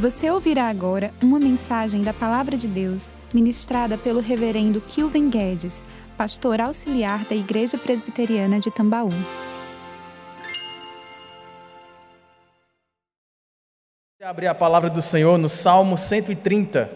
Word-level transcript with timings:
Você 0.00 0.30
ouvirá 0.30 0.70
agora 0.70 1.12
uma 1.22 1.38
mensagem 1.38 2.02
da 2.02 2.14
Palavra 2.14 2.56
de 2.56 2.66
Deus 2.66 3.12
ministrada 3.34 3.98
pelo 3.98 4.18
Reverendo 4.18 4.80
Kilven 4.80 5.28
Guedes, 5.28 5.84
pastor 6.16 6.58
auxiliar 6.58 7.22
da 7.26 7.34
Igreja 7.34 7.76
Presbiteriana 7.76 8.58
de 8.58 8.70
Tambaú. 8.70 9.10
Abrir 14.22 14.46
a 14.46 14.54
palavra 14.54 14.88
do 14.88 15.02
Senhor 15.02 15.36
no 15.36 15.50
Salmo 15.50 15.98
130. 15.98 16.90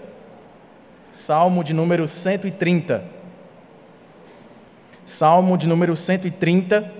Salmo 1.12 1.62
de 1.62 1.74
número 1.74 2.08
130. 2.08 3.04
Salmo 5.04 5.58
de 5.58 5.68
número 5.68 5.94
130. 5.94 6.90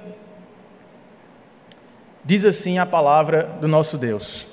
Diz 2.23 2.45
assim 2.45 2.79
a 2.79 2.85
palavra 2.85 3.45
do 3.59 3.67
nosso 3.67 3.97
Deus. 3.97 4.53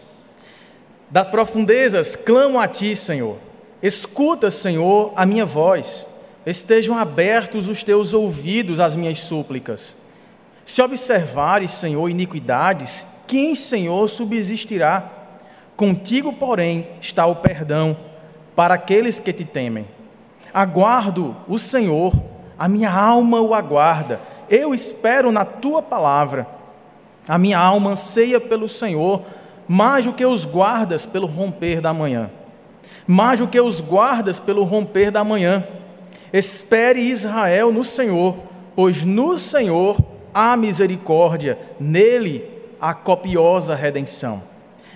Das 1.11 1.29
profundezas 1.29 2.15
clamo 2.15 2.57
a 2.57 2.69
ti, 2.69 2.95
Senhor. 2.95 3.35
Escuta, 3.83 4.49
Senhor, 4.49 5.11
a 5.13 5.25
minha 5.25 5.45
voz. 5.45 6.07
Estejam 6.45 6.97
abertos 6.97 7.67
os 7.67 7.83
teus 7.83 8.13
ouvidos 8.13 8.79
às 8.79 8.95
minhas 8.95 9.19
súplicas. 9.19 9.97
Se 10.65 10.81
observares, 10.81 11.71
Senhor, 11.71 12.07
iniquidades, 12.07 13.05
quem, 13.27 13.55
Senhor, 13.55 14.07
subsistirá? 14.07 15.09
Contigo, 15.75 16.31
porém, 16.31 16.87
está 17.01 17.25
o 17.25 17.35
perdão 17.35 17.97
para 18.55 18.75
aqueles 18.75 19.19
que 19.19 19.33
te 19.33 19.43
temem. 19.43 19.85
Aguardo 20.53 21.35
o 21.45 21.59
Senhor, 21.59 22.13
a 22.57 22.69
minha 22.69 22.91
alma 22.91 23.41
o 23.41 23.53
aguarda. 23.53 24.21
Eu 24.49 24.73
espero 24.73 25.29
na 25.29 25.43
tua 25.43 25.81
palavra. 25.81 26.47
A 27.27 27.37
minha 27.37 27.59
alma 27.59 27.91
anseia 27.91 28.39
pelo 28.39 28.69
Senhor 28.69 29.23
mais 29.71 30.03
do 30.03 30.11
que 30.11 30.25
os 30.25 30.43
guardas 30.43 31.05
pelo 31.05 31.25
romper 31.25 31.79
da 31.79 31.93
manhã. 31.93 32.29
Mais 33.07 33.39
do 33.39 33.47
que 33.47 33.57
os 33.57 33.79
guardas 33.79 34.37
pelo 34.37 34.65
romper 34.65 35.11
da 35.11 35.23
manhã. 35.23 35.65
Espere 36.33 36.99
Israel 36.99 37.71
no 37.71 37.81
Senhor, 37.81 38.35
pois 38.75 39.05
no 39.05 39.37
Senhor 39.37 39.97
há 40.33 40.57
misericórdia, 40.57 41.57
nele 41.79 42.43
há 42.81 42.93
copiosa 42.93 43.73
redenção. 43.73 44.43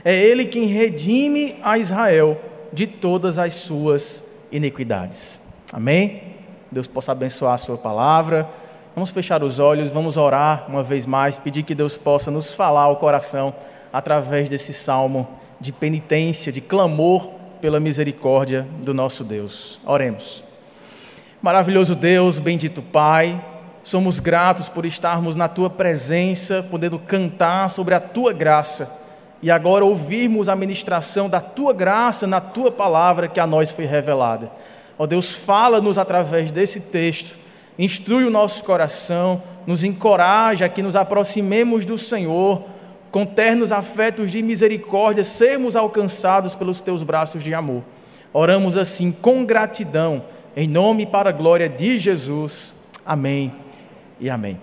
É 0.04 0.14
ele 0.14 0.44
quem 0.44 0.66
redime 0.66 1.56
a 1.64 1.78
Israel 1.78 2.38
de 2.74 2.86
todas 2.86 3.40
as 3.40 3.54
suas 3.54 4.26
iniquidades. 4.52 5.40
Amém? 5.72 6.22
Deus 6.70 6.86
possa 6.86 7.14
abençoar 7.14 7.54
a 7.54 7.58
sua 7.58 7.78
palavra. 7.78 8.46
Vamos 8.94 9.10
fechar 9.10 9.42
os 9.42 9.58
olhos, 9.58 9.90
vamos 9.90 10.18
orar 10.18 10.66
uma 10.68 10.84
vez 10.84 11.06
mais, 11.06 11.40
pedir 11.40 11.64
que 11.64 11.74
Deus 11.74 11.98
possa 11.98 12.30
nos 12.30 12.54
falar 12.54 12.84
ao 12.84 12.98
coração 12.98 13.56
através 13.96 14.50
desse 14.50 14.74
salmo 14.74 15.26
de 15.58 15.72
penitência, 15.72 16.52
de 16.52 16.60
clamor 16.60 17.30
pela 17.62 17.80
misericórdia 17.80 18.68
do 18.84 18.94
nosso 18.94 19.24
Deus. 19.24 19.80
Oremos. 19.86 20.44
Maravilhoso 21.42 21.96
Deus, 21.96 22.38
bendito 22.38 22.82
Pai, 22.82 23.42
somos 23.86 24.20
gratos 24.20 24.68
por 24.68 24.86
estarmos 24.86 25.38
na 25.38 25.48
tua 25.48 25.70
presença, 25.70 26.62
podendo 26.70 27.00
cantar 27.00 27.70
sobre 27.70 27.96
a 27.96 28.02
tua 28.02 28.34
graça 28.34 28.92
e 29.42 29.50
agora 29.50 29.86
ouvirmos 29.86 30.50
a 30.50 30.58
ministração 30.58 31.30
da 31.30 31.40
tua 31.40 31.72
graça 31.72 32.28
na 32.28 32.42
tua 32.42 32.74
palavra 32.74 33.30
que 33.30 33.40
a 33.40 33.48
nós 33.48 33.72
foi 33.72 33.86
revelada. 33.86 34.52
Ó 35.00 35.08
Deus, 35.08 35.32
fala-nos 35.32 35.98
através 35.98 36.52
desse 36.52 36.82
texto, 36.82 37.38
instrui 37.80 38.26
o 38.26 38.30
nosso 38.30 38.62
coração, 38.66 39.42
nos 39.66 39.86
encoraja 39.86 40.66
a 40.66 40.70
que 40.70 40.82
nos 40.82 40.98
aproximemos 40.98 41.86
do 41.86 41.98
Senhor 41.98 42.75
com 43.16 43.26
ternos 43.26 43.72
afetos 43.72 44.30
de 44.30 44.42
misericórdia, 44.42 45.24
sermos 45.24 45.78
alcançados 45.78 46.54
pelos 46.54 46.82
teus 46.82 47.02
braços 47.02 47.42
de 47.42 47.54
amor. 47.54 47.82
Oramos 48.34 48.78
assim 48.78 49.10
com 49.10 49.46
gratidão, 49.46 50.26
em 50.54 50.68
nome 50.68 51.04
e 51.04 51.06
para 51.06 51.30
a 51.30 51.32
glória 51.32 51.70
de 51.70 51.98
Jesus. 51.98 52.76
Amém 53.06 53.54
e 54.20 54.30
amém. 54.30 54.60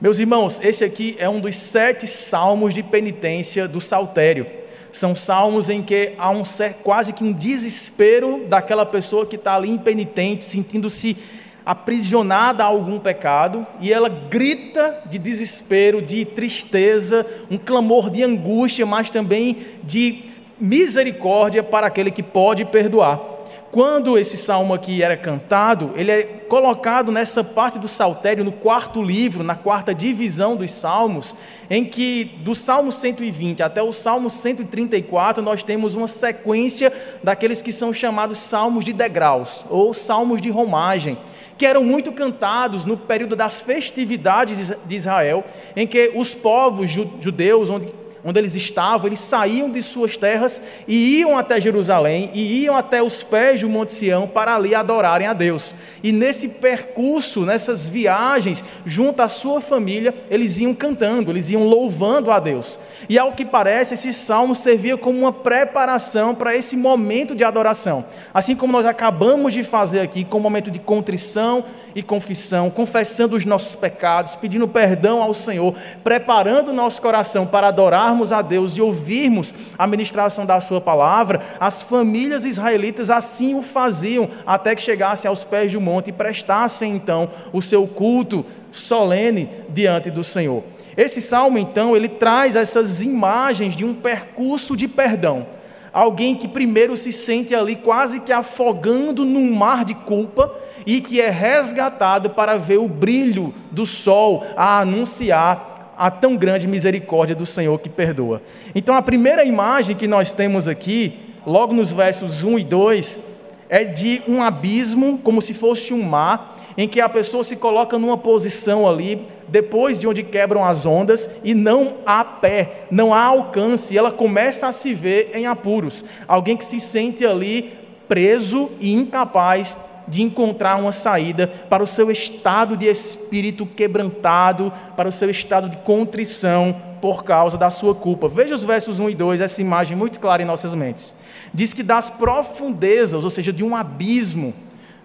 Meus 0.00 0.18
irmãos, 0.18 0.58
esse 0.64 0.82
aqui 0.84 1.14
é 1.16 1.28
um 1.28 1.38
dos 1.38 1.54
sete 1.54 2.08
salmos 2.08 2.74
de 2.74 2.82
penitência 2.82 3.68
do 3.68 3.80
Saltério. 3.80 4.48
São 4.90 5.14
salmos 5.14 5.70
em 5.70 5.80
que 5.80 6.14
há 6.18 6.28
um 6.30 6.42
quase 6.82 7.12
que 7.12 7.22
um 7.22 7.32
desespero 7.32 8.46
daquela 8.48 8.84
pessoa 8.84 9.24
que 9.24 9.36
está 9.36 9.54
ali 9.54 9.70
impenitente, 9.70 10.44
sentindo-se 10.44 11.16
aprisionada 11.64 12.64
a 12.64 12.66
algum 12.66 12.98
pecado 12.98 13.66
e 13.80 13.92
ela 13.92 14.08
grita 14.08 15.00
de 15.06 15.18
desespero, 15.18 16.02
de 16.02 16.24
tristeza, 16.24 17.26
um 17.50 17.58
clamor 17.58 18.10
de 18.10 18.22
angústia, 18.22 18.84
mas 18.84 19.10
também 19.10 19.56
de 19.82 20.24
misericórdia 20.58 21.62
para 21.62 21.86
aquele 21.86 22.10
que 22.10 22.22
pode 22.22 22.64
perdoar. 22.64 23.31
Quando 23.72 24.18
esse 24.18 24.36
salmo 24.36 24.74
aqui 24.74 25.02
era 25.02 25.16
cantado, 25.16 25.92
ele 25.96 26.10
é 26.10 26.22
colocado 26.24 27.10
nessa 27.10 27.42
parte 27.42 27.78
do 27.78 27.88
saltério, 27.88 28.44
no 28.44 28.52
quarto 28.52 29.02
livro, 29.02 29.42
na 29.42 29.54
quarta 29.54 29.94
divisão 29.94 30.54
dos 30.54 30.70
salmos, 30.70 31.34
em 31.70 31.82
que 31.82 32.22
do 32.44 32.54
salmo 32.54 32.92
120 32.92 33.62
até 33.62 33.82
o 33.82 33.90
salmo 33.90 34.28
134 34.28 35.42
nós 35.42 35.62
temos 35.62 35.94
uma 35.94 36.06
sequência 36.06 36.92
daqueles 37.24 37.62
que 37.62 37.72
são 37.72 37.94
chamados 37.94 38.40
salmos 38.40 38.84
de 38.84 38.92
degraus, 38.92 39.64
ou 39.70 39.94
salmos 39.94 40.42
de 40.42 40.50
romagem 40.50 41.16
que 41.56 41.66
eram 41.66 41.84
muito 41.84 42.10
cantados 42.10 42.84
no 42.84 42.96
período 42.96 43.36
das 43.36 43.60
festividades 43.60 44.72
de 44.84 44.96
Israel, 44.96 45.44
em 45.76 45.86
que 45.86 46.10
os 46.14 46.34
povos 46.34 46.90
judeus, 46.90 47.70
onde 47.70 47.86
onde 48.24 48.38
eles 48.38 48.54
estavam, 48.54 49.06
eles 49.06 49.20
saíam 49.20 49.70
de 49.70 49.82
suas 49.82 50.16
terras 50.16 50.62
e 50.86 51.18
iam 51.18 51.36
até 51.36 51.60
Jerusalém 51.60 52.30
e 52.32 52.62
iam 52.62 52.76
até 52.76 53.02
os 53.02 53.22
pés 53.22 53.60
do 53.60 53.68
Monte 53.68 53.92
Sião 53.92 54.28
para 54.28 54.54
ali 54.54 54.74
adorarem 54.74 55.26
a 55.26 55.32
Deus. 55.32 55.74
E 56.02 56.12
nesse 56.12 56.48
percurso, 56.48 57.44
nessas 57.44 57.88
viagens, 57.88 58.64
junto 58.86 59.20
à 59.20 59.28
sua 59.28 59.60
família, 59.60 60.14
eles 60.30 60.58
iam 60.58 60.74
cantando, 60.74 61.30
eles 61.30 61.50
iam 61.50 61.64
louvando 61.64 62.30
a 62.30 62.38
Deus. 62.38 62.78
E 63.08 63.18
ao 63.18 63.32
que 63.32 63.44
parece, 63.44 63.94
esse 63.94 64.12
salmo 64.12 64.54
servia 64.54 64.96
como 64.96 65.18
uma 65.18 65.32
preparação 65.32 66.34
para 66.34 66.54
esse 66.54 66.76
momento 66.76 67.34
de 67.34 67.44
adoração. 67.44 68.04
Assim 68.32 68.54
como 68.54 68.72
nós 68.72 68.86
acabamos 68.86 69.52
de 69.52 69.64
fazer 69.64 70.00
aqui, 70.00 70.24
com 70.24 70.38
um 70.38 70.42
momento 70.42 70.70
de 70.70 70.78
contrição 70.78 71.64
e 71.94 72.02
confissão, 72.02 72.70
confessando 72.70 73.36
os 73.36 73.44
nossos 73.44 73.74
pecados, 73.74 74.36
pedindo 74.36 74.68
perdão 74.68 75.22
ao 75.22 75.34
Senhor, 75.34 75.74
preparando 76.04 76.70
o 76.70 76.74
nosso 76.74 77.02
coração 77.02 77.46
para 77.46 77.68
adorar 77.68 78.11
adorarmos 78.12 78.32
a 78.32 78.42
Deus 78.42 78.76
e 78.76 78.82
ouvirmos 78.82 79.54
a 79.76 79.86
ministração 79.86 80.44
da 80.44 80.60
Sua 80.60 80.80
palavra, 80.80 81.40
as 81.58 81.82
famílias 81.82 82.44
israelitas 82.44 83.10
assim 83.10 83.54
o 83.54 83.62
faziam, 83.62 84.28
até 84.46 84.74
que 84.74 84.82
chegassem 84.82 85.28
aos 85.28 85.42
pés 85.42 85.72
do 85.72 85.80
monte 85.80 86.08
e 86.08 86.12
prestassem 86.12 86.94
então 86.94 87.30
o 87.52 87.62
seu 87.62 87.86
culto 87.86 88.44
solene 88.70 89.48
diante 89.70 90.10
do 90.10 90.22
Senhor. 90.22 90.62
Esse 90.96 91.22
salmo, 91.22 91.58
então, 91.58 91.96
ele 91.96 92.08
traz 92.08 92.54
essas 92.54 93.02
imagens 93.02 93.74
de 93.74 93.84
um 93.84 93.94
percurso 93.94 94.76
de 94.76 94.86
perdão. 94.86 95.46
Alguém 95.90 96.34
que 96.34 96.48
primeiro 96.48 96.96
se 96.96 97.12
sente 97.12 97.54
ali 97.54 97.76
quase 97.76 98.20
que 98.20 98.32
afogando 98.32 99.24
num 99.24 99.54
mar 99.54 99.84
de 99.84 99.94
culpa 99.94 100.54
e 100.86 101.00
que 101.00 101.20
é 101.20 101.28
resgatado 101.28 102.30
para 102.30 102.58
ver 102.58 102.78
o 102.78 102.88
brilho 102.88 103.54
do 103.70 103.84
sol 103.84 104.44
a 104.56 104.80
anunciar 104.80 105.71
a 105.96 106.10
tão 106.10 106.36
grande 106.36 106.66
misericórdia 106.66 107.34
do 107.34 107.46
Senhor 107.46 107.78
que 107.78 107.88
perdoa. 107.88 108.42
Então, 108.74 108.94
a 108.94 109.02
primeira 109.02 109.44
imagem 109.44 109.96
que 109.96 110.06
nós 110.06 110.32
temos 110.32 110.68
aqui, 110.68 111.18
logo 111.46 111.72
nos 111.72 111.92
versos 111.92 112.44
1 112.44 112.58
e 112.58 112.64
2, 112.64 113.20
é 113.68 113.84
de 113.84 114.22
um 114.28 114.42
abismo, 114.42 115.18
como 115.24 115.40
se 115.40 115.54
fosse 115.54 115.94
um 115.94 116.02
mar, 116.02 116.58
em 116.76 116.88
que 116.88 117.00
a 117.00 117.08
pessoa 117.08 117.42
se 117.42 117.56
coloca 117.56 117.98
numa 117.98 118.18
posição 118.18 118.88
ali, 118.88 119.26
depois 119.48 119.98
de 119.98 120.06
onde 120.06 120.22
quebram 120.22 120.64
as 120.64 120.84
ondas, 120.84 121.30
e 121.42 121.54
não 121.54 121.96
há 122.04 122.24
pé, 122.24 122.84
não 122.90 123.14
há 123.14 123.22
alcance, 123.22 123.96
ela 123.96 124.10
começa 124.10 124.66
a 124.66 124.72
se 124.72 124.92
ver 124.94 125.30
em 125.34 125.46
apuros. 125.46 126.04
Alguém 126.28 126.56
que 126.56 126.64
se 126.64 126.80
sente 126.80 127.24
ali 127.24 127.72
preso 128.08 128.70
e 128.78 128.92
incapaz 128.92 129.78
de 130.06 130.22
encontrar 130.22 130.76
uma 130.76 130.92
saída 130.92 131.46
para 131.46 131.82
o 131.82 131.86
seu 131.86 132.10
estado 132.10 132.76
de 132.76 132.86
espírito 132.86 133.66
quebrantado, 133.66 134.72
para 134.96 135.08
o 135.08 135.12
seu 135.12 135.30
estado 135.30 135.68
de 135.68 135.76
contrição 135.78 136.76
por 137.00 137.24
causa 137.24 137.58
da 137.58 137.70
sua 137.70 137.94
culpa. 137.94 138.28
Veja 138.28 138.54
os 138.54 138.64
versos 138.64 138.98
1 139.00 139.10
e 139.10 139.14
2, 139.14 139.40
essa 139.40 139.60
imagem 139.60 139.96
muito 139.96 140.20
clara 140.20 140.42
em 140.42 140.46
nossas 140.46 140.74
mentes. 140.74 141.14
Diz 141.52 141.74
que 141.74 141.82
das 141.82 142.08
profundezas, 142.08 143.24
ou 143.24 143.30
seja, 143.30 143.52
de 143.52 143.64
um 143.64 143.74
abismo, 143.74 144.54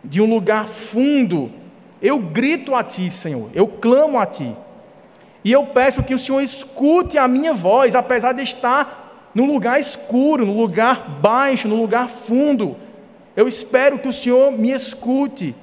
de 0.04 0.22
um 0.22 0.30
lugar 0.30 0.68
fundo, 0.68 1.52
eu 2.02 2.20
grito 2.20 2.76
a 2.76 2.84
ti, 2.84 3.10
Senhor, 3.10 3.50
eu 3.54 3.68
clamo 3.68 4.20
a 4.20 4.26
ti. 4.26 4.56
E 5.44 5.52
eu 5.52 5.66
peço 5.68 6.04
que 6.04 6.14
o 6.14 6.20
Senhor 6.20 6.42
escute 6.42 7.18
a 7.18 7.28
minha 7.28 7.54
voz, 7.54 7.96
apesar 7.96 8.34
de 8.34 8.44
estar 8.44 9.32
no 9.34 9.46
lugar 9.46 9.80
escuro, 9.80 10.46
no 10.46 10.58
lugar 10.58 11.20
baixo, 11.22 11.68
no 11.68 11.76
lugar 11.76 12.10
fundo 12.10 12.76
eu 13.38 13.48
espero 13.48 14.00
que 14.00 14.08
o 14.08 14.12
Senhor 14.12 14.52
me 14.52 14.72
escute 14.72 15.54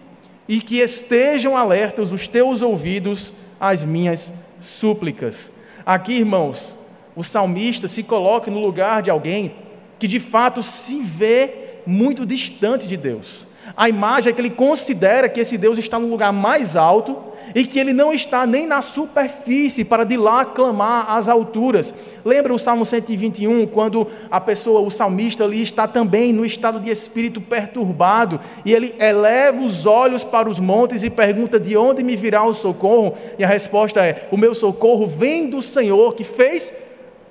e 0.46 0.60
que 0.60 0.78
estejam 0.78 1.56
alertas 1.56 2.12
os 2.12 2.28
teus 2.28 2.62
ouvidos 2.62 3.34
às 3.58 3.84
minhas 3.84 4.32
súplicas. 4.60 5.50
Aqui, 5.84 6.12
irmãos, 6.12 6.78
o 7.16 7.24
salmista 7.24 7.88
se 7.88 8.04
coloca 8.04 8.48
no 8.48 8.60
lugar 8.60 9.02
de 9.02 9.10
alguém 9.10 9.56
que 9.98 10.06
de 10.06 10.20
fato 10.20 10.62
se 10.62 11.00
vê 11.02 11.80
muito 11.84 12.24
distante 12.24 12.86
de 12.86 12.96
Deus. 12.96 13.44
A 13.76 13.88
imagem 13.88 14.30
é 14.30 14.34
que 14.34 14.40
ele 14.40 14.50
considera 14.50 15.28
que 15.28 15.40
esse 15.40 15.58
Deus 15.58 15.78
está 15.78 15.98
no 15.98 16.08
lugar 16.08 16.32
mais 16.32 16.76
alto 16.76 17.16
e 17.54 17.64
que 17.64 17.78
ele 17.78 17.92
não 17.92 18.12
está 18.12 18.46
nem 18.46 18.66
na 18.66 18.80
superfície 18.80 19.84
para 19.84 20.04
de 20.04 20.16
lá 20.16 20.44
clamar 20.44 21.10
às 21.10 21.28
alturas. 21.28 21.92
Lembra 22.24 22.54
o 22.54 22.58
Salmo 22.58 22.84
121, 22.84 23.66
quando 23.66 24.06
a 24.30 24.40
pessoa, 24.40 24.80
o 24.80 24.90
salmista 24.90 25.44
ali 25.44 25.60
está 25.60 25.88
também 25.88 26.32
no 26.32 26.44
estado 26.44 26.78
de 26.78 26.90
espírito 26.90 27.40
perturbado 27.40 28.40
e 28.64 28.72
ele 28.72 28.94
eleva 28.98 29.60
os 29.60 29.86
olhos 29.86 30.22
para 30.22 30.48
os 30.48 30.60
montes 30.60 31.02
e 31.02 31.10
pergunta: 31.10 31.58
"De 31.58 31.76
onde 31.76 32.02
me 32.02 32.16
virá 32.16 32.44
o 32.44 32.54
socorro?" 32.54 33.14
E 33.38 33.44
a 33.44 33.48
resposta 33.48 34.04
é: 34.04 34.28
"O 34.30 34.36
meu 34.36 34.54
socorro 34.54 35.06
vem 35.06 35.48
do 35.48 35.60
Senhor 35.60 36.14
que 36.14 36.24
fez 36.24 36.72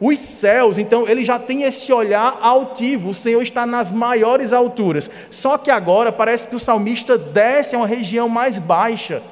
os 0.06 0.20
céus, 0.20 0.78
então 0.78 1.08
ele 1.08 1.24
já 1.24 1.40
tem 1.40 1.64
esse 1.64 1.94
olhar 1.94 2.38
altivo, 2.42 3.12
o 3.12 3.14
Senhor 3.14 3.42
está 3.42 3.66
nas 3.66 3.90
maiores 3.90 4.52
alturas. 4.52 5.10
Só 5.30 5.58
que 5.58 5.72
agora 5.72 6.12
parece 6.12 6.48
que 6.48 6.56
o 6.56 6.60
salmista 6.60 7.18
desce 7.18 7.74
a 7.74 7.80
uma 7.80 7.88
região 7.88 8.28
mais 8.28 8.60
baixa. 8.60 9.24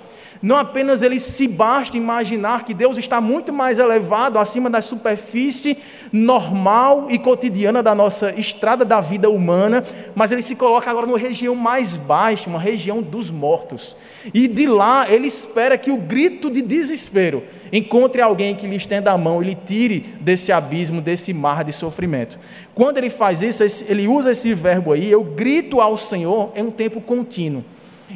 Não 0.42 0.58
apenas 0.58 1.04
ele 1.04 1.20
se 1.20 1.48
basta 1.48 1.96
imaginar 1.96 2.66
que 2.66 2.74
Deus 2.74 2.98
está 2.98 3.22
muito 3.22 3.54
mais 3.54 3.78
elevado 3.78 4.40
acima 4.40 4.70
da 4.70 4.82
superfície 4.82 5.78
normal 6.12 7.08
e 7.10 7.20
cotidiana 7.20 7.84
da 7.84 7.94
nossa 7.94 8.34
estrada 8.40 8.84
da 8.84 9.00
vida 9.00 9.30
humana, 9.30 9.84
mas 10.16 10.32
ele 10.32 10.42
se 10.42 10.56
coloca 10.56 10.90
agora 10.90 11.06
numa 11.06 11.18
região 11.18 11.54
mais 11.54 11.96
baixa, 11.96 12.50
uma 12.50 12.60
região 12.60 13.04
dos 13.04 13.30
mortos. 13.30 13.96
E 14.34 14.48
de 14.48 14.66
lá 14.66 15.06
ele 15.08 15.28
espera 15.28 15.78
que 15.78 15.92
o 15.92 15.98
grito 15.98 16.50
de 16.50 16.62
desespero 16.62 17.44
encontre 17.72 18.20
alguém 18.20 18.56
que 18.56 18.66
lhe 18.66 18.76
estenda 18.76 19.12
a 19.12 19.18
mão 19.18 19.44
e 19.44 19.46
lhe 19.46 19.56
tire 19.56 20.00
desse 20.20 20.52
abismo, 20.52 21.02
desse 21.02 21.34
mar 21.34 21.64
de 21.64 21.72
sofrimento. 21.72 22.40
Quando 22.74 22.98
ele 22.98 23.10
faz 23.12 23.44
isso, 23.44 23.64
ele 23.88 24.08
usa 24.08 24.32
esse 24.32 24.54
verbo 24.56 24.92
aí, 24.92 25.10
eu 25.10 25.24
grito 25.24 25.80
ao 25.80 25.98
Senhor, 25.98 26.52
é 26.56 26.64
um 26.64 26.72
tempo 26.72 27.00
contínuo. 27.00 27.64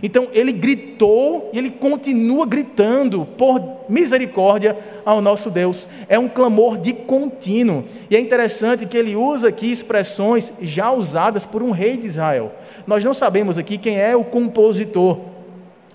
Então 0.01 0.27
ele 0.33 0.51
gritou 0.51 1.49
e 1.53 1.57
ele 1.57 1.69
continua 1.69 2.45
gritando 2.45 3.25
por 3.37 3.61
misericórdia 3.89 4.77
ao 5.05 5.21
nosso 5.21 5.49
Deus. 5.49 5.89
É 6.09 6.17
um 6.17 6.27
clamor 6.27 6.77
de 6.77 6.93
contínuo. 6.93 7.85
E 8.09 8.15
é 8.15 8.19
interessante 8.19 8.85
que 8.85 8.97
ele 8.97 9.15
usa 9.15 9.49
aqui 9.49 9.71
expressões 9.71 10.53
já 10.61 10.91
usadas 10.91 11.45
por 11.45 11.63
um 11.63 11.71
rei 11.71 11.97
de 11.97 12.07
Israel. 12.07 12.51
Nós 12.85 13.03
não 13.03 13.13
sabemos 13.13 13.57
aqui 13.57 13.77
quem 13.77 13.99
é 13.99 14.15
o 14.15 14.23
compositor 14.23 15.19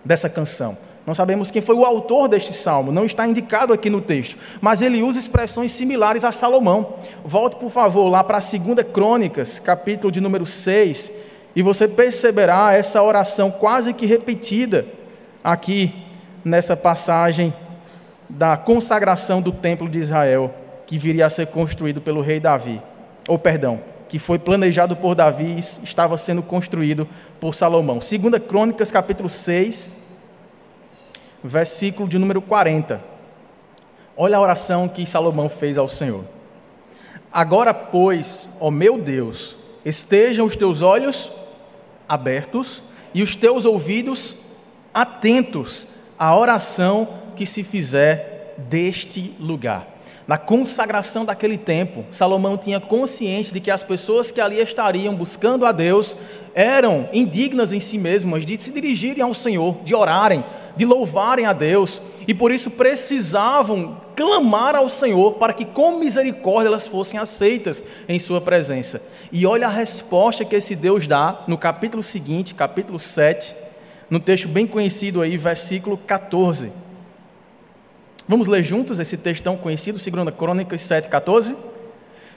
dessa 0.04 0.28
canção. 0.28 0.76
Não 1.06 1.14
sabemos 1.14 1.50
quem 1.50 1.62
foi 1.62 1.74
o 1.74 1.84
autor 1.84 2.28
deste 2.28 2.54
salmo, 2.54 2.92
não 2.92 3.04
está 3.04 3.26
indicado 3.26 3.72
aqui 3.72 3.88
no 3.88 4.00
texto, 4.00 4.36
mas 4.60 4.82
ele 4.82 5.02
usa 5.02 5.18
expressões 5.18 5.72
similares 5.72 6.24
a 6.24 6.30
Salomão. 6.30 6.94
Volte, 7.24 7.56
por 7.56 7.70
favor, 7.70 8.08
lá 8.08 8.22
para 8.22 8.36
a 8.36 8.40
2 8.40 8.86
Crônicas, 8.92 9.58
capítulo 9.58 10.12
de 10.12 10.20
número 10.20 10.46
6, 10.46 11.10
e 11.54 11.62
você 11.62 11.88
perceberá 11.88 12.72
essa 12.72 13.02
oração 13.02 13.50
quase 13.50 13.92
que 13.92 14.06
repetida 14.06 14.86
aqui 15.42 16.06
nessa 16.44 16.76
passagem 16.76 17.52
da 18.28 18.56
consagração 18.56 19.42
do 19.42 19.50
templo 19.50 19.88
de 19.88 19.98
Israel, 19.98 20.54
que 20.86 20.96
viria 20.96 21.26
a 21.26 21.30
ser 21.30 21.48
construído 21.48 22.00
pelo 22.00 22.20
rei 22.20 22.38
Davi. 22.38 22.80
Ou 23.28 23.38
perdão, 23.38 23.80
que 24.08 24.18
foi 24.18 24.38
planejado 24.38 24.96
por 24.96 25.14
Davi 25.14 25.56
e 25.56 25.58
estava 25.58 26.16
sendo 26.16 26.42
construído 26.42 27.08
por 27.40 27.54
Salomão. 27.54 28.00
Segunda 28.00 28.38
Crônicas, 28.38 28.90
capítulo 28.90 29.28
6, 29.28 29.94
versículo 31.42 32.08
de 32.08 32.18
número 32.18 32.40
40. 32.40 33.00
Olha 34.16 34.36
a 34.36 34.40
oração 34.40 34.88
que 34.88 35.06
Salomão 35.06 35.48
fez 35.48 35.78
ao 35.78 35.88
Senhor. 35.88 36.24
Agora, 37.32 37.72
pois, 37.72 38.48
ó 38.60 38.70
meu 38.70 38.98
Deus, 38.98 39.56
estejam 39.84 40.46
os 40.46 40.56
teus 40.56 40.82
olhos 40.82 41.32
abertos 42.10 42.82
e 43.14 43.22
os 43.22 43.36
teus 43.36 43.64
ouvidos 43.64 44.36
atentos 44.92 45.86
à 46.18 46.36
oração 46.36 47.08
que 47.36 47.46
se 47.46 47.62
fizer 47.62 48.56
deste 48.58 49.34
lugar. 49.38 49.86
Na 50.26 50.38
consagração 50.38 51.24
daquele 51.24 51.58
tempo, 51.58 52.04
Salomão 52.10 52.56
tinha 52.56 52.78
consciência 52.78 53.52
de 53.52 53.60
que 53.60 53.70
as 53.70 53.82
pessoas 53.82 54.30
que 54.30 54.40
ali 54.40 54.60
estariam 54.60 55.14
buscando 55.14 55.66
a 55.66 55.72
Deus 55.72 56.16
eram 56.54 57.08
indignas 57.12 57.72
em 57.72 57.80
si 57.80 57.98
mesmas 57.98 58.44
de 58.44 58.60
se 58.60 58.70
dirigirem 58.70 59.22
ao 59.22 59.34
Senhor, 59.34 59.78
de 59.82 59.94
orarem, 59.94 60.44
de 60.76 60.84
louvarem 60.84 61.46
a 61.46 61.52
Deus, 61.52 62.00
e 62.28 62.34
por 62.34 62.52
isso 62.52 62.70
precisavam 62.70 64.00
clamar 64.14 64.76
ao 64.76 64.88
Senhor 64.88 65.34
para 65.34 65.52
que, 65.52 65.64
com 65.64 65.98
misericórdia, 65.98 66.68
elas 66.68 66.86
fossem 66.86 67.18
aceitas 67.18 67.82
em 68.08 68.18
Sua 68.18 68.40
presença. 68.40 69.02
E 69.32 69.46
olha 69.46 69.66
a 69.66 69.70
resposta 69.70 70.44
que 70.44 70.54
esse 70.54 70.76
Deus 70.76 71.06
dá 71.06 71.42
no 71.48 71.58
capítulo 71.58 72.02
seguinte, 72.02 72.54
capítulo 72.54 72.98
7, 72.98 73.54
no 74.08 74.20
texto 74.20 74.48
bem 74.48 74.66
conhecido 74.66 75.22
aí, 75.22 75.36
versículo 75.36 75.96
14. 75.96 76.72
Vamos 78.30 78.46
ler 78.46 78.62
juntos 78.62 79.00
esse 79.00 79.16
texto 79.16 79.42
tão 79.42 79.56
conhecido, 79.56 79.98
2 79.98 80.34
Crônicas 80.36 80.82
7, 80.82 81.08
14? 81.08 81.56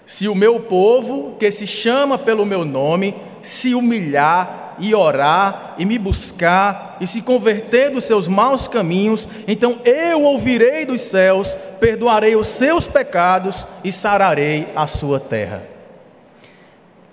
Se 0.07 0.28
o 0.28 0.34
meu 0.34 0.60
povo, 0.62 1.36
que 1.38 1.51
se 1.51 1.68
chama 1.68 2.18
pelo 2.18 2.48
meu 2.48 2.66
nome, 2.66 3.13
se 3.44 3.75
humilhar 3.75 4.75
e 4.80 4.95
orar 4.95 5.75
e 5.78 5.86
me 5.86 6.00
buscar 6.00 6.98
e 7.00 7.06
se 7.06 7.22
converter 7.22 7.92
dos 7.92 8.06
seus 8.06 8.28
maus 8.28 8.68
caminhos, 8.68 9.30
então 9.48 9.81
eu 9.86 10.24
ouvirei 10.24 10.84
dos 10.84 11.01
céus, 11.01 11.56
perdoarei 11.80 12.36
os 12.36 12.48
seus 12.48 12.88
pecados 12.88 13.68
e 13.84 13.92
sararei 13.92 14.69
a 14.75 14.88
sua 14.88 15.19
terra. 15.19 15.73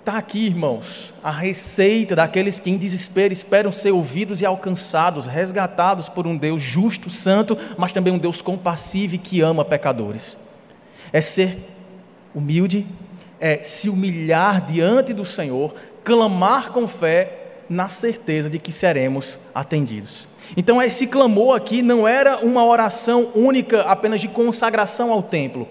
Está 0.01 0.17
aqui, 0.17 0.47
irmãos, 0.47 1.13
a 1.23 1.29
receita 1.29 2.15
daqueles 2.15 2.59
que 2.59 2.71
em 2.71 2.77
desespero 2.77 3.31
esperam 3.31 3.71
ser 3.71 3.91
ouvidos 3.91 4.41
e 4.41 4.45
alcançados, 4.47 5.27
resgatados 5.27 6.09
por 6.09 6.25
um 6.25 6.35
Deus 6.35 6.59
justo, 6.59 7.07
santo, 7.11 7.55
mas 7.77 7.93
também 7.93 8.11
um 8.11 8.17
Deus 8.17 8.41
compassivo 8.41 9.13
e 9.13 9.19
que 9.19 9.41
ama 9.41 9.63
pecadores. 9.63 10.39
É 11.13 11.21
ser 11.21 11.69
humilde, 12.33 12.87
é 13.39 13.61
se 13.61 13.89
humilhar 13.89 14.65
diante 14.65 15.13
do 15.13 15.23
Senhor, 15.23 15.75
clamar 16.03 16.71
com 16.71 16.87
fé 16.87 17.37
na 17.69 17.87
certeza 17.87 18.49
de 18.49 18.57
que 18.57 18.71
seremos 18.71 19.39
atendidos. 19.53 20.27
Então, 20.57 20.81
esse 20.81 21.05
clamor 21.05 21.55
aqui 21.55 21.83
não 21.83 22.07
era 22.07 22.39
uma 22.39 22.65
oração 22.65 23.29
única 23.35 23.81
apenas 23.83 24.19
de 24.19 24.27
consagração 24.27 25.11
ao 25.11 25.21
templo 25.21 25.67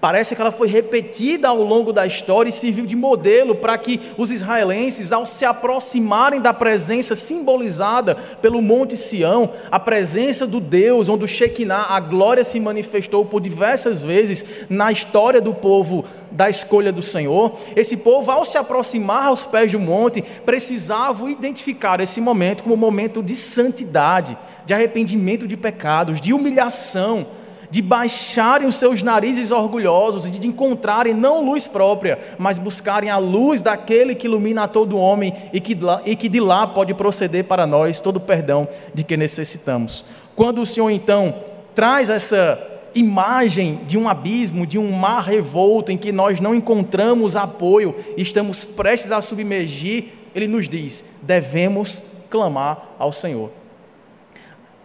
Parece 0.00 0.36
que 0.36 0.40
ela 0.40 0.52
foi 0.52 0.68
repetida 0.68 1.48
ao 1.48 1.60
longo 1.60 1.92
da 1.92 2.06
história 2.06 2.48
e 2.48 2.52
serviu 2.52 2.86
de 2.86 2.94
modelo 2.94 3.56
para 3.56 3.76
que 3.76 4.00
os 4.16 4.30
israelenses, 4.30 5.10
ao 5.10 5.26
se 5.26 5.44
aproximarem 5.44 6.40
da 6.40 6.54
presença 6.54 7.16
simbolizada 7.16 8.14
pelo 8.40 8.62
Monte 8.62 8.96
Sião, 8.96 9.50
a 9.68 9.80
presença 9.80 10.46
do 10.46 10.60
Deus, 10.60 11.08
onde 11.08 11.24
o 11.24 11.28
Shekinah, 11.28 11.86
a 11.88 11.98
glória 11.98 12.44
se 12.44 12.60
manifestou 12.60 13.24
por 13.24 13.40
diversas 13.40 14.00
vezes 14.00 14.44
na 14.70 14.92
história 14.92 15.40
do 15.40 15.52
povo 15.52 16.04
da 16.30 16.48
escolha 16.48 16.92
do 16.92 17.02
Senhor, 17.02 17.58
esse 17.74 17.96
povo, 17.96 18.30
ao 18.30 18.44
se 18.44 18.56
aproximar 18.56 19.26
aos 19.26 19.42
pés 19.42 19.72
do 19.72 19.80
monte, 19.80 20.22
precisava 20.22 21.28
identificar 21.28 22.00
esse 22.00 22.20
momento 22.20 22.62
como 22.62 22.74
um 22.74 22.78
momento 22.78 23.20
de 23.20 23.34
santidade, 23.34 24.38
de 24.64 24.72
arrependimento 24.72 25.48
de 25.48 25.56
pecados, 25.56 26.20
de 26.20 26.32
humilhação 26.32 27.26
de 27.70 27.82
baixarem 27.82 28.66
os 28.66 28.76
seus 28.76 29.02
narizes 29.02 29.50
orgulhosos 29.50 30.26
e 30.26 30.30
de 30.30 30.46
encontrarem 30.46 31.14
não 31.14 31.44
luz 31.44 31.66
própria, 31.66 32.18
mas 32.38 32.58
buscarem 32.58 33.10
a 33.10 33.18
luz 33.18 33.62
daquele 33.62 34.14
que 34.14 34.26
ilumina 34.26 34.64
a 34.64 34.68
todo 34.68 34.96
homem 34.96 35.34
e 35.52 35.60
que, 35.60 35.76
e 36.04 36.16
que 36.16 36.28
de 36.28 36.40
lá 36.40 36.66
pode 36.66 36.94
proceder 36.94 37.44
para 37.44 37.66
nós 37.66 38.00
todo 38.00 38.16
o 38.16 38.20
perdão 38.20 38.66
de 38.94 39.04
que 39.04 39.16
necessitamos. 39.16 40.04
Quando 40.34 40.60
o 40.60 40.66
Senhor 40.66 40.90
então 40.90 41.34
traz 41.74 42.10
essa 42.10 42.58
imagem 42.94 43.80
de 43.86 43.98
um 43.98 44.08
abismo, 44.08 44.66
de 44.66 44.78
um 44.78 44.90
mar 44.90 45.22
revolto 45.22 45.92
em 45.92 45.98
que 45.98 46.10
nós 46.10 46.40
não 46.40 46.54
encontramos 46.54 47.36
apoio 47.36 47.94
e 48.16 48.22
estamos 48.22 48.64
prestes 48.64 49.12
a 49.12 49.20
submergir, 49.20 50.06
ele 50.34 50.48
nos 50.48 50.68
diz: 50.68 51.04
devemos 51.22 52.02
clamar 52.30 52.94
ao 52.98 53.12
Senhor. 53.12 53.50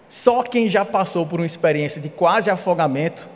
Só 0.07 0.43
quem 0.43 0.69
já 0.69 0.85
passou 0.85 1.25
por 1.25 1.39
uma 1.39 1.45
experiência 1.45 2.01
de 2.01 2.09
quase 2.09 2.49
afogamento 2.49 3.27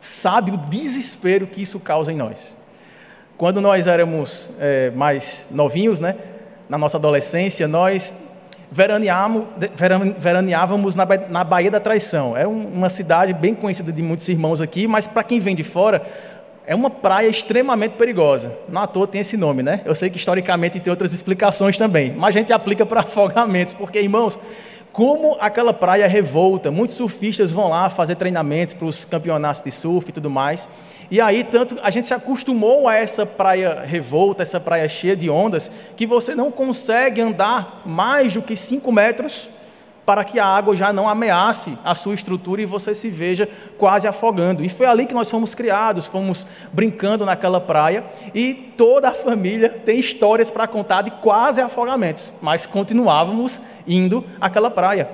sabe 0.00 0.50
o 0.50 0.56
desespero 0.56 1.46
que 1.46 1.62
isso 1.62 1.80
causa 1.80 2.12
em 2.12 2.16
nós. 2.16 2.56
Quando 3.36 3.60
nós 3.60 3.86
éramos 3.86 4.50
é, 4.60 4.90
mais 4.90 5.48
novinhos, 5.50 6.00
né, 6.00 6.16
na 6.68 6.78
nossa 6.78 6.96
adolescência, 6.96 7.66
nós 7.66 8.12
veraneávamos, 8.70 10.96
na, 10.96 11.06
na 11.28 11.44
Baía 11.44 11.70
da 11.70 11.80
Traição. 11.80 12.36
É 12.36 12.46
uma 12.46 12.88
cidade 12.88 13.32
bem 13.32 13.54
conhecida 13.54 13.92
de 13.92 14.02
muitos 14.02 14.28
irmãos 14.28 14.60
aqui, 14.60 14.86
mas 14.86 15.06
para 15.06 15.22
quem 15.22 15.40
vem 15.40 15.54
de 15.54 15.62
fora, 15.62 16.02
é 16.66 16.74
uma 16.74 16.90
praia 16.90 17.28
extremamente 17.28 17.92
perigosa. 17.92 18.52
Não 18.68 18.82
à 18.82 18.86
toa 18.86 19.06
tem 19.06 19.20
esse 19.20 19.36
nome, 19.36 19.62
né? 19.62 19.80
Eu 19.84 19.94
sei 19.94 20.10
que 20.10 20.16
historicamente 20.16 20.80
tem 20.80 20.90
outras 20.90 21.12
explicações 21.12 21.76
também, 21.76 22.12
mas 22.12 22.34
a 22.34 22.38
gente 22.38 22.52
aplica 22.52 22.84
para 22.84 23.00
afogamentos, 23.02 23.74
porque, 23.74 24.00
irmãos, 24.00 24.38
como 24.94 25.36
aquela 25.40 25.74
praia 25.74 26.06
revolta. 26.06 26.70
Muitos 26.70 26.94
surfistas 26.94 27.50
vão 27.50 27.68
lá 27.68 27.90
fazer 27.90 28.14
treinamentos 28.14 28.74
para 28.74 28.86
os 28.86 29.04
campeonatos 29.04 29.60
de 29.60 29.70
surf 29.72 30.08
e 30.08 30.12
tudo 30.12 30.30
mais. 30.30 30.68
E 31.10 31.20
aí, 31.20 31.42
tanto 31.42 31.76
a 31.82 31.90
gente 31.90 32.06
se 32.06 32.14
acostumou 32.14 32.86
a 32.86 32.94
essa 32.94 33.26
praia 33.26 33.82
revolta, 33.84 34.44
essa 34.44 34.60
praia 34.60 34.88
cheia 34.88 35.16
de 35.16 35.28
ondas, 35.28 35.68
que 35.96 36.06
você 36.06 36.32
não 36.36 36.48
consegue 36.48 37.20
andar 37.20 37.82
mais 37.84 38.34
do 38.34 38.40
que 38.40 38.54
5 38.54 38.92
metros 38.92 39.50
para 40.04 40.24
que 40.24 40.38
a 40.38 40.46
água 40.46 40.76
já 40.76 40.92
não 40.92 41.08
ameace 41.08 41.78
a 41.84 41.94
sua 41.94 42.14
estrutura 42.14 42.60
e 42.60 42.66
você 42.66 42.94
se 42.94 43.08
veja 43.08 43.48
quase 43.78 44.06
afogando. 44.06 44.64
E 44.64 44.68
foi 44.68 44.86
ali 44.86 45.06
que 45.06 45.14
nós 45.14 45.30
fomos 45.30 45.54
criados, 45.54 46.06
fomos 46.06 46.46
brincando 46.72 47.24
naquela 47.24 47.60
praia 47.60 48.04
e 48.34 48.54
toda 48.76 49.08
a 49.08 49.12
família 49.12 49.68
tem 49.68 49.98
histórias 49.98 50.50
para 50.50 50.66
contar 50.66 51.02
de 51.02 51.10
quase 51.10 51.60
afogamentos, 51.60 52.32
mas 52.40 52.66
continuávamos 52.66 53.60
indo 53.86 54.24
àquela 54.40 54.70
praia. 54.70 55.08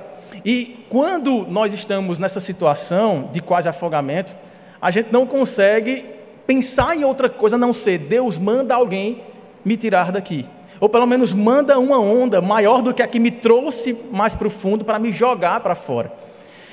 E 0.44 0.84
quando 0.88 1.46
nós 1.48 1.72
estamos 1.72 2.18
nessa 2.18 2.40
situação 2.40 3.28
de 3.32 3.40
quase 3.40 3.68
afogamento, 3.68 4.34
a 4.80 4.90
gente 4.90 5.12
não 5.12 5.26
consegue 5.26 6.04
pensar 6.46 6.96
em 6.96 7.04
outra 7.04 7.28
coisa 7.28 7.56
a 7.56 7.58
não 7.58 7.72
ser 7.72 7.98
Deus 7.98 8.38
manda 8.38 8.74
alguém 8.74 9.22
me 9.64 9.76
tirar 9.76 10.10
daqui 10.10 10.48
ou 10.80 10.88
pelo 10.88 11.06
menos 11.06 11.32
manda 11.32 11.78
uma 11.78 12.00
onda 12.00 12.40
maior 12.40 12.80
do 12.80 12.94
que 12.94 13.02
a 13.02 13.06
que 13.06 13.20
me 13.20 13.30
trouxe 13.30 13.96
mais 14.10 14.34
profundo 14.34 14.84
para 14.84 14.98
me 14.98 15.12
jogar 15.12 15.60
para 15.60 15.74
fora. 15.74 16.12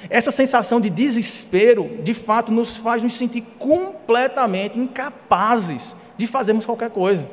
Essa 0.09 0.31
sensação 0.31 0.79
de 0.79 0.89
desespero, 0.89 1.97
de 2.01 2.13
fato, 2.13 2.51
nos 2.51 2.77
faz 2.77 3.03
nos 3.03 3.15
sentir 3.15 3.43
completamente 3.59 4.79
incapazes 4.79 5.95
de 6.17 6.25
fazermos 6.25 6.65
qualquer 6.65 6.89
coisa. 6.89 7.27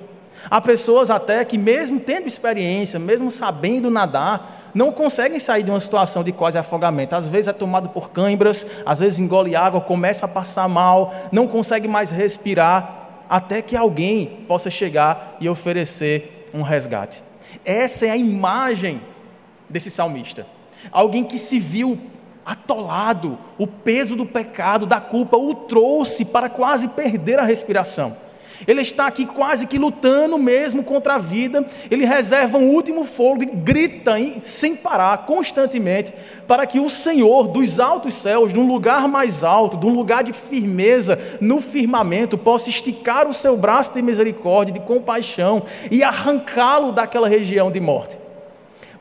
Há 0.50 0.60
pessoas 0.60 1.10
até 1.10 1.44
que, 1.44 1.56
mesmo 1.56 2.00
tendo 2.00 2.26
experiência, 2.26 2.98
mesmo 2.98 3.30
sabendo 3.30 3.90
nadar, 3.90 4.70
não 4.74 4.90
conseguem 4.90 5.38
sair 5.38 5.62
de 5.62 5.70
uma 5.70 5.78
situação 5.78 6.24
de 6.24 6.32
quase 6.32 6.58
afogamento. 6.58 7.14
Às 7.14 7.28
vezes 7.28 7.48
é 7.48 7.52
tomado 7.52 7.88
por 7.90 8.10
câimbras, 8.10 8.66
às 8.84 8.98
vezes 8.98 9.18
engole 9.18 9.54
água, 9.54 9.80
começa 9.80 10.26
a 10.26 10.28
passar 10.28 10.68
mal, 10.68 11.14
não 11.30 11.46
consegue 11.46 11.86
mais 11.86 12.10
respirar, 12.10 13.22
até 13.28 13.62
que 13.62 13.76
alguém 13.76 14.44
possa 14.48 14.68
chegar 14.68 15.36
e 15.40 15.48
oferecer 15.48 16.33
um 16.54 16.62
resgate. 16.62 17.22
Essa 17.64 18.06
é 18.06 18.10
a 18.10 18.16
imagem 18.16 19.02
desse 19.68 19.90
salmista. 19.90 20.46
Alguém 20.92 21.24
que 21.24 21.38
se 21.38 21.58
viu 21.58 21.98
atolado, 22.46 23.38
o 23.58 23.66
peso 23.66 24.14
do 24.14 24.24
pecado, 24.24 24.86
da 24.86 25.00
culpa, 25.00 25.36
o 25.36 25.54
trouxe 25.54 26.24
para 26.24 26.48
quase 26.48 26.88
perder 26.88 27.38
a 27.38 27.44
respiração. 27.44 28.16
Ele 28.66 28.82
está 28.82 29.06
aqui 29.06 29.26
quase 29.26 29.66
que 29.66 29.78
lutando 29.78 30.38
mesmo 30.38 30.82
contra 30.82 31.14
a 31.14 31.18
vida. 31.18 31.66
Ele 31.90 32.04
reserva 32.04 32.58
um 32.58 32.70
último 32.70 33.04
fogo 33.04 33.42
e 33.42 33.46
grita 33.46 34.12
sem 34.42 34.76
parar, 34.76 35.26
constantemente, 35.26 36.12
para 36.46 36.66
que 36.66 36.80
o 36.80 36.88
Senhor 36.88 37.48
dos 37.48 37.80
altos 37.80 38.14
céus, 38.14 38.52
de 38.52 38.58
um 38.58 38.66
lugar 38.66 39.08
mais 39.08 39.44
alto, 39.44 39.76
de 39.76 39.86
um 39.86 39.94
lugar 39.94 40.22
de 40.22 40.32
firmeza 40.32 41.18
no 41.40 41.60
firmamento, 41.60 42.38
possa 42.38 42.68
esticar 42.68 43.28
o 43.28 43.34
seu 43.34 43.56
braço 43.56 43.94
de 43.94 44.02
misericórdia, 44.02 44.74
de 44.74 44.80
compaixão 44.80 45.64
e 45.90 46.02
arrancá-lo 46.02 46.92
daquela 46.92 47.28
região 47.28 47.70
de 47.70 47.80
morte. 47.80 48.18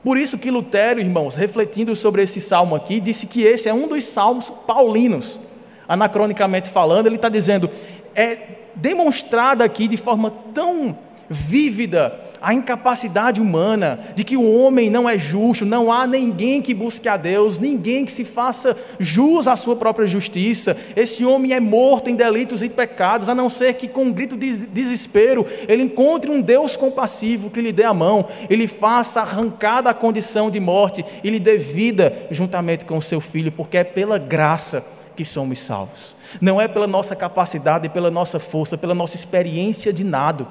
Por 0.04 0.18
isso 0.18 0.38
que 0.38 0.52
Lutero, 0.52 1.00
irmãos, 1.00 1.36
refletindo 1.36 1.96
sobre 1.96 2.22
esse 2.22 2.42
salmo 2.42 2.76
aqui, 2.76 3.00
disse 3.00 3.26
que 3.26 3.44
esse 3.44 3.70
é 3.70 3.74
um 3.74 3.88
dos 3.88 4.04
salmos 4.04 4.50
paulinos. 4.50 5.40
Anacronicamente 5.88 6.70
falando, 6.70 7.08
ele 7.08 7.16
está 7.16 7.30
dizendo: 7.30 7.70
é 8.16 8.38
demonstrada 8.76 9.64
aqui 9.64 9.88
de 9.88 9.98
forma 9.98 10.32
tão 10.54 10.98
vívida 11.30 12.20
a 12.44 12.54
incapacidade 12.54 13.40
humana 13.40 14.02
de 14.16 14.26
que 14.26 14.36
o 14.36 14.54
homem 14.54 14.90
não 14.90 15.10
é 15.10 15.18
justo, 15.18 15.66
não 15.66 15.90
há 15.90 16.06
ninguém 16.06 16.62
que 16.62 16.74
busque 16.74 17.08
a 17.08 17.16
Deus, 17.16 17.58
ninguém 17.58 18.04
que 18.04 18.12
se 18.12 18.26
faça 18.26 18.76
jus 19.00 19.48
à 19.48 19.56
sua 19.56 19.78
própria 19.78 20.06
justiça. 20.06 20.76
Esse 20.94 21.24
homem 21.24 21.54
é 21.54 21.60
morto 21.62 22.10
em 22.10 22.16
delitos 22.18 22.62
e 22.62 22.68
pecados, 22.68 23.30
a 23.30 23.36
não 23.36 23.48
ser 23.48 23.76
que 23.76 23.88
com 23.88 24.04
um 24.04 24.12
grito 24.12 24.36
de 24.36 24.58
desespero 24.58 25.46
ele 25.70 25.84
encontre 25.84 26.30
um 26.30 26.42
Deus 26.42 26.76
compassivo 26.76 27.50
que 27.50 27.62
lhe 27.62 27.72
dê 27.72 27.86
a 27.86 27.94
mão, 27.94 28.28
ele 28.50 28.68
faça 28.68 29.22
arrancar 29.22 29.82
da 29.82 29.94
condição 29.94 30.52
de 30.52 30.60
morte 30.60 31.06
e 31.24 31.30
lhe 31.30 31.40
dê 31.40 31.56
vida 31.56 32.28
juntamente 32.30 32.84
com 32.84 32.98
o 32.98 33.02
seu 33.02 33.22
filho, 33.22 33.54
porque 33.54 33.78
é 33.78 33.86
pela 33.86 34.18
graça 34.18 34.86
que 35.16 35.26
somos 35.26 35.60
salvos. 35.60 36.16
Não 36.42 36.60
é 36.60 36.68
pela 36.68 36.88
nossa 36.88 37.16
capacidade, 37.16 37.90
pela 37.90 38.12
nossa 38.12 38.40
força, 38.40 38.78
pela 38.78 38.96
nossa 38.96 39.16
experiência 39.16 39.94
de 39.94 40.04
nada, 40.04 40.48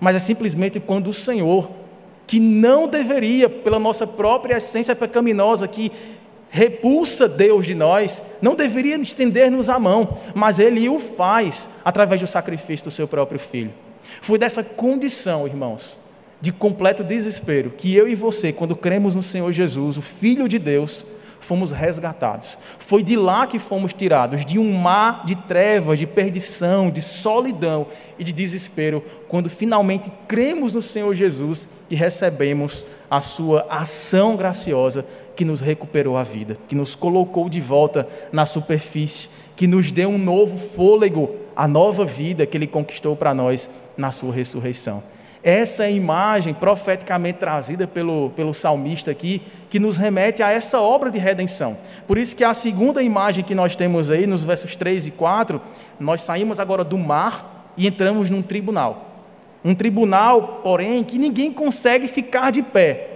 mas 0.00 0.16
é 0.16 0.18
simplesmente 0.18 0.80
quando 0.80 1.08
o 1.08 1.12
Senhor, 1.12 1.70
que 2.26 2.40
não 2.40 2.88
deveria, 2.88 3.48
pela 3.48 3.78
nossa 3.78 4.06
própria 4.06 4.56
essência 4.56 4.94
pecaminosa, 4.94 5.68
que 5.68 5.90
repulsa 6.48 7.28
Deus 7.28 7.66
de 7.66 7.74
nós, 7.74 8.22
não 8.40 8.54
deveria 8.54 8.96
estender-nos 8.96 9.68
a 9.68 9.78
mão, 9.78 10.16
mas 10.34 10.58
Ele 10.58 10.88
o 10.88 10.98
faz 10.98 11.68
através 11.84 12.20
do 12.20 12.26
sacrifício 12.26 12.84
do 12.84 12.92
seu 12.92 13.08
próprio 13.08 13.40
Filho. 13.40 13.72
Foi 14.20 14.38
dessa 14.38 14.62
condição, 14.62 15.46
irmãos, 15.46 15.98
de 16.40 16.52
completo 16.52 17.02
desespero, 17.02 17.70
que 17.70 17.94
eu 17.94 18.06
e 18.06 18.14
você, 18.14 18.52
quando 18.52 18.76
cremos 18.76 19.14
no 19.14 19.22
Senhor 19.22 19.50
Jesus, 19.50 19.96
o 19.96 20.02
Filho 20.02 20.48
de 20.48 20.58
Deus, 20.58 21.04
fomos 21.44 21.70
resgatados. 21.70 22.58
Foi 22.78 23.02
de 23.02 23.16
lá 23.16 23.46
que 23.46 23.58
fomos 23.58 23.92
tirados, 23.92 24.44
de 24.44 24.58
um 24.58 24.72
mar 24.72 25.24
de 25.24 25.36
trevas, 25.36 25.98
de 25.98 26.06
perdição, 26.06 26.90
de 26.90 27.02
solidão 27.02 27.86
e 28.18 28.24
de 28.24 28.32
desespero, 28.32 29.02
quando 29.28 29.50
finalmente 29.50 30.10
cremos 30.26 30.72
no 30.72 30.82
Senhor 30.82 31.14
Jesus 31.14 31.68
e 31.90 31.94
recebemos 31.94 32.86
a 33.10 33.20
sua 33.20 33.66
ação 33.68 34.36
graciosa 34.36 35.04
que 35.36 35.44
nos 35.44 35.60
recuperou 35.60 36.16
a 36.16 36.24
vida, 36.24 36.56
que 36.68 36.74
nos 36.74 36.94
colocou 36.94 37.48
de 37.48 37.60
volta 37.60 38.08
na 38.32 38.46
superfície, 38.46 39.28
que 39.54 39.66
nos 39.66 39.92
deu 39.92 40.08
um 40.08 40.18
novo 40.18 40.56
fôlego, 40.56 41.30
a 41.54 41.68
nova 41.68 42.04
vida 42.04 42.46
que 42.46 42.56
ele 42.56 42.66
conquistou 42.66 43.14
para 43.14 43.34
nós 43.34 43.70
na 43.96 44.10
sua 44.10 44.32
ressurreição. 44.32 45.02
Essa 45.44 45.90
imagem 45.90 46.54
profeticamente 46.54 47.38
trazida 47.38 47.86
pelo, 47.86 48.30
pelo 48.30 48.54
salmista 48.54 49.10
aqui, 49.10 49.42
que 49.68 49.78
nos 49.78 49.98
remete 49.98 50.42
a 50.42 50.50
essa 50.50 50.80
obra 50.80 51.10
de 51.10 51.18
redenção. 51.18 51.76
Por 52.06 52.16
isso 52.16 52.34
que 52.34 52.42
a 52.42 52.54
segunda 52.54 53.02
imagem 53.02 53.44
que 53.44 53.54
nós 53.54 53.76
temos 53.76 54.10
aí, 54.10 54.26
nos 54.26 54.42
versos 54.42 54.74
3 54.74 55.08
e 55.08 55.10
4, 55.10 55.60
nós 56.00 56.22
saímos 56.22 56.58
agora 56.58 56.82
do 56.82 56.96
mar 56.96 57.70
e 57.76 57.86
entramos 57.86 58.30
num 58.30 58.40
tribunal. 58.40 59.10
Um 59.62 59.74
tribunal, 59.74 60.60
porém, 60.62 61.04
que 61.04 61.18
ninguém 61.18 61.52
consegue 61.52 62.08
ficar 62.08 62.50
de 62.50 62.62
pé. 62.62 63.13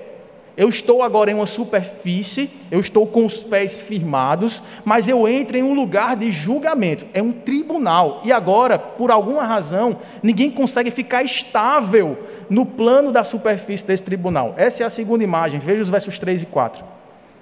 Eu 0.59 0.69
estou 0.69 1.05
agora 1.05 1.31
em 1.31 1.35
uma 1.35 1.47
superfície, 1.47 2.51
eu 2.69 2.81
estou 2.81 3.07
com 3.07 3.25
os 3.25 3.45
pés 3.45 3.81
firmados, 3.81 4.61
mas 4.85 5.09
eu 5.09 5.29
entro 5.29 5.57
em 5.57 5.63
um 5.63 5.73
lugar 5.73 6.17
de 6.17 6.33
julgamento, 6.33 7.07
é 7.15 7.23
um 7.23 7.31
tribunal. 7.31 8.23
E 8.25 8.33
agora, 8.33 8.77
por 8.77 9.13
alguma 9.13 9.45
razão, 9.45 9.99
ninguém 10.21 10.51
consegue 10.51 10.91
ficar 10.91 11.23
estável 11.23 12.19
no 12.51 12.67
plano 12.67 13.13
da 13.13 13.23
superfície 13.23 13.87
desse 13.87 14.03
tribunal. 14.03 14.55
Essa 14.57 14.83
é 14.83 14.87
a 14.87 14.91
segunda 14.91 15.23
imagem, 15.23 15.61
veja 15.61 15.81
os 15.81 15.89
versos 15.89 16.19
3 16.19 16.43
e 16.43 16.47
4. 16.47 16.85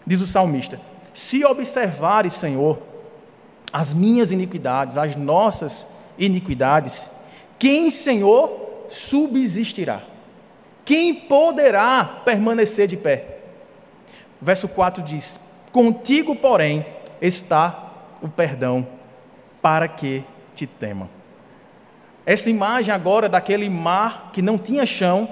Diz 0.06 0.20
o 0.20 0.26
salmista: 0.26 0.78
Se 1.14 1.42
observares, 1.42 2.34
Senhor, 2.34 2.78
as 3.72 3.94
minhas 3.94 4.30
iniquidades, 4.30 4.98
as 4.98 5.16
nossas 5.16 5.88
iniquidades, 6.18 7.10
quem, 7.58 7.88
Senhor, 7.88 8.84
subsistirá? 8.90 10.02
Quem 10.86 11.12
poderá 11.12 12.22
permanecer 12.24 12.86
de 12.86 12.96
pé? 12.96 13.38
Verso 14.40 14.68
4 14.68 15.02
diz: 15.02 15.40
Contigo, 15.72 16.36
porém, 16.36 16.86
está 17.20 17.92
o 18.22 18.28
perdão, 18.28 18.86
para 19.60 19.88
que 19.88 20.22
te 20.54 20.64
temam. 20.64 21.10
Essa 22.24 22.48
imagem 22.48 22.94
agora 22.94 23.28
daquele 23.28 23.68
mar 23.68 24.30
que 24.32 24.40
não 24.40 24.56
tinha 24.56 24.86
chão, 24.86 25.28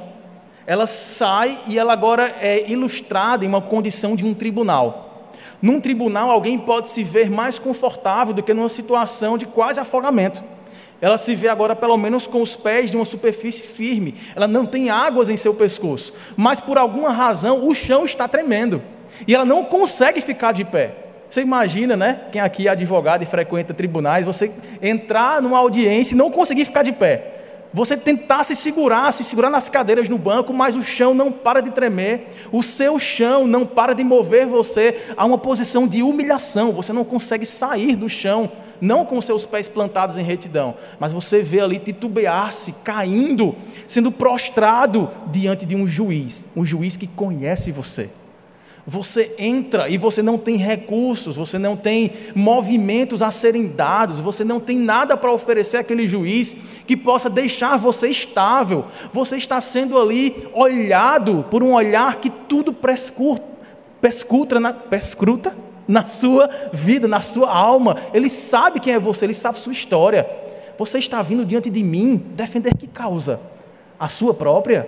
ela 0.66 0.88
sai 0.88 1.62
e 1.68 1.78
ela 1.78 1.92
agora 1.92 2.34
é 2.40 2.68
ilustrada 2.68 3.44
em 3.44 3.49
uma 3.49 3.62
condição 3.62 4.16
de 4.16 4.25
um 4.25 4.34
tribunal. 4.34 5.30
Num 5.62 5.80
tribunal, 5.80 6.30
alguém 6.30 6.58
pode 6.58 6.88
se 6.88 7.04
ver 7.04 7.30
mais 7.30 7.61
confortável 7.61 8.34
do 8.34 8.42
que 8.42 8.52
numa 8.52 8.68
situação 8.68 9.38
de 9.38 9.46
quase 9.46 9.78
afogamento. 9.78 10.42
Ela 11.00 11.16
se 11.16 11.34
vê 11.34 11.48
agora 11.48 11.76
pelo 11.76 11.96
menos 11.96 12.26
com 12.26 12.40
os 12.40 12.56
pés 12.56 12.90
de 12.90 12.96
uma 12.96 13.04
superfície 13.04 13.62
firme. 13.62 14.14
Ela 14.34 14.46
não 14.46 14.64
tem 14.64 14.90
águas 14.90 15.28
em 15.28 15.36
seu 15.36 15.54
pescoço, 15.54 16.12
mas 16.36 16.60
por 16.60 16.78
alguma 16.78 17.10
razão 17.10 17.66
o 17.66 17.74
chão 17.74 18.04
está 18.04 18.26
tremendo 18.26 18.82
e 19.26 19.34
ela 19.34 19.44
não 19.44 19.64
consegue 19.64 20.20
ficar 20.20 20.52
de 20.52 20.64
pé. 20.64 20.96
Você 21.28 21.40
imagina, 21.40 21.96
né? 21.96 22.20
Quem 22.30 22.40
aqui 22.40 22.68
é 22.68 22.70
advogado 22.70 23.22
e 23.22 23.26
frequenta 23.26 23.74
tribunais, 23.74 24.24
você 24.24 24.52
entrar 24.80 25.42
numa 25.42 25.58
audiência 25.58 26.14
e 26.14 26.18
não 26.18 26.30
conseguir 26.30 26.64
ficar 26.64 26.82
de 26.82 26.92
pé 26.92 27.34
você 27.75 27.97
tentar 27.97 28.45
se 28.45 28.54
segurar, 28.54 29.12
se 29.12 29.25
segurar 29.25 29.50
nas 29.50 29.69
cadeiras 29.69 30.09
no 30.09 30.16
banco, 30.16 30.54
mas 30.54 30.76
o 30.76 30.83
chão 30.83 31.12
não 31.12 31.33
para 31.33 31.61
de 31.61 31.73
tremer, 31.73 32.28
o 32.52 32.62
seu 32.62 33.00
chão 33.00 33.49
não 33.49 33.66
para 33.66 33.93
de 33.93 34.04
mover 34.04 34.47
você 34.47 35.02
a 35.16 35.25
uma 35.25 35.37
posição 35.37 35.88
de 35.88 36.00
humilhação, 36.00 36.73
você 36.73 36.93
não 36.93 37.04
consegue 37.04 37.45
sair 37.45 37.97
do 37.97 38.09
chão, 38.09 38.52
não 38.81 39.04
com 39.04 39.21
seus 39.21 39.45
pés 39.45 39.66
plantados 39.66 40.16
em 40.16 40.23
retidão, 40.23 40.76
mas 41.00 41.12
você 41.12 41.43
vê 41.43 41.59
ali 41.59 41.81
titubear-se, 41.81 42.71
caindo, 42.85 43.57
sendo 43.88 44.12
prostrado 44.12 45.11
diante 45.33 45.66
de 45.66 45.75
um 45.75 45.85
juiz, 45.85 46.47
um 46.54 46.64
juiz 46.64 46.97
que 46.97 47.09
conhece 47.09 47.73
você. 47.73 48.09
Você 48.87 49.35
entra 49.38 49.88
e 49.88 49.97
você 49.97 50.23
não 50.23 50.37
tem 50.37 50.57
recursos, 50.57 51.37
você 51.37 51.59
não 51.59 51.75
tem 51.75 52.11
movimentos 52.35 53.23
a 53.23 53.31
serem 53.31 53.67
dados, 53.67 54.21
você 54.21 54.45
não 54.45 54.61
tem 54.61 54.79
nada 54.79 55.17
para 55.17 55.33
oferecer 55.33 55.79
àquele 55.79 56.07
juiz 56.07 56.55
que 56.87 56.95
possa 56.95 57.31
deixar 57.31 57.79
você 57.79 58.09
estável. 58.09 58.85
Você 59.11 59.37
está 59.37 59.59
sendo 59.61 59.99
ali 59.99 60.49
olhado 60.53 61.47
por 61.50 61.62
um 61.62 61.73
olhar 61.73 62.17
que 62.17 62.29
tudo 62.29 62.75
prescruta 62.75 64.61
na, 64.61 64.75
prescruta 64.75 65.57
na 65.88 66.07
sua 66.07 66.50
vida, 66.71 67.09
na 67.09 67.23
sua 67.23 67.50
alma. 67.50 67.97
Ele 68.12 68.29
sabe 68.29 68.81
quem 68.81 68.93
é 68.93 68.99
você, 68.99 69.25
ele 69.25 69.33
sabe 69.33 69.59
sua 69.59 69.73
história. 69.73 70.29
Você 70.76 70.99
está 70.99 71.23
vindo 71.23 71.47
diante 71.47 71.71
de 71.71 71.83
mim 71.83 72.23
defender 72.35 72.76
que 72.76 72.87
causa? 72.87 73.41
A 73.99 74.09
sua 74.09 74.35
própria? 74.35 74.87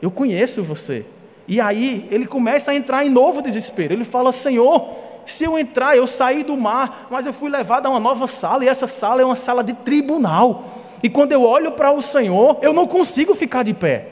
Eu 0.00 0.10
conheço 0.10 0.62
você. 0.62 1.04
E 1.48 1.62
aí 1.62 2.06
ele 2.10 2.26
começa 2.26 2.70
a 2.70 2.74
entrar 2.74 3.04
em 3.06 3.08
novo 3.08 3.40
desespero. 3.40 3.94
Ele 3.94 4.04
fala: 4.04 4.30
Senhor, 4.30 4.90
se 5.24 5.44
eu 5.44 5.58
entrar, 5.58 5.96
eu 5.96 6.06
saí 6.06 6.44
do 6.44 6.56
mar, 6.56 7.08
mas 7.10 7.26
eu 7.26 7.32
fui 7.32 7.50
levado 7.50 7.86
a 7.86 7.90
uma 7.90 7.98
nova 7.98 8.26
sala, 8.26 8.64
e 8.64 8.68
essa 8.68 8.86
sala 8.86 9.22
é 9.22 9.24
uma 9.24 9.34
sala 9.34 9.64
de 9.64 9.72
tribunal. 9.72 10.64
E 11.02 11.08
quando 11.08 11.32
eu 11.32 11.42
olho 11.42 11.72
para 11.72 11.90
o 11.90 12.02
Senhor, 12.02 12.58
eu 12.60 12.74
não 12.74 12.86
consigo 12.86 13.34
ficar 13.34 13.62
de 13.62 13.72
pé. 13.72 14.08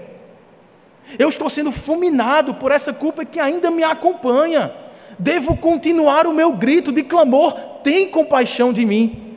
Eu 1.19 1.28
estou 1.28 1.50
sendo 1.50 1.71
fulminado 1.71 2.55
por 2.55 2.73
essa 2.73 2.93
culpa 2.93 3.25
que 3.25 3.38
ainda 3.38 3.71
me 3.71 3.85
acompanha. 3.85 4.73
Devo 5.19 5.57
continuar 5.57 6.26
o 6.26 6.33
meu 6.33 6.52
grito 6.52 6.90
de 6.90 7.02
clamor: 7.02 7.52
tem 7.83 8.09
compaixão 8.09 8.73
de 8.73 8.85
mim. 8.85 9.37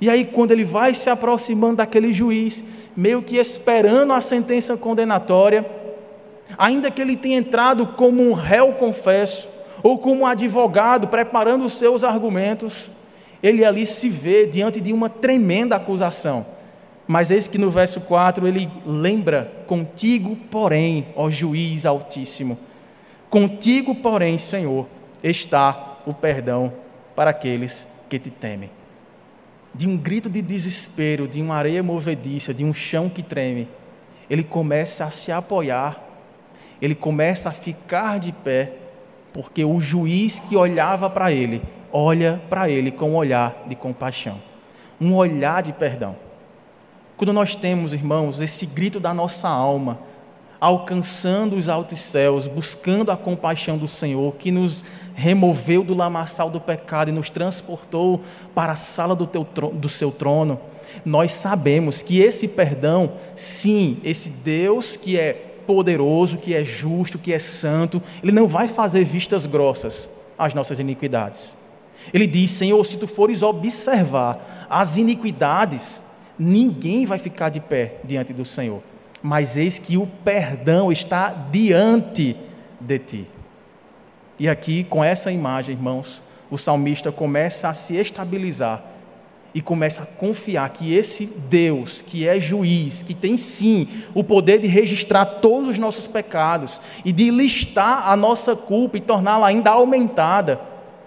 E 0.00 0.08
aí, 0.08 0.24
quando 0.24 0.52
ele 0.52 0.64
vai 0.64 0.94
se 0.94 1.10
aproximando 1.10 1.76
daquele 1.76 2.10
juiz, 2.12 2.64
meio 2.96 3.20
que 3.20 3.36
esperando 3.36 4.14
a 4.14 4.20
sentença 4.22 4.74
condenatória, 4.74 5.79
ainda 6.60 6.90
que 6.90 7.00
ele 7.00 7.16
tenha 7.16 7.38
entrado 7.38 7.86
como 7.86 8.22
um 8.22 8.32
réu 8.34 8.74
confesso, 8.74 9.48
ou 9.82 9.98
como 9.98 10.20
um 10.20 10.26
advogado 10.26 11.08
preparando 11.08 11.64
os 11.64 11.72
seus 11.72 12.04
argumentos, 12.04 12.90
ele 13.42 13.64
ali 13.64 13.86
se 13.86 14.10
vê 14.10 14.46
diante 14.46 14.80
de 14.80 14.92
uma 14.92 15.08
tremenda 15.08 15.74
acusação. 15.74 16.44
Mas 17.08 17.30
eis 17.30 17.48
que 17.48 17.56
no 17.56 17.70
verso 17.70 18.00
4 18.02 18.46
ele 18.46 18.70
lembra: 18.86 19.50
Contigo, 19.66 20.36
porém, 20.50 21.06
ó 21.16 21.30
juiz 21.30 21.86
altíssimo, 21.86 22.58
contigo, 23.30 23.94
porém, 23.94 24.36
Senhor, 24.36 24.86
está 25.24 25.96
o 26.06 26.12
perdão 26.12 26.72
para 27.16 27.30
aqueles 27.30 27.88
que 28.08 28.18
te 28.18 28.30
temem 28.30 28.70
de 29.74 29.86
um 29.86 29.96
grito 29.96 30.28
de 30.28 30.42
desespero, 30.42 31.28
de 31.28 31.40
uma 31.40 31.54
areia 31.54 31.82
movediça, 31.82 32.52
de 32.52 32.64
um 32.64 32.74
chão 32.74 33.08
que 33.08 33.22
treme, 33.22 33.68
ele 34.28 34.42
começa 34.42 35.04
a 35.04 35.10
se 35.10 35.30
apoiar, 35.30 36.09
ele 36.80 36.94
começa 36.94 37.48
a 37.48 37.52
ficar 37.52 38.18
de 38.18 38.32
pé, 38.32 38.72
porque 39.32 39.64
o 39.64 39.80
juiz 39.80 40.40
que 40.40 40.56
olhava 40.56 41.08
para 41.08 41.30
ele, 41.30 41.62
olha 41.92 42.40
para 42.48 42.68
ele 42.68 42.90
com 42.90 43.10
um 43.10 43.16
olhar 43.16 43.64
de 43.66 43.74
compaixão, 43.74 44.40
um 45.00 45.14
olhar 45.14 45.62
de 45.62 45.72
perdão. 45.72 46.16
Quando 47.16 47.32
nós 47.32 47.54
temos, 47.54 47.92
irmãos, 47.92 48.40
esse 48.40 48.64
grito 48.64 48.98
da 48.98 49.12
nossa 49.12 49.48
alma, 49.48 49.98
alcançando 50.60 51.56
os 51.56 51.68
altos 51.68 52.00
céus, 52.00 52.46
buscando 52.46 53.10
a 53.10 53.16
compaixão 53.16 53.78
do 53.78 53.88
Senhor, 53.88 54.34
que 54.36 54.50
nos 54.50 54.84
removeu 55.14 55.82
do 55.82 55.94
lamaçal 55.94 56.50
do 56.50 56.60
pecado 56.60 57.08
e 57.08 57.12
nos 57.12 57.30
transportou 57.30 58.20
para 58.54 58.72
a 58.72 58.76
sala 58.76 59.14
do, 59.14 59.26
teu, 59.26 59.44
do 59.44 59.88
seu 59.88 60.10
trono, 60.10 60.60
nós 61.04 61.32
sabemos 61.32 62.02
que 62.02 62.20
esse 62.20 62.48
perdão, 62.48 63.12
sim, 63.34 63.98
esse 64.04 64.28
Deus 64.28 64.96
que 64.96 65.18
é 65.18 65.49
poderoso, 65.72 66.36
que 66.36 66.54
é 66.54 66.64
justo, 66.64 67.18
que 67.18 67.32
é 67.32 67.38
santo, 67.38 68.02
ele 68.22 68.32
não 68.32 68.48
vai 68.48 68.66
fazer 68.68 69.04
vistas 69.04 69.46
grossas 69.46 70.10
às 70.38 70.54
nossas 70.54 70.78
iniquidades. 70.78 71.56
Ele 72.12 72.26
diz: 72.26 72.50
Senhor, 72.50 72.84
se 72.84 72.96
tu 72.96 73.06
fores 73.06 73.42
observar 73.42 74.66
as 74.68 74.96
iniquidades, 74.96 76.02
ninguém 76.38 77.06
vai 77.06 77.18
ficar 77.18 77.48
de 77.48 77.60
pé 77.60 77.96
diante 78.04 78.32
do 78.32 78.44
Senhor 78.44 78.82
mas 79.22 79.56
eis 79.56 79.78
que 79.78 79.96
o 79.96 80.06
perdão 80.06 80.90
está 80.90 81.28
diante 81.30 82.36
de 82.80 82.98
ti. 82.98 83.26
E 84.38 84.48
aqui, 84.48 84.84
com 84.84 85.04
essa 85.04 85.30
imagem, 85.30 85.74
irmãos, 85.74 86.22
o 86.50 86.56
salmista 86.56 87.12
começa 87.12 87.68
a 87.68 87.74
se 87.74 87.94
estabilizar 87.96 88.82
e 89.54 89.60
começa 89.60 90.02
a 90.02 90.06
confiar 90.06 90.68
que 90.70 90.94
esse 90.94 91.26
Deus, 91.26 92.02
que 92.06 92.26
é 92.26 92.38
juiz, 92.38 93.02
que 93.02 93.14
tem 93.14 93.36
sim 93.36 93.88
o 94.14 94.22
poder 94.22 94.58
de 94.60 94.66
registrar 94.66 95.24
todos 95.24 95.70
os 95.70 95.78
nossos 95.78 96.06
pecados 96.06 96.80
e 97.04 97.12
de 97.12 97.30
listar 97.30 98.08
a 98.08 98.16
nossa 98.16 98.54
culpa 98.54 98.96
e 98.96 99.00
torná-la 99.00 99.48
ainda 99.48 99.70
aumentada, 99.70 100.60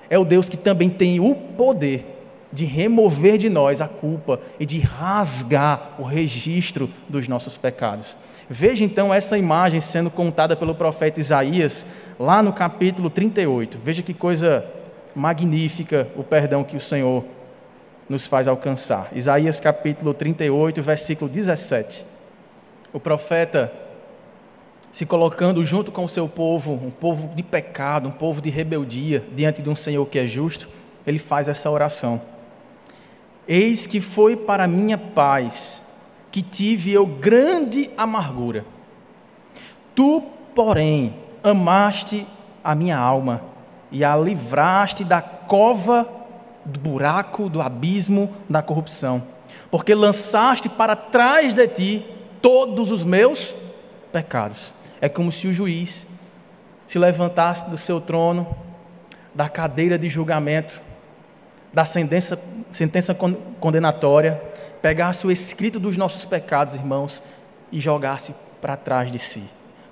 é 0.09 0.17
o 0.17 0.25
Deus 0.25 0.49
que 0.49 0.57
também 0.57 0.89
tem 0.89 1.19
o 1.19 1.33
poder 1.33 2.13
de 2.51 2.65
remover 2.65 3.37
de 3.37 3.49
nós 3.49 3.81
a 3.81 3.87
culpa 3.87 4.39
e 4.59 4.65
de 4.65 4.79
rasgar 4.79 5.95
o 5.97 6.03
registro 6.03 6.89
dos 7.09 7.27
nossos 7.27 7.57
pecados. 7.57 8.15
Veja 8.47 8.85
então 8.85 9.11
essa 9.11 9.37
imagem 9.37 9.81
sendo 9.81 10.11
contada 10.11 10.55
pelo 10.55 10.75
profeta 10.75 11.19
Isaías, 11.19 11.85
lá 12.19 12.43
no 12.43 12.53
capítulo 12.53 13.09
38. 13.09 13.79
Veja 13.83 14.03
que 14.03 14.13
coisa 14.13 14.63
magnífica 15.15 16.07
o 16.15 16.23
perdão 16.23 16.63
que 16.63 16.77
o 16.77 16.81
Senhor 16.81 17.23
nos 18.09 18.25
faz 18.25 18.47
alcançar. 18.47 19.09
Isaías 19.13 19.59
capítulo 19.59 20.13
38, 20.13 20.81
versículo 20.81 21.29
17. 21.29 22.05
O 22.91 22.99
profeta 22.99 23.71
se 24.93 25.07
colocando 25.07 25.65
junto 25.65 25.91
com 25.91 26.05
o 26.05 26.09
seu 26.09 26.29
povo, 26.29 26.73
um 26.73 26.91
povo 26.91 27.33
de 27.33 27.41
pecado, 27.41 28.07
um 28.07 28.11
povo 28.11 28.39
de 28.39 28.51
rebeldia, 28.51 29.25
diante 29.33 29.59
de 29.59 29.67
um 29.67 29.75
Senhor 29.75 30.05
que 30.05 30.19
é 30.19 30.27
justo, 30.27 30.69
ele 31.05 31.17
faz 31.17 31.49
essa 31.49 31.69
oração. 31.69 32.21
Eis 33.47 33.87
que 33.87 33.99
foi 33.99 34.35
para 34.35 34.67
minha 34.67 34.97
paz 34.97 35.81
que 36.31 36.43
tive 36.43 36.91
eu 36.93 37.07
grande 37.07 37.89
amargura. 37.97 38.65
Tu, 39.95 40.21
porém, 40.53 41.15
amaste 41.43 42.27
a 42.63 42.75
minha 42.75 42.97
alma 42.97 43.41
e 43.91 44.03
a 44.03 44.15
livraste 44.15 45.03
da 45.03 45.21
cova 45.21 46.07
do 46.65 46.79
buraco, 46.79 47.49
do 47.49 47.61
abismo 47.61 48.33
da 48.49 48.61
corrupção, 48.61 49.23
porque 49.69 49.93
lançaste 49.93 50.69
para 50.69 50.95
trás 50.95 51.53
de 51.53 51.67
ti 51.67 52.05
todos 52.41 52.91
os 52.91 53.03
meus 53.03 53.55
pecados. 54.11 54.73
É 55.01 55.09
como 55.09 55.31
se 55.31 55.47
o 55.47 55.53
juiz 55.53 56.07
se 56.87 56.99
levantasse 56.99 57.69
do 57.69 57.77
seu 57.77 57.99
trono, 57.99 58.55
da 59.33 59.49
cadeira 59.49 59.97
de 59.97 60.07
julgamento, 60.07 60.81
da 61.73 61.83
sentença, 61.83 62.39
sentença 62.71 63.15
condenatória, 63.59 64.41
pegasse 64.81 65.25
o 65.25 65.31
escrito 65.31 65.79
dos 65.79 65.97
nossos 65.97 66.25
pecados, 66.25 66.75
irmãos, 66.75 67.23
e 67.71 67.79
jogasse 67.79 68.35
para 68.61 68.77
trás 68.77 69.11
de 69.11 69.17
si, 69.17 69.43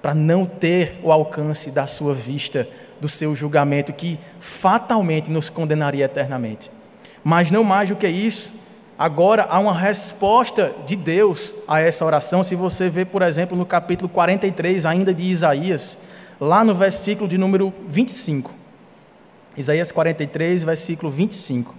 para 0.02 0.16
não 0.16 0.46
ter 0.46 1.00
o 1.04 1.12
alcance 1.12 1.70
da 1.70 1.86
sua 1.86 2.14
vista, 2.14 2.68
do 3.00 3.08
seu 3.08 3.36
julgamento, 3.36 3.94
que 3.94 4.20
fatalmente 4.40 5.30
nos 5.30 5.50
condenaria 5.50 6.06
eternamente. 6.06 6.72
Mas 7.24 7.52
não 7.52 7.64
mais 7.64 7.90
do 7.90 7.96
que 7.96 8.08
isso, 8.08 8.52
agora 8.98 9.48
há 9.50 9.60
uma 9.60 9.78
resposta 9.78 10.74
de 10.86 10.96
Deus 10.96 11.54
a 11.68 11.80
essa 11.80 12.04
oração. 12.04 12.42
Se 12.42 12.56
você 12.56 12.90
vê, 12.90 13.06
por 13.06 13.22
exemplo, 13.22 13.56
no 13.56 13.66
capítulo 13.66 14.10
43, 14.10 14.86
ainda 14.86 15.14
de 15.14 15.24
Isaías, 15.24 15.98
lá 16.40 16.64
no 16.64 16.74
versículo 16.74 17.30
de 17.30 17.38
número 17.38 17.72
25. 17.88 18.52
Isaías 19.56 19.92
43, 19.92 20.64
versículo 20.64 21.12
25. 21.12 21.76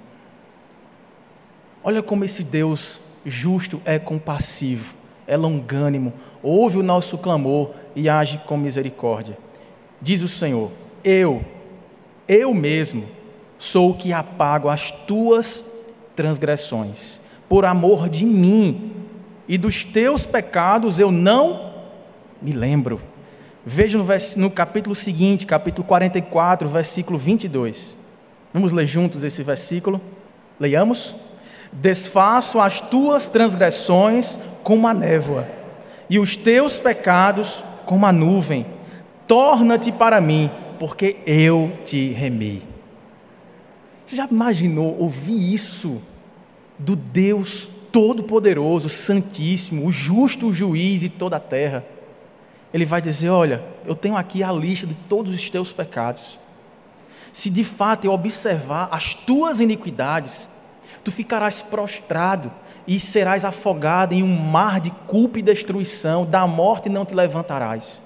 Olha 1.83 2.03
como 2.03 2.25
esse 2.25 2.45
Deus 2.45 3.01
justo 3.25 3.81
é 3.85 3.99
compassivo, 3.99 4.95
é 5.33 5.37
longânimo, 5.37 6.12
ouve 6.42 6.79
o 6.79 6.83
nosso 6.83 7.16
clamor 7.16 7.71
e 7.97 8.09
age 8.09 8.40
com 8.47 8.57
misericórdia. 8.57 9.37
Diz 10.01 10.23
o 10.23 10.29
Senhor: 10.29 10.71
Eu, 11.03 11.45
eu 12.29 12.53
mesmo, 12.53 13.05
sou 13.59 13.90
o 13.90 13.95
que 13.95 14.12
apago 14.12 14.68
as 14.68 14.90
tuas 14.90 15.64
transgressões. 16.14 17.21
Por 17.49 17.64
amor 17.64 18.09
de 18.09 18.25
mim 18.25 18.92
e 19.49 19.57
dos 19.57 19.85
teus 19.85 20.27
pecados 20.27 20.99
eu 20.99 21.11
não 21.11 21.73
me 22.40 22.53
lembro. 22.53 23.01
Veja 23.64 23.97
no, 23.97 24.05
no 24.37 24.51
capítulo 24.51 24.95
seguinte, 24.95 25.47
capítulo 25.47 25.87
44, 25.87 26.68
versículo 26.68 27.18
22. 27.18 27.97
Vamos 28.53 28.73
ler 28.73 28.87
juntos 28.87 29.25
esse 29.25 29.42
versículo? 29.42 30.01
Leiamos? 30.59 31.14
Desfaço 31.73 32.61
as 32.61 32.81
tuas 32.81 33.29
transgressões 33.29 34.39
como 34.63 34.87
a 34.87 34.93
névoa, 34.93 35.49
e 36.09 36.19
os 36.19 36.37
teus 36.37 36.79
pecados 36.79 37.65
como 37.87 38.05
a 38.05 38.13
nuvem. 38.13 38.67
Torna-te 39.27 39.91
para 39.91 40.21
mim, 40.21 40.51
porque 40.79 41.17
eu 41.27 41.73
te 41.85 42.11
remi. 42.11 42.63
Você 44.05 44.17
já 44.17 44.29
imaginou 44.31 44.97
ouvir 44.99 45.55
isso 45.55 46.03
do 46.79 46.95
Deus 46.95 47.71
Todo-Poderoso, 47.91 48.89
Santíssimo, 48.89 49.87
o 49.87 49.93
justo 49.93 50.53
juiz 50.53 51.01
de 51.01 51.09
toda 51.09 51.37
a 51.37 51.41
terra? 51.41 51.85
Ele 52.75 52.85
vai 52.85 53.01
dizer: 53.01 53.31
Olha, 53.31 53.63
eu 53.87 53.95
tenho 53.95 54.17
aqui 54.17 54.43
a 54.43 54.53
lista 54.53 54.87
de 54.87 54.95
todos 55.09 55.35
os 55.35 55.51
teus 55.51 55.73
pecados. 55.73 56.39
Se 57.33 57.49
de 57.49 57.65
fato 57.65 58.05
eu 58.05 58.13
observar 58.13 58.89
as 58.91 59.15
tuas 59.15 59.61
iniquidades, 59.61 60.49
tu 61.03 61.11
ficarás 61.11 61.62
prostrado 61.62 62.51
e 62.87 62.99
serás 62.99 63.45
afogado 63.45 64.12
em 64.12 64.23
um 64.23 64.37
mar 64.37 64.81
de 64.81 64.90
culpa 65.07 65.38
e 65.38 65.42
destruição, 65.42 66.25
da 66.25 66.47
morte 66.47 66.88
não 66.88 67.05
te 67.05 67.14
levantarás. 67.14 68.01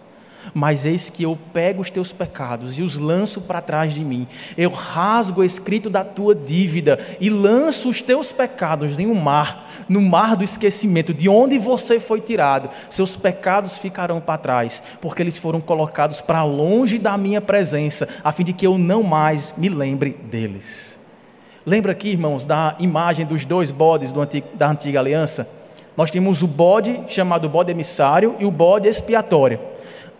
Mas 0.55 0.87
eis 0.87 1.11
que 1.11 1.25
eu 1.25 1.37
pego 1.53 1.83
os 1.83 1.91
teus 1.91 2.13
pecados 2.13 2.79
e 2.79 2.83
os 2.83 2.97
lanço 2.97 3.41
para 3.41 3.61
trás 3.61 3.93
de 3.93 4.05
mim. 4.05 4.29
Eu 4.57 4.71
rasgo 4.71 5.41
o 5.41 5.45
escrito 5.45 5.91
da 5.91 6.05
tua 6.05 6.35
dívida 6.35 7.05
e 7.21 7.29
lanço 7.29 7.89
os 7.89 8.01
teus 8.01 8.31
pecados 8.31 8.99
em 8.99 9.07
um 9.07 9.15
mar, 9.15 9.71
no 9.89 10.01
mar 10.01 10.37
do 10.37 10.45
esquecimento, 10.45 11.13
de 11.13 11.29
onde 11.29 11.59
você 11.59 11.99
foi 11.99 12.21
tirado. 12.21 12.71
Seus 12.89 13.17
pecados 13.17 13.79
ficarão 13.79 14.21
para 14.21 14.39
trás, 14.39 14.83
porque 15.01 15.23
eles 15.23 15.39
foram 15.39 15.61
colocados 15.61 16.21
para 16.21 16.45
longe 16.45 16.99
da 16.99 17.19
minha 17.19 17.41
presença, 17.41 18.09
a 18.23 18.31
fim 18.31 18.45
de 18.45 18.53
que 18.53 18.67
eu 18.67 18.79
não 18.79 19.03
mais 19.03 19.53
me 19.57 19.69
lembre 19.69 20.11
deles. 20.31 20.96
Lembra 21.69 21.91
aqui, 21.91 22.11
irmãos, 22.11 22.47
da 22.47 22.77
imagem 22.79 23.27
dos 23.27 23.45
dois 23.45 23.73
bodes 23.73 24.13
do 24.13 24.21
antigo, 24.21 24.47
da 24.55 24.71
antiga 24.71 25.01
aliança? 25.01 25.49
Nós 25.97 26.13
temos 26.13 26.41
o 26.41 26.47
bode 26.47 27.03
chamado 27.09 27.49
bode 27.49 27.73
emissário 27.73 28.37
e 28.39 28.45
o 28.45 28.53
bode 28.53 28.87
expiatório. 28.87 29.59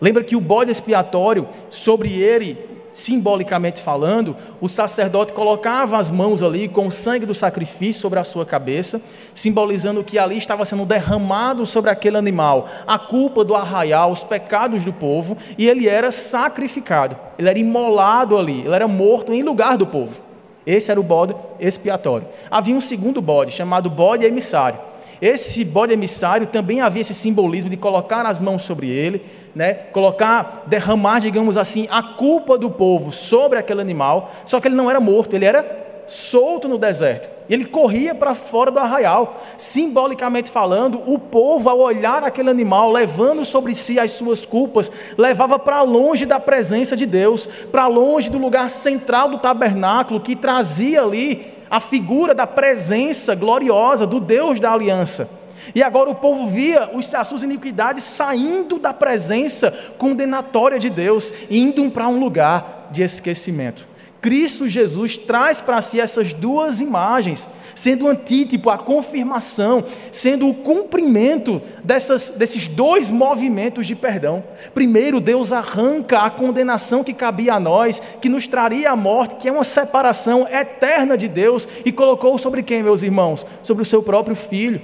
Lembra 0.01 0.25
que 0.25 0.35
o 0.35 0.41
bode 0.41 0.71
expiatório, 0.71 1.47
sobre 1.69 2.11
ele, 2.11 2.57
simbolicamente 2.91 3.81
falando, 3.81 4.35
o 4.59 4.67
sacerdote 4.67 5.31
colocava 5.31 5.97
as 5.97 6.11
mãos 6.11 6.43
ali 6.43 6.67
com 6.67 6.87
o 6.87 6.91
sangue 6.91 7.25
do 7.25 7.33
sacrifício 7.33 8.01
sobre 8.01 8.19
a 8.19 8.25
sua 8.25 8.45
cabeça, 8.45 8.99
simbolizando 9.33 10.03
que 10.03 10.19
ali 10.19 10.37
estava 10.37 10.65
sendo 10.65 10.85
derramado 10.85 11.65
sobre 11.65 11.89
aquele 11.89 12.17
animal 12.17 12.67
a 12.85 12.99
culpa 12.99 13.45
do 13.45 13.55
arraial, 13.55 14.11
os 14.11 14.21
pecados 14.21 14.83
do 14.83 14.91
povo, 14.91 15.37
e 15.57 15.65
ele 15.65 15.87
era 15.87 16.11
sacrificado, 16.11 17.15
ele 17.39 17.47
era 17.47 17.57
imolado 17.57 18.37
ali, 18.37 18.65
ele 18.65 18.75
era 18.75 18.85
morto 18.85 19.31
em 19.31 19.43
lugar 19.43 19.77
do 19.77 19.87
povo. 19.87 20.26
Esse 20.67 20.91
era 20.91 20.99
o 20.99 21.03
bode 21.03 21.33
expiatório. 21.61 22.27
Havia 22.51 22.75
um 22.75 22.81
segundo 22.81 23.21
bode, 23.21 23.53
chamado 23.53 23.89
bode 23.89 24.25
emissário. 24.25 24.77
Esse 25.21 25.63
bode 25.63 25.93
emissário 25.93 26.45
também 26.45 26.81
havia 26.81 27.01
esse 27.01 27.13
simbolismo 27.13 27.69
de 27.69 27.77
colocar 27.77 28.25
as 28.25 28.39
mãos 28.39 28.63
sobre 28.63 28.89
ele, 28.89 29.23
né? 29.55 29.73
colocar, 29.73 30.63
derramar, 30.67 31.19
digamos 31.19 31.57
assim, 31.57 31.87
a 31.89 32.03
culpa 32.03 32.57
do 32.57 32.69
povo 32.69 33.13
sobre 33.13 33.57
aquele 33.57 33.79
animal, 33.79 34.29
só 34.45 34.59
que 34.59 34.67
ele 34.67 34.75
não 34.75 34.89
era 34.89 34.99
morto, 34.99 35.35
ele 35.35 35.45
era 35.45 35.86
solto 36.07 36.67
no 36.67 36.77
deserto. 36.77 37.29
Ele 37.49 37.65
corria 37.65 38.15
para 38.15 38.33
fora 38.33 38.71
do 38.71 38.79
arraial. 38.79 39.41
Simbolicamente 39.57 40.49
falando, 40.49 41.01
o 41.05 41.19
povo, 41.19 41.69
ao 41.69 41.79
olhar 41.79 42.23
aquele 42.23 42.49
animal, 42.49 42.91
levando 42.91 43.45
sobre 43.45 43.75
si 43.75 43.99
as 43.99 44.11
suas 44.11 44.45
culpas, 44.45 44.91
levava 45.17 45.59
para 45.59 45.81
longe 45.81 46.25
da 46.25 46.39
presença 46.39 46.95
de 46.95 47.05
Deus, 47.05 47.47
para 47.71 47.87
longe 47.87 48.29
do 48.29 48.37
lugar 48.37 48.69
central 48.69 49.29
do 49.29 49.37
tabernáculo, 49.37 50.19
que 50.19 50.35
trazia 50.35 51.01
ali 51.03 51.53
a 51.69 51.79
figura 51.79 52.33
da 52.33 52.47
presença 52.47 53.35
gloriosa 53.35 54.07
do 54.07 54.19
Deus 54.19 54.59
da 54.59 54.71
aliança. 54.71 55.29
E 55.75 55.83
agora 55.83 56.09
o 56.09 56.15
povo 56.15 56.47
via 56.47 56.89
as 56.95 57.27
suas 57.27 57.43
iniquidades 57.43 58.03
saindo 58.03 58.79
da 58.79 58.93
presença 58.93 59.71
condenatória 59.97 60.79
de 60.79 60.89
Deus, 60.89 61.33
indo 61.49 61.89
para 61.91 62.07
um 62.07 62.19
lugar 62.19 62.87
de 62.91 63.03
esquecimento. 63.03 63.87
Cristo 64.21 64.67
Jesus 64.67 65.17
traz 65.17 65.61
para 65.61 65.81
si 65.81 65.99
essas 65.99 66.33
duas 66.33 66.81
imagens, 66.81 67.47
sendo 67.75 68.05
o 68.05 68.07
antítipo, 68.07 68.69
a 68.69 68.77
confirmação, 68.77 69.83
sendo 70.11 70.49
o 70.49 70.53
cumprimento 70.53 71.61
dessas, 71.83 72.31
desses 72.31 72.67
dois 72.67 73.11
movimentos 73.11 73.85
de 73.85 73.95
perdão. 73.95 74.43
Primeiro, 74.73 75.19
Deus 75.19 75.53
arranca 75.53 76.19
a 76.19 76.29
condenação 76.29 77.03
que 77.03 77.13
cabia 77.13 77.53
a 77.53 77.59
nós, 77.59 78.01
que 78.19 78.29
nos 78.29 78.47
traria 78.47 78.91
a 78.91 78.95
morte, 78.95 79.35
que 79.35 79.47
é 79.47 79.51
uma 79.51 79.63
separação 79.63 80.47
eterna 80.49 81.17
de 81.17 81.27
Deus, 81.27 81.67
e 81.85 81.91
colocou 81.91 82.37
sobre 82.37 82.63
quem, 82.63 82.81
meus 82.81 83.03
irmãos? 83.03 83.45
Sobre 83.61 83.83
o 83.83 83.85
seu 83.85 84.01
próprio 84.01 84.35
filho. 84.35 84.81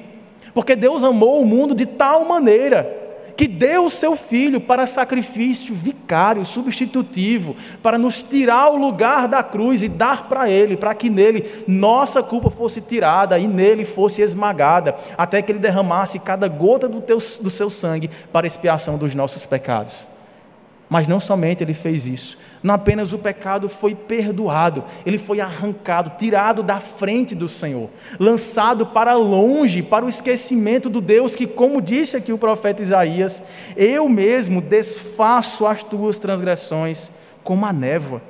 Porque 0.54 0.76
Deus 0.76 1.04
amou 1.04 1.42
o 1.42 1.46
mundo 1.46 1.74
de 1.74 1.86
tal 1.86 2.26
maneira 2.26 3.03
que 3.36 3.48
deu 3.48 3.86
o 3.86 3.90
seu 3.90 4.16
filho 4.16 4.62
para 4.62 4.88
sacrifício 4.88 5.74
vicário, 5.74 6.46
substitutivo, 6.46 7.56
para 7.82 7.98
nos 7.98 8.22
tirar 8.22 8.70
o 8.70 8.78
lugar 8.78 9.28
da 9.28 9.42
cruz 9.42 9.84
e 9.84 9.90
dar 9.90 10.28
para 10.30 10.50
ele, 10.50 10.78
para 10.78 10.94
que 10.94 11.10
nele 11.10 11.64
nossa 11.68 12.22
culpa 12.22 12.50
fosse 12.50 12.82
tirada 12.82 13.38
e 13.40 13.48
nele 13.48 13.86
fosse 13.86 14.22
esmagada, 14.22 14.96
até 15.18 15.42
que 15.42 15.52
ele 15.52 15.60
derramasse 15.60 16.20
cada 16.20 16.48
gota 16.48 16.88
do, 16.88 17.02
teu, 17.02 17.18
do 17.18 17.50
seu 17.50 17.70
sangue 17.70 18.10
para 18.32 18.48
expiação 18.48 18.98
dos 18.98 19.16
nossos 19.16 19.46
pecados. 19.46 20.13
Mas 20.94 21.08
não 21.08 21.20
somente 21.20 21.64
ele 21.64 21.74
fez 21.74 22.06
isso, 22.06 22.38
não 22.62 22.76
apenas 22.76 23.14
o 23.14 23.18
pecado 23.18 23.68
foi 23.68 23.96
perdoado, 23.96 24.84
ele 25.04 25.18
foi 25.18 25.42
arrancado, 25.42 26.12
tirado 26.20 26.62
da 26.62 26.80
frente 26.80 27.34
do 27.34 27.50
Senhor, 27.50 27.90
lançado 28.20 28.86
para 28.86 29.16
longe, 29.16 29.82
para 29.82 30.06
o 30.06 30.08
esquecimento 30.08 30.92
do 30.92 31.02
Deus 31.02 31.36
que, 31.36 31.48
como 31.48 31.82
disse 31.82 32.16
aqui 32.16 32.32
o 32.32 32.38
profeta 32.38 32.84
Isaías, 32.84 33.44
eu 33.76 34.08
mesmo 34.08 34.62
desfaço 34.62 35.66
as 35.66 35.82
tuas 35.82 36.20
transgressões 36.20 37.10
como 37.44 37.66
a 37.66 37.74
névoa, 37.74 38.22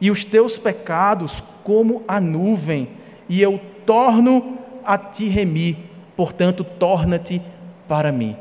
e 0.00 0.10
os 0.10 0.24
teus 0.24 0.58
pecados 0.58 1.40
como 1.62 2.02
a 2.08 2.20
nuvem, 2.20 2.88
e 3.28 3.40
eu 3.40 3.60
torno 3.86 4.58
a 4.84 4.98
te 4.98 5.28
remir, 5.28 5.76
portanto, 6.16 6.64
torna-te 6.64 7.40
para 7.86 8.10
mim. 8.10 8.36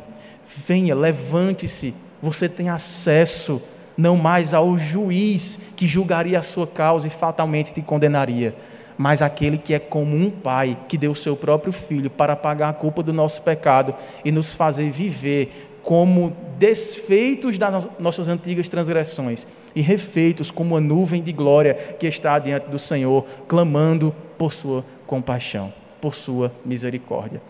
Venha, 0.66 0.96
levante-se 0.96 1.94
você 2.22 2.48
tem 2.50 2.70
acesso 2.70 3.62
não 3.98 4.16
mais 4.16 4.54
ao 4.54 4.78
juiz 4.78 5.60
que 5.76 5.88
julgaria 5.88 6.40
a 6.40 6.44
sua 6.44 6.68
causa 6.68 7.08
e 7.08 7.10
fatalmente 7.10 7.74
te 7.74 7.82
condenaria, 7.82 8.56
mas 8.98 9.22
aquele 9.22 9.58
que 9.58 9.74
é 9.74 9.80
como 9.80 10.16
um 10.16 10.30
pai 10.30 10.78
que 10.88 10.98
deu 10.98 11.12
o 11.12 11.16
seu 11.16 11.36
próprio 11.36 11.74
filho 11.74 12.10
para 12.10 12.36
pagar 12.36 12.70
a 12.70 12.74
culpa 12.74 13.02
do 13.02 13.12
nosso 13.12 13.42
pecado 13.42 13.96
e 14.24 14.32
nos 14.32 14.54
fazer 14.54 14.92
viver 14.92 15.68
como 15.82 16.36
desfeitos 16.58 17.58
das 17.58 17.88
nossas 17.98 18.28
antigas 18.28 18.68
transgressões 18.68 19.48
e 19.74 19.82
refeitos 19.82 20.52
como 20.52 20.76
a 20.76 20.82
nuvem 20.82 21.24
de 21.24 21.32
glória 21.32 21.74
que 21.74 22.08
está 22.08 22.38
diante 22.40 22.68
do 22.68 22.78
Senhor, 22.78 23.26
clamando 23.48 24.14
por 24.38 24.52
sua 24.52 24.84
compaixão, 25.06 25.72
por 26.02 26.14
sua 26.14 26.52
misericórdia. 26.66 27.42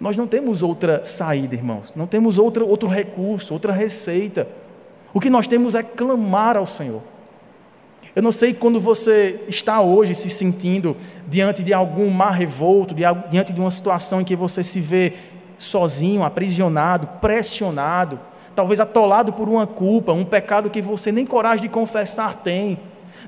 Nós 0.00 0.16
não 0.16 0.26
temos 0.26 0.62
outra 0.62 1.04
saída, 1.04 1.54
irmãos, 1.54 1.92
não 1.94 2.06
temos 2.06 2.38
outra, 2.38 2.64
outro 2.64 2.88
recurso, 2.88 3.52
outra 3.52 3.70
receita. 3.70 4.48
O 5.12 5.20
que 5.20 5.28
nós 5.28 5.46
temos 5.46 5.74
é 5.74 5.82
clamar 5.82 6.56
ao 6.56 6.66
Senhor. 6.66 7.02
Eu 8.16 8.22
não 8.22 8.32
sei 8.32 8.54
quando 8.54 8.80
você 8.80 9.40
está 9.46 9.80
hoje 9.80 10.14
se 10.14 10.30
sentindo 10.30 10.96
diante 11.28 11.62
de 11.62 11.72
algum 11.72 12.10
mar 12.10 12.32
revolto, 12.32 12.94
diante 12.94 13.52
de 13.52 13.60
uma 13.60 13.70
situação 13.70 14.20
em 14.20 14.24
que 14.24 14.34
você 14.34 14.64
se 14.64 14.80
vê 14.80 15.12
sozinho, 15.58 16.24
aprisionado, 16.24 17.06
pressionado, 17.20 18.18
talvez 18.56 18.80
atolado 18.80 19.32
por 19.32 19.48
uma 19.48 19.66
culpa, 19.66 20.12
um 20.12 20.24
pecado 20.24 20.70
que 20.70 20.80
você 20.80 21.12
nem 21.12 21.26
coragem 21.26 21.62
de 21.62 21.68
confessar 21.68 22.36
tem. 22.36 22.78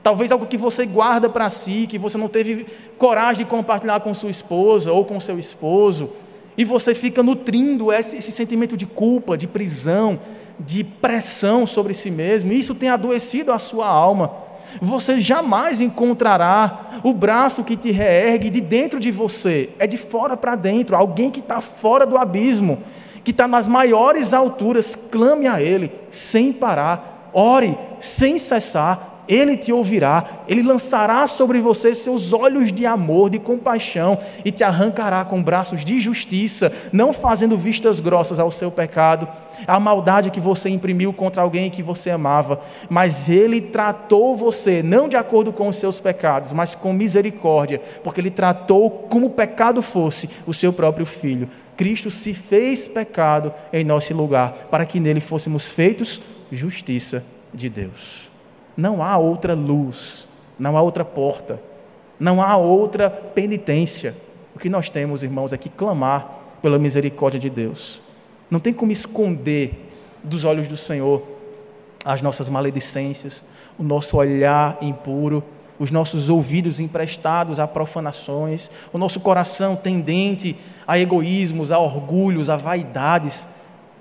Talvez 0.03 0.33
algo 0.33 0.47
que 0.47 0.57
você 0.57 0.87
guarda 0.87 1.29
para 1.29 1.49
si, 1.51 1.87
que 1.89 1.99
você 1.99 2.17
não 2.17 2.29
teve 2.29 2.67
coragem 2.99 3.45
de 3.45 3.51
compartilhar 3.51 4.01
com 4.01 4.13
sua 4.15 4.31
esposa 4.31 4.91
ou 4.91 5.05
com 5.05 5.21
seu 5.21 5.39
esposo. 5.39 6.11
E 6.57 6.65
você 6.65 6.95
fica 6.95 7.23
nutrindo 7.23 7.93
esse, 7.93 8.17
esse, 8.17 8.31
sentimento 8.31 8.77
de 8.77 8.87
culpa, 8.87 9.37
de 9.37 9.47
prisão, 9.47 10.21
de 10.59 10.85
pressão 10.85 11.67
sobre 11.67 11.95
si 11.95 12.11
mesmo. 12.11 12.53
Isso 12.53 12.75
tem 12.75 12.89
adoecido 12.89 13.53
a 13.53 13.59
sua 13.59 13.87
alma. 13.87 14.31
Você 14.81 15.19
jamais 15.19 15.81
encontrará 15.81 17.01
o 17.03 17.13
braço 17.13 17.65
que 17.65 17.77
te 17.77 17.91
reergue 17.91 18.51
de 18.51 18.61
dentro 18.61 18.99
de 19.01 19.11
você, 19.11 19.71
é 19.79 19.87
de 19.87 19.97
fora 19.97 20.37
para 20.37 20.55
dentro, 20.55 20.97
alguém 20.97 21.31
que 21.31 21.41
está 21.41 21.61
fora 21.61 22.07
do 22.07 22.17
abismo, 22.17 22.83
que 23.25 23.33
está 23.33 23.47
nas 23.47 23.69
maiores 23.69 24.33
alturas. 24.33 24.95
Clame 24.95 25.47
a 25.47 25.61
Ele 25.61 25.91
sem 26.11 26.53
parar, 26.53 27.31
ore 27.33 27.77
sem 28.01 28.39
cessar, 28.39 29.12
ele 29.29 29.57
te 29.57 29.73
ouvirá, 29.73 30.45
Ele 30.49 30.63
lançará 30.63 31.27
sobre 31.27 31.61
você 31.61 31.95
seus 31.95 32.33
olhos 32.33 32.73
de 32.73 32.85
amor, 32.85 33.31
de 33.31 33.39
compaixão 33.39 34.19
e 34.45 34.51
te 34.51 34.65
arrancará 34.65 35.25
com 35.25 35.43
braços 35.43 35.85
de 35.85 36.01
justiça, 36.01 36.73
não 36.93 37.13
fazendo 37.13 37.57
vistas 37.57 38.01
grossas 38.01 38.41
ao 38.41 38.51
seu 38.51 38.71
pecado, 38.71 39.29
à 39.67 39.79
maldade 39.79 40.31
que 40.31 40.41
você 40.41 40.69
imprimiu 40.69 41.13
contra 41.13 41.43
alguém 41.43 41.71
que 41.71 41.83
você 41.83 42.11
amava, 42.11 42.61
mas 42.91 43.29
Ele 43.29 43.61
tratou 43.61 44.35
você 44.35 44.83
não 44.83 45.09
de 45.09 45.17
acordo 45.17 45.53
com 45.53 45.69
os 45.69 45.77
seus 45.77 46.01
pecados, 46.01 46.53
mas 46.53 46.75
com 46.75 46.93
misericórdia, 46.93 47.81
porque 48.03 48.21
Ele 48.21 48.31
tratou 48.31 48.91
como 48.91 49.31
pecado 49.31 49.83
fosse 49.83 50.29
o 50.47 50.53
seu 50.53 50.73
próprio 50.73 51.07
filho. 51.07 51.49
Cristo 51.77 52.11
se 52.11 52.35
fez 52.35 52.89
pecado 52.89 53.53
em 53.73 53.85
nosso 53.85 54.13
lugar, 54.15 54.69
para 54.71 54.85
que 54.85 54.99
nele 54.99 55.21
fôssemos 55.21 55.67
feitos 55.67 56.21
justiça 56.51 57.25
de 57.55 57.69
Deus. 57.69 58.32
Não 58.77 59.03
há 59.03 59.17
outra 59.17 59.55
luz, 59.55 60.27
não 60.59 60.77
há 60.77 60.83
outra 60.83 61.05
porta, 61.05 61.61
não 62.19 62.43
há 62.43 62.57
outra 62.57 63.11
penitência. 63.11 64.15
O 64.55 64.59
que 64.59 64.69
nós 64.69 64.89
temos, 64.89 65.23
irmãos, 65.23 65.53
é 65.53 65.57
que 65.57 65.69
clamar 65.69 66.41
pela 66.63 66.79
misericórdia 66.79 67.41
de 67.41 67.51
Deus. 67.51 68.01
Não 68.51 68.61
tem 68.61 68.73
como 68.73 68.93
esconder 68.93 69.91
dos 70.23 70.45
olhos 70.45 70.69
do 70.69 70.77
Senhor 70.77 71.23
as 72.05 72.23
nossas 72.23 72.49
maledicências, 72.49 73.43
o 73.79 73.83
nosso 73.83 74.17
olhar 74.17 74.79
impuro, 74.81 75.43
os 75.79 75.91
nossos 75.91 76.31
ouvidos 76.31 76.79
emprestados 76.79 77.59
a 77.59 77.67
profanações, 77.67 78.71
o 78.93 78.99
nosso 78.99 79.21
coração 79.21 79.75
tendente 79.75 80.57
a 80.87 80.99
egoísmos, 80.99 81.73
a 81.73 81.79
orgulhos, 81.79 82.49
a 82.49 82.57
vaidades. 82.57 83.47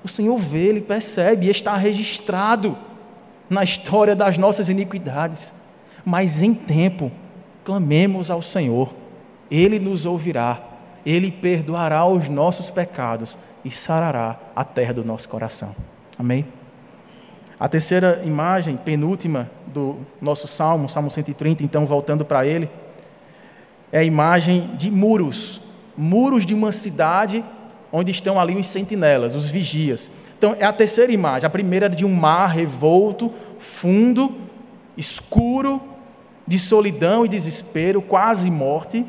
O 0.04 0.08
Senhor 0.08 0.38
vê, 0.38 0.68
Ele 0.68 0.82
percebe 0.82 1.48
e 1.48 1.50
está 1.50 1.76
registrado 1.76 2.78
na 3.52 3.66
história 3.66 4.16
das 4.16 4.38
nossas 4.38 4.70
iniquidades. 4.70 5.54
Mas 6.06 6.42
em 6.42 6.54
tempo, 6.54 7.12
clamemos 7.66 8.32
ao 8.32 8.42
Senhor, 8.42 8.94
Ele 9.52 9.78
nos 9.78 10.06
ouvirá, 10.06 10.64
Ele 11.06 11.30
perdoará 11.30 12.06
os 12.06 12.30
nossos 12.30 12.70
pecados 12.70 13.38
e 13.64 13.70
sarará 13.70 14.40
a 14.56 14.64
terra 14.64 14.94
do 14.94 15.04
nosso 15.04 15.28
coração. 15.28 15.76
Amém? 16.18 16.46
A 17.60 17.68
terceira 17.68 18.22
imagem, 18.24 18.78
penúltima 18.78 19.52
do 19.68 19.98
nosso 20.22 20.48
salmo, 20.48 20.88
Salmo 20.88 21.12
130, 21.12 21.62
então 21.62 21.86
voltando 21.86 22.24
para 22.24 22.46
ele, 22.46 22.70
é 23.92 24.00
a 24.00 24.04
imagem 24.04 24.76
de 24.78 24.90
muros, 24.90 25.62
muros 25.96 26.46
de 26.46 26.54
uma 26.54 26.72
cidade 26.72 27.44
onde 27.92 28.10
estão 28.10 28.40
ali 28.40 28.56
os 28.56 28.66
sentinelas, 28.66 29.36
os 29.36 29.48
vigias. 29.48 30.10
Então 30.42 30.56
é 30.58 30.66
a 30.66 30.74
terceira 30.74 31.12
imagem. 31.12 31.46
A 31.46 31.52
primeira 31.52 31.86
é 31.86 31.90
de 31.90 32.04
um 32.04 32.12
mar 32.12 32.48
revolto, 32.48 33.32
fundo, 33.60 34.34
escuro, 34.98 35.80
de 36.48 36.58
solidão 36.58 37.24
e 37.24 37.30
desespero, 37.30 38.02
quase 38.02 38.50
morte. 38.50 39.06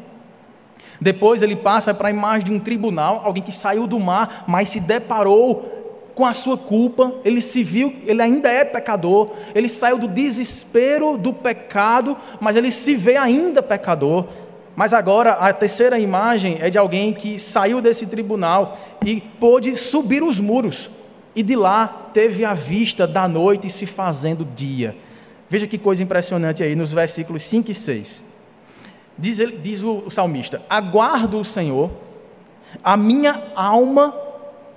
Depois 1.01 1.43
ele 1.43 1.57
passa 1.57 1.95
para 1.95 2.09
a 2.09 2.11
imagem 2.11 2.45
de 2.45 2.53
um 2.53 2.59
tribunal, 2.59 3.23
alguém 3.25 3.43
que 3.43 3.51
saiu 3.51 3.87
do 3.87 3.99
mar, 3.99 4.45
mas 4.47 4.69
se 4.69 4.79
deparou 4.79 6.11
com 6.15 6.27
a 6.27 6.35
sua 6.35 6.59
culpa, 6.59 7.15
ele 7.25 7.41
se 7.41 7.65
viu, 7.65 7.97
ele 8.05 8.21
ainda 8.21 8.51
é 8.51 8.63
pecador, 8.63 9.31
ele 9.55 9.71
saiu 9.71 9.97
do 9.97 10.09
desespero 10.09 11.17
do 11.17 11.33
pecado, 11.33 12.15
mas 12.43 12.57
ele 12.57 12.71
se 12.71 12.95
vê 12.95 13.17
ainda 13.17 13.63
pecador. 13.63 14.27
Mas 14.77 14.93
agora 14.93 15.33
a 15.33 15.51
terceira 15.51 15.99
imagem 15.99 16.59
é 16.61 16.69
de 16.69 16.77
alguém 16.77 17.15
que 17.15 17.39
saiu 17.39 17.81
desse 17.81 18.07
tribunal 18.07 18.77
e 19.03 19.23
pôde 19.41 19.75
subir 19.79 20.23
os 20.23 20.39
muros, 20.39 20.91
e 21.35 21.43
de 21.43 21.57
lá 21.57 22.11
teve 22.13 22.45
a 22.45 22.55
vista 22.55 23.07
da 23.07 23.27
noite 23.27 23.71
se 23.71 23.87
fazendo 23.87 24.45
dia. 24.45 24.97
Veja 25.49 25.67
que 25.67 25.79
coisa 25.79 26.03
impressionante 26.03 26.63
aí 26.63 26.75
nos 26.75 26.93
versículos 26.93 27.43
5 27.43 27.71
e 27.71 27.75
6. 27.75 28.25
Diz, 29.19 29.39
ele, 29.39 29.59
diz 29.59 29.83
o 29.83 30.09
salmista: 30.11 30.63
Aguardo 30.69 31.39
o 31.39 31.45
Senhor, 31.45 31.91
a 32.83 32.97
minha 32.97 33.43
alma 33.55 34.15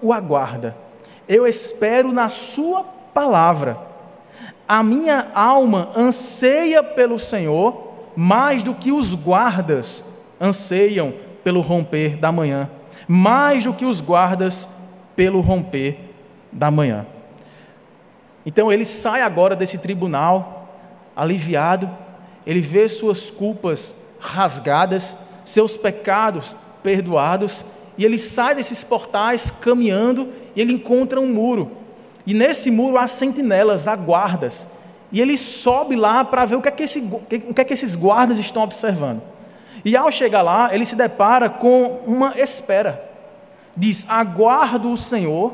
o 0.01 0.11
aguarda 0.11 0.85
eu 1.27 1.47
espero 1.47 2.11
na 2.11 2.29
Sua 2.29 2.83
palavra. 2.83 3.77
A 4.67 4.81
minha 4.81 5.27
alma 5.33 5.91
anseia 5.95 6.83
pelo 6.83 7.19
Senhor 7.19 7.83
mais 8.15 8.63
do 8.63 8.73
que 8.73 8.91
os 8.91 9.13
guardas 9.13 10.03
anseiam 10.39 11.13
pelo 11.43 11.61
romper 11.61 12.17
da 12.17 12.31
manhã, 12.31 12.69
mais 13.07 13.63
do 13.65 13.73
que 13.73 13.85
os 13.85 14.01
guardas 14.01 14.67
pelo 15.15 15.41
romper 15.41 16.14
da 16.55 16.71
manhã. 16.71 17.05
Então 18.45 18.71
ele 18.71 18.85
sai 18.85 19.21
agora 19.21 19.55
desse 19.55 19.77
tribunal 19.77 20.69
aliviado, 21.15 21.89
ele 22.45 22.61
vê 22.61 22.87
suas 22.87 23.29
culpas 23.29 23.95
rasgadas, 24.19 25.17
seus 25.43 25.75
pecados 25.75 26.55
perdoados, 26.81 27.65
e 27.97 28.05
ele 28.05 28.17
sai 28.17 28.55
desses 28.55 28.83
portais 28.83 29.51
caminhando 29.51 30.29
e 30.55 30.61
ele 30.61 30.73
encontra 30.73 31.19
um 31.19 31.31
muro. 31.31 31.71
E 32.25 32.33
nesse 32.33 32.71
muro 32.71 32.97
há 32.97 33.07
sentinelas, 33.07 33.87
há 33.87 33.95
guardas. 33.95 34.67
E 35.11 35.21
ele 35.21 35.37
sobe 35.37 35.95
lá 35.95 36.23
para 36.23 36.45
ver 36.45 36.55
o 36.55 36.61
que, 36.61 36.67
é 36.67 36.71
que, 36.71 36.83
esse, 36.83 36.99
o 36.99 37.53
que 37.53 37.61
é 37.61 37.63
que 37.63 37.73
esses 37.73 37.95
guardas 37.95 38.39
estão 38.39 38.63
observando. 38.63 39.21
E 39.83 39.95
ao 39.95 40.11
chegar 40.11 40.41
lá, 40.41 40.73
ele 40.73 40.85
se 40.85 40.95
depara 40.95 41.49
com 41.49 42.01
uma 42.05 42.33
espera. 42.39 43.03
Diz: 43.77 44.05
Aguardo 44.09 44.91
o 44.91 44.97
Senhor, 44.97 45.53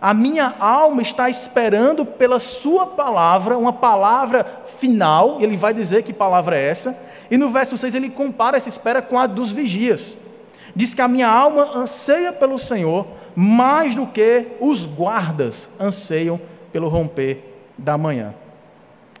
a 0.00 0.14
minha 0.14 0.54
alma 0.58 1.02
está 1.02 1.28
esperando 1.28 2.06
pela 2.06 2.38
Sua 2.38 2.86
palavra, 2.86 3.58
uma 3.58 3.72
palavra 3.72 4.62
final. 4.78 5.38
Ele 5.40 5.56
vai 5.56 5.74
dizer 5.74 6.02
que 6.02 6.12
palavra 6.12 6.56
é 6.56 6.68
essa. 6.68 6.98
E 7.30 7.36
no 7.36 7.50
verso 7.50 7.76
6 7.76 7.94
ele 7.94 8.08
compara 8.08 8.56
essa 8.56 8.68
espera 8.68 9.02
com 9.02 9.18
a 9.18 9.26
dos 9.26 9.52
vigias. 9.52 10.16
Diz 10.74 10.94
que 10.94 11.02
a 11.02 11.08
minha 11.08 11.28
alma 11.28 11.76
anseia 11.76 12.32
pelo 12.32 12.58
Senhor 12.58 13.06
mais 13.36 13.94
do 13.94 14.06
que 14.06 14.48
os 14.58 14.86
guardas 14.86 15.68
anseiam 15.78 16.40
pelo 16.72 16.88
romper 16.88 17.44
da 17.76 17.98
manhã. 17.98 18.34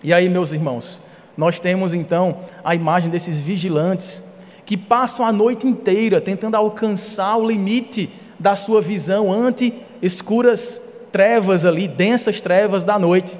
E 0.02 0.14
aí, 0.14 0.28
meus 0.28 0.52
irmãos, 0.52 1.02
nós 1.36 1.60
temos 1.60 1.92
então 1.92 2.40
a 2.64 2.74
imagem 2.74 3.10
desses 3.10 3.40
vigilantes 3.40 4.22
que 4.64 4.76
passam 4.76 5.26
a 5.26 5.32
noite 5.32 5.66
inteira 5.66 6.20
tentando 6.20 6.54
alcançar 6.54 7.36
o 7.36 7.46
limite 7.46 8.10
da 8.40 8.56
sua 8.56 8.80
visão 8.80 9.30
ante 9.30 9.74
escuras 10.00 10.82
trevas 11.12 11.66
ali, 11.66 11.86
densas 11.86 12.40
trevas 12.40 12.84
da 12.84 12.98
noite. 12.98 13.38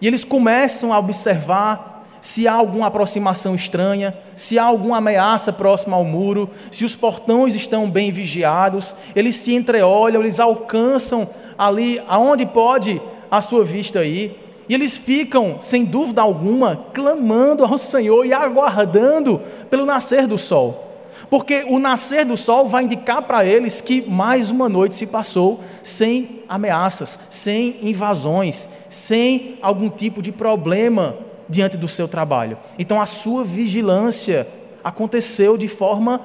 E 0.00 0.06
eles 0.06 0.24
começam 0.24 0.92
a 0.92 0.98
observar 0.98 2.06
se 2.20 2.46
há 2.46 2.52
alguma 2.52 2.86
aproximação 2.86 3.54
estranha, 3.54 4.16
se 4.36 4.58
há 4.58 4.64
alguma 4.64 4.98
ameaça 4.98 5.52
próxima 5.52 5.96
ao 5.96 6.04
muro, 6.04 6.50
se 6.70 6.84
os 6.84 6.94
portões 6.94 7.54
estão 7.54 7.90
bem 7.90 8.12
vigiados, 8.12 8.94
eles 9.16 9.34
se 9.34 9.54
entreolham, 9.54 10.22
eles 10.22 10.38
alcançam 10.38 11.28
ali 11.58 12.00
aonde 12.06 12.46
pode 12.46 13.00
a 13.30 13.40
sua 13.40 13.64
vista 13.64 14.04
ir, 14.04 14.38
e 14.68 14.74
eles 14.74 14.96
ficam, 14.96 15.56
sem 15.60 15.84
dúvida 15.84 16.22
alguma, 16.22 16.84
clamando 16.92 17.64
ao 17.64 17.76
Senhor 17.76 18.24
e 18.24 18.32
aguardando 18.32 19.40
pelo 19.68 19.84
nascer 19.84 20.26
do 20.26 20.38
sol. 20.38 20.89
Porque 21.30 21.64
o 21.68 21.78
nascer 21.78 22.24
do 22.24 22.36
sol 22.36 22.66
vai 22.66 22.82
indicar 22.82 23.22
para 23.22 23.44
eles 23.44 23.80
que 23.80 24.02
mais 24.02 24.50
uma 24.50 24.68
noite 24.68 24.96
se 24.96 25.06
passou 25.06 25.60
sem 25.80 26.42
ameaças, 26.48 27.20
sem 27.30 27.78
invasões, 27.82 28.68
sem 28.88 29.56
algum 29.62 29.88
tipo 29.88 30.20
de 30.20 30.32
problema 30.32 31.16
diante 31.48 31.76
do 31.76 31.88
seu 31.88 32.08
trabalho. 32.08 32.58
Então 32.76 33.00
a 33.00 33.06
sua 33.06 33.44
vigilância 33.44 34.46
aconteceu 34.82 35.56
de 35.56 35.68
forma 35.68 36.20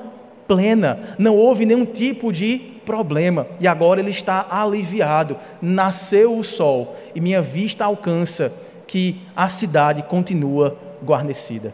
plena, 0.47 1.15
não 1.19 1.35
houve 1.35 1.65
nenhum 1.65 1.85
tipo 1.85 2.31
de 2.31 2.57
problema, 2.85 3.47
e 3.59 3.67
agora 3.67 3.99
ele 3.99 4.11
está 4.11 4.45
aliviado. 4.49 5.37
Nasceu 5.61 6.35
o 6.37 6.43
sol 6.43 6.95
e 7.13 7.21
minha 7.21 7.41
vista 7.41 7.85
alcança 7.85 8.51
que 8.87 9.21
a 9.35 9.47
cidade 9.49 10.03
continua 10.03 10.77
guarnecida. 11.03 11.73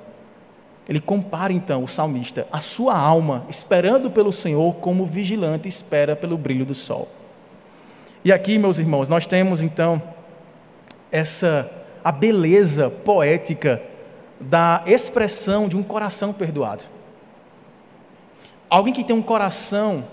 Ele 0.92 1.00
compara 1.00 1.54
então 1.54 1.86
o 1.86 1.88
salmista, 1.88 2.46
a 2.52 2.60
sua 2.60 2.94
alma, 2.98 3.46
esperando 3.48 4.12
pelo 4.12 4.30
Senhor, 4.30 4.76
como 4.76 5.04
o 5.04 5.06
vigilante 5.06 5.66
espera 5.66 6.18
pelo 6.18 6.38
brilho 6.38 6.66
do 6.66 6.76
sol. 6.76 7.08
E 8.26 8.34
aqui, 8.34 8.58
meus 8.58 8.78
irmãos, 8.78 9.08
nós 9.08 9.26
temos 9.26 9.62
então 9.62 10.04
essa 11.10 11.72
a 12.04 12.12
beleza 12.12 12.90
poética 12.90 13.82
da 14.38 14.84
expressão 14.86 15.70
de 15.70 15.78
um 15.78 15.84
coração 15.84 16.34
perdoado. 16.34 16.84
Alguém 18.70 18.94
que 18.94 19.06
tem 19.06 19.16
um 19.16 19.22
coração 19.22 20.04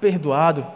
perdoado, 0.00 0.66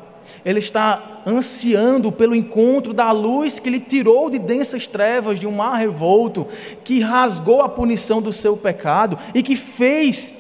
ele 0.45 0.59
está 0.59 1.23
ansiando 1.27 2.11
pelo 2.11 2.35
encontro 2.35 2.93
da 2.93 3.11
luz 3.11 3.59
que 3.59 3.71
lhe 3.71 3.81
tirou 3.81 4.31
de 4.31 4.39
densas 4.39 4.87
trevas 4.87 5.39
de 5.39 5.47
um 5.47 5.53
mar 5.53 5.77
revolto, 5.77 6.47
que 6.85 7.01
rasgou 7.01 7.63
a 7.63 7.69
punição 7.69 8.23
do 8.23 8.33
seu 8.33 8.57
pecado 8.57 9.19
e 9.35 9.43
que 9.43 9.57
fez 9.57 10.35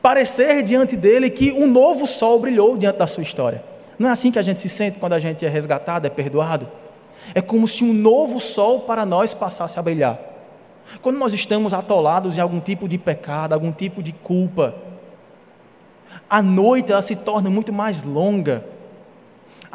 parecer 0.00 0.62
diante 0.62 0.96
dele 0.96 1.30
que 1.30 1.52
um 1.52 1.66
novo 1.66 2.06
sol 2.06 2.38
brilhou 2.40 2.76
diante 2.76 2.98
da 2.98 3.06
sua 3.06 3.22
história. 3.22 3.62
Não 3.98 4.08
é 4.08 4.12
assim 4.12 4.30
que 4.30 4.38
a 4.38 4.42
gente 4.42 4.60
se 4.60 4.68
sente 4.68 4.98
quando 4.98 5.12
a 5.12 5.18
gente 5.18 5.44
é 5.44 5.48
resgatado, 5.48 6.06
é 6.06 6.10
perdoado? 6.10 6.68
É 7.34 7.40
como 7.40 7.66
se 7.66 7.84
um 7.84 7.92
novo 7.92 8.38
sol 8.38 8.80
para 8.80 9.04
nós 9.04 9.34
passasse 9.34 9.78
a 9.78 9.82
brilhar. 9.82 10.18
Quando 11.02 11.18
nós 11.18 11.34
estamos 11.34 11.74
atolados 11.74 12.36
em 12.36 12.40
algum 12.40 12.60
tipo 12.60 12.88
de 12.88 12.96
pecado, 12.96 13.52
algum 13.52 13.72
tipo 13.72 14.02
de 14.02 14.12
culpa, 14.12 14.74
a 16.30 16.40
noite 16.40 16.92
ela 16.92 17.02
se 17.02 17.16
torna 17.16 17.50
muito 17.50 17.72
mais 17.72 18.02
longa. 18.02 18.64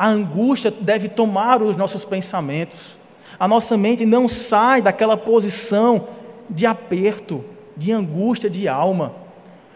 A 0.04 0.08
angústia 0.10 0.70
deve 0.70 1.08
tomar 1.08 1.64
os 1.64 1.78
nossos 1.78 2.04
pensamentos. 2.04 2.98
A 3.40 3.48
nossa 3.48 3.78
mente 3.78 4.06
não 4.06 4.28
sai 4.28 4.82
daquela 4.82 5.16
posição 5.16 6.10
de 6.50 6.66
aperto, 6.66 7.42
de 7.78 7.94
angústia 7.94 8.50
de 8.50 8.68
alma. 8.68 9.14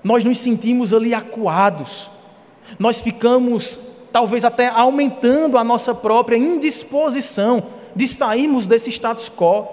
Nós 0.04 0.26
nos 0.26 0.40
sentimos 0.40 0.94
ali 0.94 1.14
acuados. 1.14 2.12
Nós 2.78 3.00
ficamos 3.00 3.80
talvez 4.12 4.44
até 4.44 4.68
aumentando 4.68 5.58
a 5.58 5.64
nossa 5.64 5.96
própria 5.96 6.36
indisposição 6.36 7.64
de 7.96 8.06
sairmos 8.06 8.68
desse 8.68 8.90
status 8.90 9.30
quo. 9.30 9.66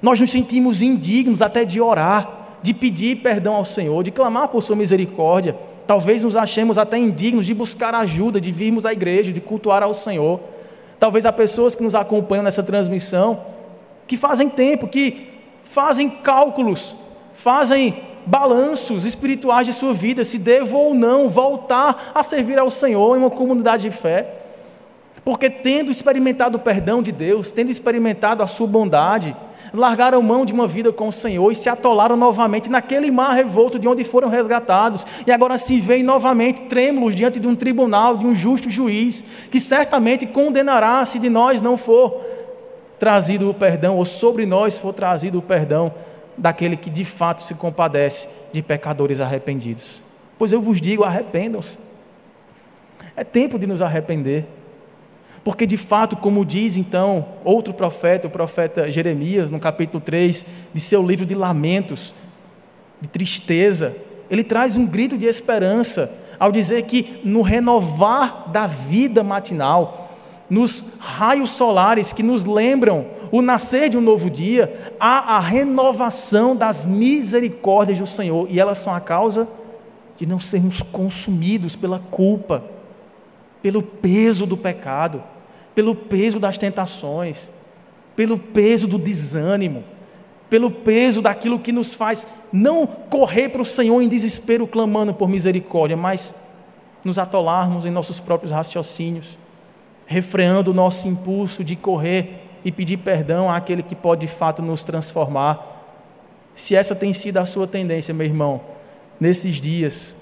Nós 0.00 0.18
nos 0.18 0.30
sentimos 0.30 0.80
indignos 0.80 1.42
até 1.42 1.62
de 1.62 1.78
orar, 1.78 2.56
de 2.62 2.72
pedir 2.72 3.16
perdão 3.16 3.56
ao 3.56 3.66
Senhor, 3.66 4.02
de 4.02 4.10
clamar 4.10 4.48
por 4.48 4.62
Sua 4.62 4.76
misericórdia. 4.76 5.58
Talvez 5.86 6.22
nos 6.22 6.36
achemos 6.36 6.78
até 6.78 6.98
indignos 6.98 7.46
de 7.46 7.54
buscar 7.54 7.94
ajuda, 7.94 8.40
de 8.40 8.50
virmos 8.50 8.86
à 8.86 8.92
igreja, 8.92 9.32
de 9.32 9.40
cultuar 9.40 9.82
ao 9.82 9.92
Senhor. 9.94 10.40
Talvez 10.98 11.26
há 11.26 11.32
pessoas 11.32 11.74
que 11.74 11.82
nos 11.82 11.94
acompanham 11.94 12.44
nessa 12.44 12.62
transmissão 12.62 13.44
que 14.06 14.16
fazem 14.16 14.48
tempo, 14.48 14.88
que 14.88 15.28
fazem 15.64 16.08
cálculos, 16.08 16.94
fazem 17.34 18.02
balanços 18.26 19.04
espirituais 19.04 19.66
de 19.66 19.72
sua 19.72 19.92
vida, 19.92 20.22
se 20.22 20.38
devo 20.38 20.78
ou 20.78 20.94
não 20.94 21.28
voltar 21.28 22.12
a 22.14 22.22
servir 22.22 22.58
ao 22.58 22.70
Senhor 22.70 23.16
em 23.16 23.18
uma 23.18 23.30
comunidade 23.30 23.82
de 23.84 23.90
fé. 23.90 24.41
Porque 25.24 25.48
tendo 25.48 25.90
experimentado 25.90 26.58
o 26.58 26.60
perdão 26.60 27.02
de 27.02 27.12
Deus, 27.12 27.52
tendo 27.52 27.70
experimentado 27.70 28.42
a 28.42 28.46
sua 28.46 28.66
bondade, 28.66 29.36
largaram 29.72 30.20
mão 30.20 30.44
de 30.44 30.52
uma 30.52 30.66
vida 30.66 30.92
com 30.92 31.08
o 31.08 31.12
Senhor 31.12 31.50
e 31.50 31.54
se 31.54 31.68
atolaram 31.68 32.16
novamente 32.16 32.68
naquele 32.68 33.10
mar 33.10 33.32
revolto 33.32 33.78
de 33.78 33.86
onde 33.86 34.02
foram 34.04 34.28
resgatados, 34.28 35.06
e 35.26 35.30
agora 35.30 35.56
se 35.56 35.78
veem 35.80 36.02
novamente 36.02 36.62
trêmulos 36.62 37.14
diante 37.14 37.38
de 37.38 37.46
um 37.46 37.54
tribunal, 37.54 38.16
de 38.16 38.26
um 38.26 38.34
justo 38.34 38.68
juiz, 38.68 39.24
que 39.50 39.60
certamente 39.60 40.26
condenará 40.26 41.04
se 41.06 41.18
de 41.18 41.30
nós 41.30 41.62
não 41.62 41.76
for 41.76 42.20
trazido 42.98 43.48
o 43.48 43.54
perdão, 43.54 43.96
ou 43.96 44.04
sobre 44.04 44.44
nós 44.44 44.76
for 44.76 44.92
trazido 44.92 45.38
o 45.38 45.42
perdão 45.42 45.92
daquele 46.36 46.76
que 46.76 46.90
de 46.90 47.04
fato 47.04 47.42
se 47.42 47.54
compadece 47.54 48.28
de 48.52 48.62
pecadores 48.62 49.20
arrependidos. 49.20 50.02
Pois 50.38 50.52
eu 50.52 50.60
vos 50.60 50.80
digo: 50.80 51.04
arrependam-se. 51.04 51.78
É 53.16 53.22
tempo 53.22 53.58
de 53.58 53.66
nos 53.66 53.82
arrepender. 53.82 54.46
Porque 55.44 55.66
de 55.66 55.76
fato, 55.76 56.16
como 56.16 56.44
diz 56.44 56.76
então 56.76 57.26
outro 57.44 57.74
profeta, 57.74 58.28
o 58.28 58.30
profeta 58.30 58.90
Jeremias, 58.90 59.50
no 59.50 59.58
capítulo 59.58 60.00
3 60.00 60.46
de 60.72 60.80
seu 60.80 61.04
livro 61.04 61.26
de 61.26 61.34
lamentos, 61.34 62.14
de 63.00 63.08
tristeza, 63.08 63.96
ele 64.30 64.44
traz 64.44 64.76
um 64.76 64.86
grito 64.86 65.18
de 65.18 65.26
esperança 65.26 66.12
ao 66.38 66.52
dizer 66.52 66.82
que 66.82 67.20
no 67.24 67.42
renovar 67.42 68.50
da 68.50 68.66
vida 68.66 69.24
matinal, 69.24 70.10
nos 70.48 70.84
raios 70.98 71.50
solares 71.50 72.12
que 72.12 72.22
nos 72.22 72.44
lembram 72.44 73.06
o 73.32 73.42
nascer 73.42 73.88
de 73.88 73.96
um 73.96 74.00
novo 74.00 74.30
dia, 74.30 74.94
há 75.00 75.36
a 75.36 75.40
renovação 75.40 76.54
das 76.54 76.86
misericórdias 76.86 77.98
do 77.98 78.06
Senhor, 78.06 78.46
e 78.50 78.60
elas 78.60 78.78
são 78.78 78.94
a 78.94 79.00
causa 79.00 79.48
de 80.16 80.26
não 80.26 80.38
sermos 80.38 80.82
consumidos 80.82 81.74
pela 81.74 81.98
culpa, 81.98 82.62
pelo 83.62 83.82
peso 83.82 84.46
do 84.46 84.56
pecado 84.56 85.22
pelo 85.74 85.94
peso 85.94 86.38
das 86.38 86.58
tentações, 86.58 87.50
pelo 88.14 88.38
peso 88.38 88.86
do 88.86 88.98
desânimo, 88.98 89.84
pelo 90.50 90.70
peso 90.70 91.22
daquilo 91.22 91.58
que 91.58 91.72
nos 91.72 91.94
faz 91.94 92.26
não 92.52 92.86
correr 92.86 93.48
para 93.48 93.62
o 93.62 93.64
Senhor 93.64 94.02
em 94.02 94.08
desespero 94.08 94.66
clamando 94.66 95.14
por 95.14 95.28
misericórdia, 95.28 95.96
mas 95.96 96.34
nos 97.02 97.18
atolarmos 97.18 97.86
em 97.86 97.90
nossos 97.90 98.20
próprios 98.20 98.52
raciocínios, 98.52 99.38
refreando 100.06 100.70
o 100.70 100.74
nosso 100.74 101.08
impulso 101.08 101.64
de 101.64 101.74
correr 101.74 102.42
e 102.64 102.70
pedir 102.70 102.98
perdão 102.98 103.50
àquele 103.50 103.82
que 103.82 103.94
pode 103.94 104.26
de 104.26 104.32
fato 104.32 104.62
nos 104.62 104.84
transformar. 104.84 105.70
Se 106.54 106.76
essa 106.76 106.94
tem 106.94 107.12
sido 107.12 107.38
a 107.38 107.46
sua 107.46 107.66
tendência, 107.66 108.12
meu 108.12 108.26
irmão, 108.26 108.60
nesses 109.18 109.60
dias, 109.60 110.14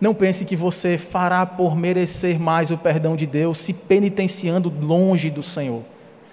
não 0.00 0.14
pense 0.14 0.44
que 0.44 0.54
você 0.54 0.98
fará 0.98 1.46
por 1.46 1.76
merecer 1.76 2.38
mais 2.38 2.70
o 2.70 2.76
perdão 2.76 3.16
de 3.16 3.26
Deus 3.26 3.58
se 3.58 3.72
penitenciando 3.72 4.72
longe 4.80 5.30
do 5.30 5.42
Senhor, 5.42 5.82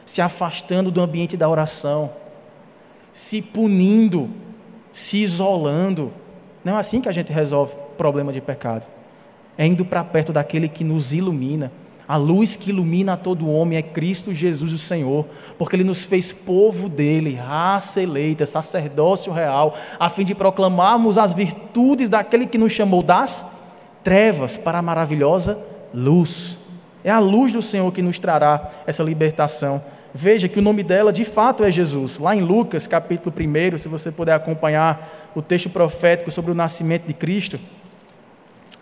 se 0.06 0.22
afastando 0.22 0.92
do 0.92 1.02
ambiente 1.02 1.38
da 1.38 1.48
oração, 1.48 2.12
se 3.14 3.42
punindo, 3.42 4.30
se 4.92 5.18
isolando. 5.22 6.12
Não 6.64 6.76
é 6.76 6.80
assim 6.80 7.00
que 7.00 7.08
a 7.08 7.12
gente 7.14 7.32
resolve 7.32 7.76
problema 7.98 8.34
de 8.34 8.42
pecado. 8.42 8.86
É 9.58 9.66
indo 9.66 9.86
para 9.86 10.04
perto 10.04 10.34
daquele 10.34 10.68
que 10.68 10.84
nos 10.84 11.14
ilumina. 11.14 11.72
A 12.08 12.18
luz 12.18 12.56
que 12.56 12.70
ilumina 12.70 13.14
a 13.14 13.18
todo 13.18 13.50
homem 13.50 13.78
é 13.78 13.82
Cristo 13.82 14.34
Jesus, 14.34 14.74
o 14.74 14.78
Senhor, 14.78 15.26
porque 15.58 15.76
Ele 15.76 15.84
nos 15.84 16.04
fez 16.04 16.32
povo 16.32 16.90
dele, 16.90 17.36
raça 17.36 18.02
eleita, 18.02 18.46
sacerdócio 18.46 19.32
real, 19.32 19.76
a 20.00 20.10
fim 20.10 20.26
de 20.26 20.36
proclamarmos 20.36 21.18
as 21.18 21.34
virtudes 21.34 22.10
daquele 22.10 22.46
que 22.46 22.58
nos 22.58 22.74
chamou 22.74 23.02
das 23.02 23.46
trevas 24.04 24.58
para 24.58 24.80
a 24.80 24.82
maravilhosa 24.82 25.58
luz. 25.94 26.60
É 27.04 27.12
a 27.12 27.20
luz 27.20 27.54
do 27.54 27.62
Senhor 27.62 27.92
que 27.92 28.02
nos 28.02 28.20
trará 28.20 28.70
essa 28.86 29.04
libertação. 29.04 29.82
Veja 30.14 30.48
que 30.48 30.60
o 30.60 30.62
nome 30.62 30.84
dela 30.84 31.12
de 31.12 31.26
fato 31.26 31.64
é 31.64 31.72
Jesus. 31.72 32.20
Lá 32.20 32.36
em 32.36 32.42
Lucas, 32.42 32.86
capítulo 32.86 33.34
1, 33.36 33.78
se 33.78 33.88
você 33.88 34.12
puder 34.12 34.34
acompanhar 34.34 35.32
o 35.36 35.42
texto 35.42 35.70
profético 35.70 36.30
sobre 36.30 36.52
o 36.52 36.56
nascimento 36.56 37.08
de 37.08 37.14
Cristo, 37.14 37.60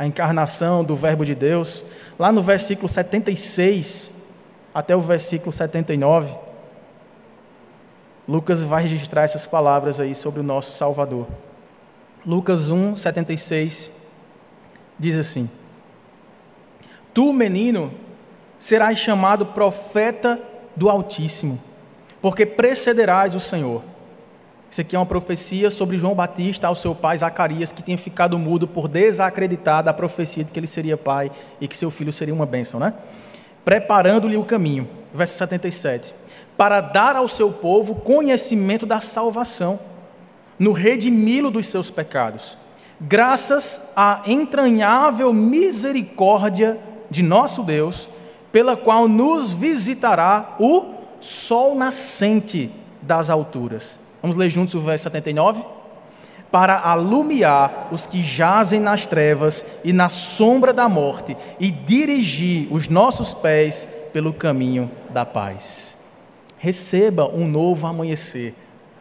a 0.01 0.07
encarnação 0.07 0.83
do 0.83 0.95
Verbo 0.95 1.23
de 1.23 1.35
Deus, 1.35 1.85
lá 2.17 2.31
no 2.31 2.41
versículo 2.41 2.89
76 2.89 4.11
até 4.73 4.95
o 4.95 4.99
versículo 4.99 5.51
79, 5.51 6.35
Lucas 8.27 8.63
vai 8.63 8.81
registrar 8.81 9.21
essas 9.21 9.45
palavras 9.45 9.99
aí 9.99 10.15
sobre 10.15 10.39
o 10.39 10.43
nosso 10.43 10.71
Salvador. 10.71 11.27
Lucas 12.25 12.67
1, 12.67 12.95
76 12.95 13.91
diz 14.97 15.17
assim: 15.19 15.47
Tu, 17.13 17.31
menino, 17.31 17.93
serás 18.57 18.97
chamado 18.97 19.45
profeta 19.45 20.41
do 20.75 20.89
Altíssimo, 20.89 21.61
porque 22.19 22.43
precederás 22.43 23.35
o 23.35 23.39
Senhor. 23.39 23.83
Isso 24.71 24.79
aqui 24.79 24.95
é 24.95 24.99
uma 24.99 25.05
profecia 25.05 25.69
sobre 25.69 25.97
João 25.97 26.15
Batista 26.15 26.65
ao 26.65 26.75
seu 26.75 26.95
pai 26.95 27.17
Zacarias, 27.17 27.73
que 27.73 27.83
tinha 27.83 27.97
ficado 27.97 28.39
mudo 28.39 28.65
por 28.65 28.87
desacreditar 28.87 29.83
da 29.83 29.93
profecia 29.93 30.45
de 30.45 30.51
que 30.51 30.57
ele 30.57 30.65
seria 30.65 30.95
pai 30.95 31.29
e 31.59 31.67
que 31.67 31.75
seu 31.75 31.91
filho 31.91 32.13
seria 32.13 32.33
uma 32.33 32.45
bênção, 32.45 32.79
né? 32.79 32.93
Preparando-lhe 33.65 34.37
o 34.37 34.45
caminho. 34.45 34.87
Verso 35.13 35.33
77. 35.33 36.15
Para 36.55 36.79
dar 36.79 37.17
ao 37.17 37.27
seu 37.27 37.51
povo 37.51 37.95
conhecimento 37.95 38.85
da 38.85 39.01
salvação, 39.01 39.77
no 40.57 40.71
redimi-lo 40.71 41.51
dos 41.51 41.67
seus 41.67 41.91
pecados 41.91 42.57
graças 43.01 43.81
à 43.95 44.21
entranhável 44.27 45.33
misericórdia 45.33 46.79
de 47.09 47.23
nosso 47.23 47.63
Deus, 47.63 48.07
pela 48.51 48.77
qual 48.77 49.07
nos 49.07 49.51
visitará 49.51 50.55
o 50.59 50.93
sol 51.19 51.75
nascente 51.75 52.71
das 53.01 53.29
alturas. 53.29 53.99
Vamos 54.21 54.35
ler 54.35 54.49
juntos 54.49 54.75
o 54.75 54.79
verso 54.79 55.03
79? 55.03 55.63
Para 56.51 56.79
alumiar 56.79 57.87
os 57.91 58.05
que 58.05 58.21
jazem 58.21 58.79
nas 58.79 59.05
trevas 59.05 59.65
e 59.83 59.93
na 59.93 60.09
sombra 60.09 60.73
da 60.73 60.87
morte, 60.89 61.35
e 61.59 61.71
dirigir 61.71 62.67
os 62.71 62.89
nossos 62.89 63.33
pés 63.33 63.87
pelo 64.11 64.33
caminho 64.33 64.91
da 65.09 65.25
paz. 65.25 65.97
Receba 66.57 67.25
um 67.25 67.47
novo 67.47 67.87
amanhecer 67.87 68.53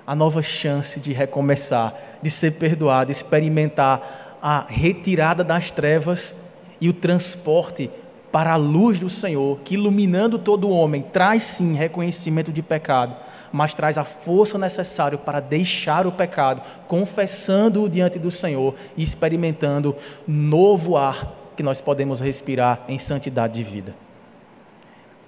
a 0.07 0.15
nova 0.15 0.43
chance 0.43 0.99
de 0.99 1.13
recomeçar, 1.13 1.95
de 2.23 2.31
ser 2.31 2.53
perdoado, 2.53 3.11
experimentar 3.11 4.39
a 4.43 4.65
retirada 4.69 5.45
das 5.45 5.71
trevas 5.71 6.35
e 6.81 6.89
o 6.89 6.93
transporte 6.93 7.91
para 8.33 8.53
a 8.53 8.57
luz 8.57 8.99
do 8.99 9.11
Senhor, 9.11 9.59
que 9.65 9.75
iluminando 9.75 10.39
todo 10.39 10.71
homem, 10.71 11.03
traz 11.03 11.43
sim 11.43 11.75
reconhecimento 11.75 12.53
de 12.53 12.63
pecado, 12.63 13.15
mas 13.53 13.75
traz 13.75 13.99
a 13.99 14.05
força 14.05 14.59
necessária 14.59 15.19
para 15.19 15.41
deixar 15.41 16.07
o 16.07 16.13
pecado, 16.13 16.63
confessando-o 16.87 17.89
diante 17.89 18.19
do 18.19 18.31
Senhor 18.31 18.75
e 18.97 19.03
experimentando 19.03 19.97
novo 20.27 20.97
ar 20.97 21.35
que 21.57 21.63
nós 21.63 21.81
podemos 21.81 22.21
respirar 22.21 22.85
em 22.89 22.99
santidade 22.99 23.55
de 23.55 23.63
vida. 23.63 23.95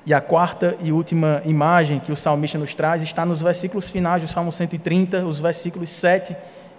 E 0.05 0.13
a 0.13 0.21
quarta 0.21 0.77
e 0.81 0.91
última 0.91 1.41
imagem 1.45 2.01
que 2.01 2.11
o 2.11 2.17
salmista 2.17 2.59
nos 2.59 2.75
traz 2.75 3.03
está 3.03 3.25
nos 3.25 3.41
versículos 3.41 3.89
finais 3.89 4.23
do 4.23 4.29
Salmo 4.29 4.51
130, 4.51 5.25
os 5.25 5.39
versículos 5.39 5.91
7 5.91 6.37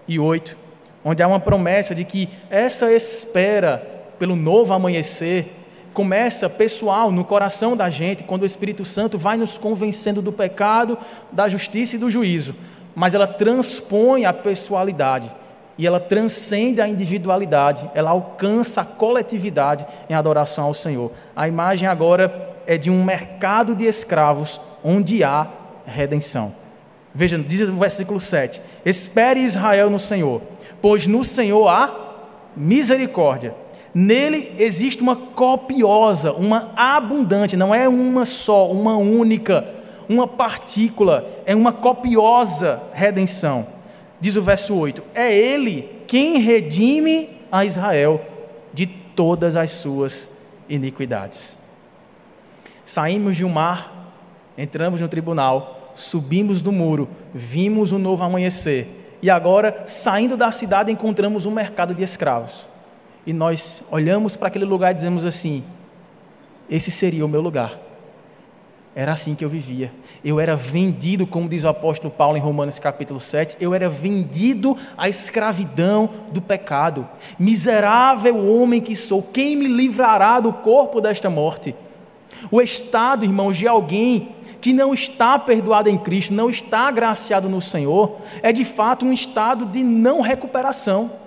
e 0.07 0.19
8, 0.19 0.57
onde 1.05 1.23
há 1.23 1.27
uma 1.27 1.39
promessa 1.39 1.95
de 1.95 2.03
que 2.03 2.29
essa 2.49 2.91
espera 2.91 3.77
pelo 4.19 4.35
novo 4.35 4.73
amanhecer 4.73 5.62
começa 5.93 6.49
pessoal 6.49 7.11
no 7.11 7.23
coração 7.23 7.77
da 7.77 7.89
gente, 7.89 8.23
quando 8.23 8.41
o 8.41 8.45
Espírito 8.45 8.83
Santo 8.83 9.17
vai 9.17 9.37
nos 9.37 9.57
convencendo 9.57 10.21
do 10.21 10.31
pecado, 10.31 10.97
da 11.31 11.47
justiça 11.47 11.95
e 11.95 11.99
do 11.99 12.09
juízo, 12.09 12.55
mas 12.95 13.13
ela 13.13 13.27
transpõe 13.27 14.25
a 14.25 14.33
pessoalidade 14.33 15.33
e 15.77 15.87
ela 15.87 15.99
transcende 15.99 16.81
a 16.81 16.87
individualidade, 16.87 17.89
ela 17.95 18.11
alcança 18.11 18.81
a 18.81 18.85
coletividade 18.85 19.85
em 20.09 20.13
adoração 20.13 20.65
ao 20.65 20.73
Senhor. 20.73 21.11
A 21.35 21.47
imagem 21.47 21.87
agora 21.87 22.55
é 22.67 22.77
de 22.77 22.89
um 22.89 23.03
mercado 23.03 23.75
de 23.75 23.85
escravos 23.85 24.59
onde 24.83 25.23
há 25.23 25.47
redenção. 25.85 26.53
Veja, 27.13 27.37
diz 27.37 27.61
o 27.69 27.75
versículo 27.75 28.19
7: 28.19 28.61
Espere 28.85 29.39
Israel 29.39 29.89
no 29.89 29.99
Senhor, 29.99 30.41
pois 30.81 31.05
no 31.05 31.23
Senhor 31.23 31.67
há 31.67 31.95
misericórdia. 32.55 33.62
Nele 33.93 34.53
existe 34.57 35.01
uma 35.01 35.15
copiosa, 35.15 36.33
uma 36.33 36.71
abundante, 36.75 37.55
não 37.55 37.75
é 37.75 37.87
uma 37.87 38.25
só, 38.25 38.71
uma 38.71 38.97
única, 38.97 39.67
uma 40.09 40.27
partícula, 40.27 41.29
é 41.45 41.55
uma 41.55 41.71
copiosa 41.71 42.81
redenção. 42.91 43.67
Diz 44.19 44.35
o 44.35 44.41
verso 44.41 44.75
8: 44.75 45.03
É 45.13 45.35
Ele 45.35 45.89
quem 46.07 46.39
redime 46.39 47.29
a 47.51 47.63
Israel 47.65 48.21
de 48.73 48.87
todas 48.87 49.55
as 49.55 49.71
suas 49.71 50.29
iniquidades. 50.67 51.57
Saímos 52.83 53.35
de 53.35 53.45
um 53.45 53.49
mar, 53.49 54.11
entramos 54.57 55.01
no 55.01 55.07
tribunal, 55.07 55.91
subimos 55.93 56.61
do 56.63 56.71
muro, 56.71 57.07
vimos 57.33 57.91
um 57.91 57.99
novo 57.99 58.23
amanhecer. 58.23 59.17
E 59.21 59.29
agora, 59.29 59.83
saindo 59.85 60.35
da 60.35 60.51
cidade, 60.51 60.91
encontramos 60.91 61.45
um 61.45 61.51
mercado 61.51 61.93
de 61.93 62.03
escravos. 62.03 62.72
E 63.25 63.33
nós 63.33 63.81
olhamos 63.89 64.35
para 64.35 64.47
aquele 64.47 64.65
lugar 64.65 64.91
e 64.91 64.95
dizemos 64.95 65.25
assim: 65.25 65.63
esse 66.69 66.91
seria 66.91 67.25
o 67.25 67.29
meu 67.29 67.41
lugar. 67.41 67.79
Era 68.95 69.11
assim 69.11 69.33
que 69.33 69.43
eu 69.43 69.49
vivia. 69.49 69.91
Eu 70.23 70.39
era 70.39 70.55
vendido, 70.55 71.25
como 71.25 71.49
diz 71.49 71.63
o 71.63 71.67
apóstolo 71.67 72.11
Paulo 72.11 72.37
em 72.37 72.41
Romanos 72.41 72.77
capítulo 72.77 73.19
7, 73.19 73.57
eu 73.59 73.73
era 73.73 73.89
vendido 73.89 74.77
à 74.95 75.09
escravidão 75.09 76.09
do 76.31 76.41
pecado. 76.41 77.07
Miserável 77.39 78.37
homem 78.37 78.79
que 78.79 78.95
sou, 78.95 79.23
quem 79.23 79.55
me 79.55 79.67
livrará 79.67 80.39
do 80.39 80.53
corpo 80.53 81.01
desta 81.01 81.27
morte? 81.27 81.75
O 82.51 82.61
estado, 82.61 83.25
irmãos, 83.25 83.57
de 83.57 83.67
alguém 83.67 84.35
que 84.61 84.71
não 84.71 84.93
está 84.93 85.39
perdoado 85.39 85.89
em 85.89 85.97
Cristo, 85.97 86.33
não 86.33 86.49
está 86.49 86.87
agraciado 86.87 87.49
no 87.49 87.59
Senhor, 87.59 88.17
é 88.43 88.53
de 88.53 88.63
fato 88.63 89.05
um 89.05 89.11
estado 89.11 89.65
de 89.65 89.83
não 89.83 90.21
recuperação. 90.21 91.22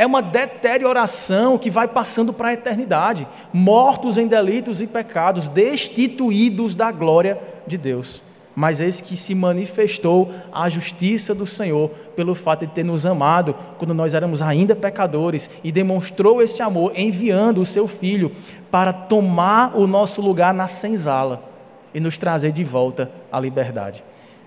É 0.00 0.06
uma 0.06 0.22
deterioração 0.22 1.58
que 1.58 1.68
vai 1.68 1.86
passando 1.86 2.32
para 2.32 2.48
a 2.48 2.52
eternidade, 2.54 3.28
mortos 3.52 4.16
em 4.16 4.26
delitos 4.26 4.80
e 4.80 4.86
pecados, 4.86 5.46
destituídos 5.46 6.74
da 6.74 6.90
glória 6.90 7.38
de 7.66 7.76
Deus. 7.76 8.24
Mas 8.56 8.80
eis 8.80 9.02
que 9.02 9.14
se 9.14 9.34
manifestou 9.34 10.32
a 10.50 10.70
justiça 10.70 11.34
do 11.34 11.46
Senhor 11.46 11.90
pelo 12.16 12.34
fato 12.34 12.64
de 12.64 12.72
ter 12.72 12.82
nos 12.82 13.04
amado 13.04 13.54
quando 13.76 13.92
nós 13.92 14.14
éramos 14.14 14.40
ainda 14.40 14.74
pecadores 14.74 15.50
e 15.62 15.70
demonstrou 15.70 16.40
esse 16.40 16.62
amor 16.62 16.92
enviando 16.96 17.60
o 17.60 17.66
seu 17.66 17.86
filho 17.86 18.32
para 18.70 18.94
tomar 18.94 19.76
o 19.76 19.86
nosso 19.86 20.22
lugar 20.22 20.54
na 20.54 20.66
senzala 20.66 21.44
e 21.92 22.00
nos 22.00 22.16
trazer 22.16 22.52
de 22.52 22.64
volta 22.64 23.10
à 23.30 23.38
liberdade. 23.38 24.02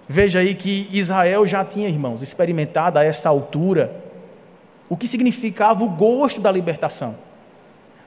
Veja 0.09 0.39
aí 0.39 0.55
que 0.55 0.89
Israel 0.91 1.45
já 1.45 1.63
tinha, 1.63 1.87
irmãos, 1.87 2.23
experimentado 2.23 2.97
a 2.97 3.03
essa 3.03 3.29
altura 3.29 4.01
o 4.93 4.95
que 4.95 5.07
significava 5.07 5.83
o 5.83 5.89
gosto 5.89 6.39
da 6.39 6.51
libertação. 6.51 7.15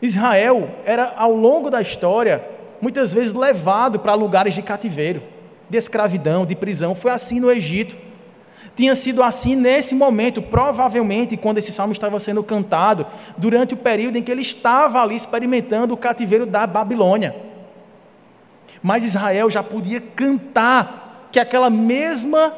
Israel 0.00 0.70
era, 0.84 1.14
ao 1.16 1.32
longo 1.34 1.68
da 1.68 1.82
história, 1.82 2.48
muitas 2.80 3.12
vezes 3.12 3.34
levado 3.34 3.98
para 3.98 4.14
lugares 4.14 4.54
de 4.54 4.62
cativeiro, 4.62 5.20
de 5.68 5.76
escravidão, 5.76 6.46
de 6.46 6.54
prisão. 6.54 6.94
Foi 6.94 7.10
assim 7.10 7.40
no 7.40 7.50
Egito. 7.50 7.96
Tinha 8.76 8.94
sido 8.94 9.20
assim 9.20 9.56
nesse 9.56 9.96
momento, 9.96 10.40
provavelmente 10.40 11.36
quando 11.36 11.58
esse 11.58 11.72
salmo 11.72 11.92
estava 11.92 12.20
sendo 12.20 12.44
cantado, 12.44 13.04
durante 13.36 13.74
o 13.74 13.76
período 13.76 14.18
em 14.18 14.22
que 14.22 14.30
ele 14.30 14.42
estava 14.42 15.02
ali 15.02 15.16
experimentando 15.16 15.92
o 15.92 15.96
cativeiro 15.96 16.46
da 16.46 16.68
Babilônia. 16.68 17.34
Mas 18.80 19.02
Israel 19.02 19.50
já 19.50 19.60
podia 19.60 20.00
cantar 20.00 21.30
que 21.32 21.40
aquela 21.40 21.68
mesma 21.68 22.54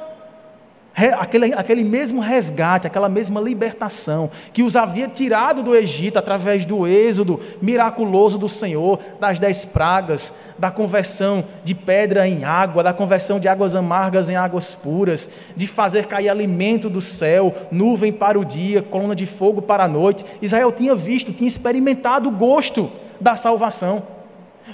aquele, 1.07 1.55
aquele 1.55 1.85
mesmo 1.85 2.21
resgate, 2.21 2.87
aquela 2.87 3.09
mesma 3.09 3.41
libertação 3.41 4.31
que 4.53 4.63
os 4.63 4.75
havia 4.75 5.07
tirado 5.07 5.63
do 5.63 5.77
Egito 5.77 6.19
através 6.19 6.65
do 6.65 6.87
êxodo 6.87 7.41
miraculoso 7.63 8.37
do 8.37 8.49
Senhor, 8.49 8.99
das 9.21 9.39
dez 9.39 9.65
pragas, 9.65 10.35
da 10.59 10.71
conversão 10.71 11.45
de 11.63 11.75
pedra 11.75 12.27
em 12.27 12.45
água, 12.45 12.83
da 12.83 12.93
conversão 12.93 13.39
de 13.39 13.47
águas 13.47 13.77
amargas 13.77 14.29
em 14.29 14.37
águas 14.37 14.75
puras, 14.75 15.29
de 15.55 15.67
fazer 15.67 16.07
cair 16.07 16.29
alimento 16.29 16.91
do 16.91 17.01
céu, 17.01 17.55
nuvem 17.71 18.13
para 18.13 18.39
o 18.39 18.45
dia, 18.45 18.83
coluna 18.83 19.15
de 19.15 19.27
fogo 19.27 19.63
para 19.63 19.85
a 19.85 19.89
noite. 19.89 20.25
Israel 20.43 20.73
tinha 20.73 20.97
visto, 20.97 21.33
tinha 21.33 21.49
experimentado 21.49 22.29
o 22.29 22.33
gosto 22.33 22.91
da 23.21 23.37
salvação 23.37 24.18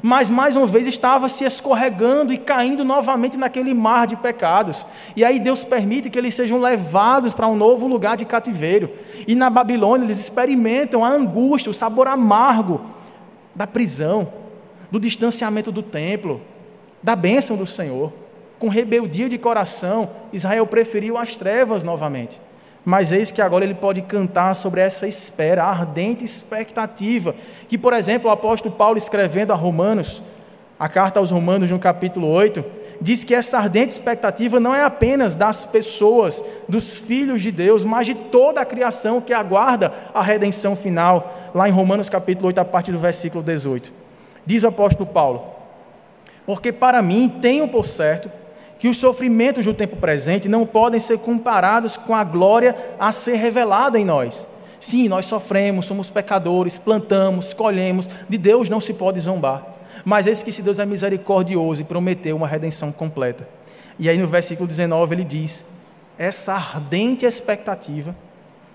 mas 0.07 0.29
mais 0.29 0.55
uma 0.55 0.67
vez 0.67 0.87
estava 0.87 1.31
se 1.31 1.45
escorregando 1.45 2.31
e 2.31 2.37
caindo 2.37 2.85
novamente 2.85 3.39
naquele 3.39 3.73
mar 3.73 4.07
de 4.07 4.17
pecados. 4.17 4.87
E 5.17 5.25
aí 5.25 5.41
Deus 5.41 5.65
permite 5.65 6.11
que 6.11 6.19
eles 6.19 6.35
sejam 6.35 6.61
levados 6.61 7.33
para 7.33 7.49
um 7.49 7.57
novo 7.57 7.89
lugar 7.89 8.15
de 8.15 8.27
cativeiro. 8.27 8.91
E 9.27 9.35
na 9.35 9.49
Babilônia 9.49 10.05
eles 10.05 10.21
experimentam 10.21 11.03
a 11.03 11.09
angústia, 11.09 11.71
o 11.71 11.73
sabor 11.73 12.07
amargo 12.07 12.83
da 13.55 13.67
prisão, 13.67 14.31
do 14.91 15.01
distanciamento 15.01 15.73
do 15.73 15.83
templo, 15.83 16.43
da 17.03 17.17
bênção 17.17 17.57
do 17.57 17.67
Senhor. 17.67 18.13
Com 18.59 18.69
rebeldia 18.69 19.27
de 19.27 19.39
coração, 19.39 20.11
Israel 20.35 20.67
preferiu 20.67 21.17
as 21.17 21.35
trevas 21.35 21.83
novamente. 21.83 22.39
Mas 22.85 23.13
eis 23.13 23.31
que 23.31 23.41
agora 23.41 23.65
ele 23.65 23.75
pode 23.75 24.03
cantar 24.03 24.55
sobre 24.55 24.81
essa 24.81 25.07
espera, 25.07 25.65
a 25.65 25.71
ardente 25.71 26.25
expectativa, 26.25 27.35
que, 27.67 27.79
por 27.79 27.95
exemplo, 27.95 28.29
o 28.29 28.33
apóstolo 28.33 28.75
Paulo, 28.75 28.99
escrevendo 28.99 29.53
a 29.53 29.57
Romanos, 29.57 30.23
a 30.79 30.89
carta 30.89 31.19
aos 31.19 31.31
Romanos, 31.31 31.71
no 31.71 31.79
capítulo 31.79 32.29
8, 32.29 32.63
diz 33.01 33.25
que 33.25 33.35
essa 33.35 33.59
ardente 33.59 33.93
expectativa 33.93 34.61
não 34.61 34.75
é 34.75 34.83
apenas 34.83 35.35
das 35.35 35.65
pessoas, 35.65 36.45
dos 36.69 36.99
filhos 36.99 37.41
de 37.41 37.51
Deus, 37.51 37.85
mas 37.85 38.07
de 38.07 38.15
toda 38.15 38.61
a 38.61 38.67
criação 38.67 39.21
que 39.21 39.33
aguarda 39.33 39.93
a 40.13 40.23
redenção 40.23 40.77
final, 40.77 41.51
lá 41.55 41.67
em 41.69 41.73
Romanos 41.73 42.11
capítulo 42.11 42.49
8, 42.49 42.59
a 42.59 42.65
partir 42.65 42.93
do 42.93 42.99
versículo 42.99 43.43
18. 43.43 43.91
Diz 44.45 44.63
o 44.63 44.69
apóstolo 44.69 45.09
Paulo: 45.09 45.47
Porque 46.45 46.71
para 46.71 47.01
mim 47.01 47.39
tenho 47.41 47.67
por 47.67 47.87
certo 47.87 48.31
que 48.85 48.89
os 48.89 48.99
sofrimentos 48.99 49.65
do 49.65 49.73
tempo 49.73 49.97
presente 49.97 50.47
não 50.47 50.67
podem 50.67 51.01
ser 51.01 51.19
comparados 51.19 51.97
com 51.97 52.15
a 52.15 52.23
glória 52.23 52.77
a 53.01 53.13
ser 53.13 53.37
revelada 53.37 53.99
em 53.99 54.05
nós. 54.05 54.47
Sim, 54.79 55.09
nós 55.09 55.25
sofremos, 55.25 55.87
somos 55.87 56.11
pecadores, 56.11 56.77
plantamos, 56.77 57.55
colhemos, 57.55 58.07
de 58.29 58.37
Deus 58.37 58.69
não 58.69 58.81
se 58.81 58.93
pode 58.93 59.19
zombar. 59.21 59.65
Mas 60.05 60.27
esse 60.27 60.45
que 60.45 60.53
se 60.53 60.61
Deus 60.61 60.79
é 60.79 60.85
misericordioso 60.85 61.81
e 61.81 61.85
prometeu 61.87 62.37
uma 62.37 62.47
redenção 62.47 62.93
completa. 62.93 63.49
E 63.99 64.07
aí 64.07 64.19
no 64.19 64.27
versículo 64.27 64.69
19 64.69 65.15
ele 65.15 65.25
diz: 65.25 65.65
essa 66.19 66.53
ardente 66.53 67.25
expectativa 67.25 68.15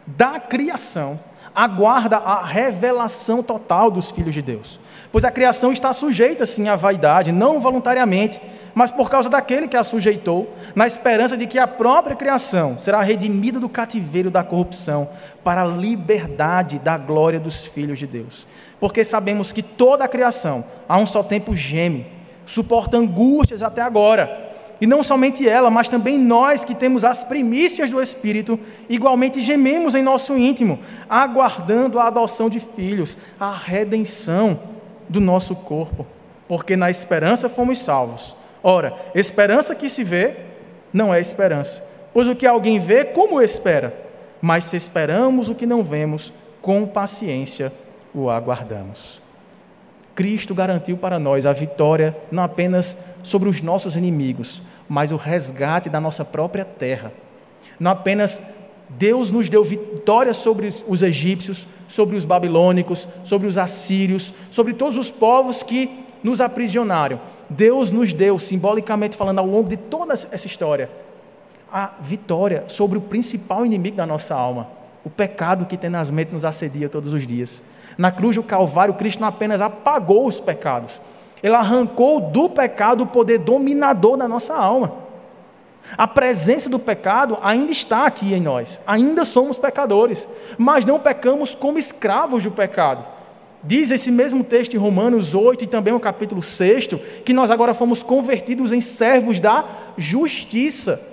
da 0.07 0.39
criação 0.39 1.19
aguarda 1.53 2.17
a 2.17 2.43
revelação 2.43 3.41
total 3.43 3.89
dos 3.91 4.11
filhos 4.11 4.33
de 4.33 4.41
Deus. 4.41 4.79
Pois 5.11 5.25
a 5.25 5.31
criação 5.31 5.71
está 5.71 5.91
sujeita, 5.93 6.45
sim, 6.45 6.67
à 6.67 6.75
vaidade, 6.75 7.31
não 7.31 7.59
voluntariamente, 7.59 8.41
mas 8.75 8.91
por 8.91 9.09
causa 9.09 9.29
daquele 9.29 9.67
que 9.67 9.77
a 9.77 9.83
sujeitou, 9.83 10.53
na 10.75 10.85
esperança 10.85 11.35
de 11.35 11.47
que 11.47 11.57
a 11.57 11.67
própria 11.67 12.15
criação 12.15 12.77
será 12.77 13.01
redimida 13.01 13.59
do 13.59 13.69
cativeiro 13.69 14.29
da 14.29 14.43
corrupção 14.43 15.09
para 15.43 15.63
a 15.63 15.67
liberdade 15.67 16.79
da 16.79 16.97
glória 16.97 17.39
dos 17.39 17.63
filhos 17.63 17.99
de 17.99 18.07
Deus. 18.07 18.45
Porque 18.79 19.03
sabemos 19.03 19.51
que 19.51 19.63
toda 19.63 20.05
a 20.05 20.07
criação, 20.07 20.63
a 20.87 20.97
um 20.97 21.05
só 21.05 21.23
tempo, 21.23 21.55
geme, 21.55 22.07
suporta 22.45 22.97
angústias 22.97 23.63
até 23.63 23.81
agora 23.81 24.48
e 24.81 24.87
não 24.87 25.03
somente 25.03 25.47
ela, 25.47 25.69
mas 25.69 25.89
também 25.89 26.17
nós 26.17 26.63
que 26.63 26.73
temos 26.73 27.03
as 27.03 27.23
primícias 27.23 27.91
do 27.91 28.01
Espírito, 28.01 28.59
igualmente 28.87 29.41
gememos 29.41 29.93
em 29.93 30.01
nosso 30.01 30.37
íntimo, 30.37 30.79
aguardando 31.09 31.99
a 31.99 32.07
adoção 32.07 32.49
de 32.49 32.59
filhos, 32.59 33.17
a 33.39 33.53
redenção 33.53 34.59
do 35.09 35.19
nosso 35.19 35.55
corpo, 35.55 36.07
porque 36.47 36.77
na 36.77 36.89
esperança 36.89 37.49
fomos 37.49 37.79
salvos. 37.79 38.35
Ora, 38.63 38.93
esperança 39.13 39.75
que 39.75 39.89
se 39.89 40.03
vê 40.03 40.37
não 40.93 41.13
é 41.13 41.19
esperança, 41.19 41.85
pois 42.13 42.27
o 42.27 42.35
que 42.35 42.47
alguém 42.47 42.79
vê, 42.79 43.03
como 43.03 43.41
espera? 43.41 43.93
Mas 44.41 44.63
se 44.63 44.77
esperamos 44.77 45.49
o 45.49 45.55
que 45.55 45.65
não 45.65 45.83
vemos, 45.83 46.31
com 46.61 46.85
paciência 46.85 47.71
o 48.13 48.29
aguardamos. 48.29 49.21
Cristo 50.15 50.53
garantiu 50.53 50.97
para 50.97 51.19
nós 51.19 51.45
a 51.45 51.53
vitória 51.53 52.15
não 52.31 52.43
apenas 52.43 52.97
sobre 53.23 53.47
os 53.47 53.61
nossos 53.61 53.95
inimigos, 53.95 54.61
mas 54.89 55.11
o 55.11 55.15
resgate 55.15 55.89
da 55.89 56.01
nossa 56.01 56.25
própria 56.25 56.65
terra. 56.65 57.13
Não 57.79 57.91
apenas 57.91 58.43
Deus 58.89 59.31
nos 59.31 59.49
deu 59.49 59.63
vitória 59.63 60.33
sobre 60.33 60.73
os 60.87 61.03
egípcios, 61.03 61.67
sobre 61.87 62.15
os 62.15 62.25
babilônicos, 62.25 63.07
sobre 63.23 63.47
os 63.47 63.57
assírios, 63.57 64.33
sobre 64.49 64.73
todos 64.73 64.97
os 64.97 65.11
povos 65.11 65.61
que 65.61 66.03
nos 66.23 66.41
aprisionaram. 66.41 67.21
Deus 67.47 67.91
nos 67.91 68.11
deu, 68.13 68.39
simbolicamente 68.39 69.15
falando, 69.15 69.39
ao 69.39 69.45
longo 69.45 69.69
de 69.69 69.77
toda 69.77 70.13
essa 70.13 70.47
história, 70.47 70.89
a 71.71 71.91
vitória 72.01 72.63
sobre 72.67 72.97
o 72.97 73.01
principal 73.01 73.65
inimigo 73.65 73.97
da 73.97 74.05
nossa 74.05 74.35
alma, 74.35 74.67
o 75.05 75.09
pecado 75.09 75.67
que 75.67 75.77
tenazmente 75.77 76.33
nos 76.33 76.43
assedia 76.43 76.89
todos 76.89 77.13
os 77.13 77.25
dias. 77.25 77.63
Na 77.95 78.11
cruz 78.11 78.35
do 78.35 78.43
Calvário, 78.43 78.95
Cristo 78.95 79.19
não 79.19 79.27
apenas 79.27 79.61
apagou 79.61 80.25
os 80.25 80.39
pecados, 80.39 80.99
ele 81.41 81.55
arrancou 81.55 82.19
do 82.19 82.49
pecado 82.49 83.03
o 83.03 83.07
poder 83.07 83.39
dominador 83.39 84.17
da 84.17 84.27
nossa 84.27 84.55
alma. 84.55 84.93
A 85.97 86.07
presença 86.07 86.69
do 86.69 86.77
pecado 86.77 87.37
ainda 87.41 87.71
está 87.71 88.05
aqui 88.05 88.33
em 88.33 88.41
nós, 88.41 88.79
ainda 88.85 89.25
somos 89.25 89.57
pecadores, 89.57 90.27
mas 90.57 90.85
não 90.85 90.99
pecamos 90.99 91.55
como 91.55 91.79
escravos 91.79 92.43
do 92.43 92.51
pecado. 92.51 93.03
Diz 93.63 93.91
esse 93.91 94.11
mesmo 94.11 94.43
texto 94.43 94.73
em 94.73 94.77
Romanos 94.77 95.35
8 95.35 95.63
e 95.63 95.67
também 95.67 95.91
no 95.91 95.99
capítulo 95.99 96.41
6 96.41 96.87
que 97.25 97.33
nós 97.33 97.51
agora 97.51 97.73
fomos 97.73 98.01
convertidos 98.01 98.71
em 98.71 98.79
servos 98.79 99.39
da 99.39 99.65
justiça 99.97 101.08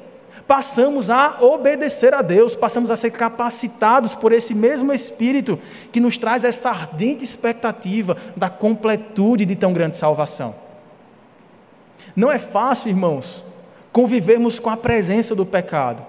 passamos 0.46 1.10
a 1.10 1.38
obedecer 1.40 2.14
a 2.14 2.22
Deus, 2.22 2.54
passamos 2.54 2.90
a 2.90 2.96
ser 2.96 3.10
capacitados 3.10 4.14
por 4.14 4.32
esse 4.32 4.54
mesmo 4.54 4.92
Espírito 4.92 5.58
que 5.92 6.00
nos 6.00 6.16
traz 6.16 6.44
essa 6.44 6.70
ardente 6.70 7.24
expectativa 7.24 8.16
da 8.36 8.48
completude 8.48 9.44
de 9.44 9.56
tão 9.56 9.72
grande 9.72 9.96
salvação. 9.96 10.54
Não 12.14 12.30
é 12.30 12.38
fácil, 12.38 12.88
irmãos, 12.88 13.44
convivermos 13.92 14.58
com 14.58 14.70
a 14.70 14.76
presença 14.76 15.34
do 15.34 15.44
pecado. 15.44 16.04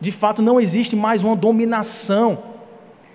De 0.00 0.12
fato, 0.12 0.40
não 0.40 0.60
existe 0.60 0.94
mais 0.94 1.22
uma 1.22 1.36
dominação 1.36 2.42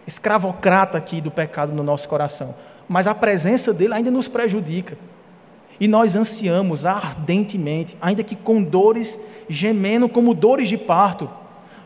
escravocrata 0.05 0.97
aqui 0.97 1.20
do 1.20 1.32
pecado 1.32 1.74
no 1.74 1.84
nosso 1.84 2.07
coração, 2.07 2.55
mas 2.88 3.07
a 3.07 3.15
presença 3.15 3.74
dele 3.74 3.93
ainda 3.93 4.11
nos 4.11 4.28
prejudica. 4.28 4.97
E 5.80 5.88
nós 5.88 6.15
ansiamos 6.15 6.86
ardentemente, 6.86 7.95
ainda 8.01 8.23
que 8.23 8.36
com 8.36 8.63
dores 8.63 9.19
gemendo 9.47 10.09
como 10.09 10.34
dores 10.34 10.67
de 10.67 10.78
parto, 10.78 11.30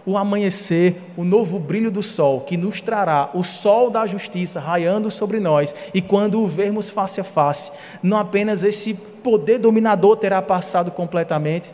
o 0.05 0.17
amanhecer, 0.17 1.01
o 1.15 1.23
novo 1.23 1.59
brilho 1.59 1.91
do 1.91 2.01
sol, 2.01 2.41
que 2.41 2.57
nos 2.57 2.81
trará 2.81 3.29
o 3.33 3.43
sol 3.43 3.89
da 3.89 4.07
justiça 4.07 4.59
raiando 4.59 5.11
sobre 5.11 5.39
nós, 5.39 5.75
e 5.93 6.01
quando 6.01 6.41
o 6.41 6.47
vermos 6.47 6.89
face 6.89 7.21
a 7.21 7.23
face, 7.23 7.71
não 8.01 8.17
apenas 8.17 8.63
esse 8.63 8.93
poder 8.93 9.59
dominador 9.59 10.17
terá 10.17 10.41
passado 10.41 10.89
completamente, 10.89 11.71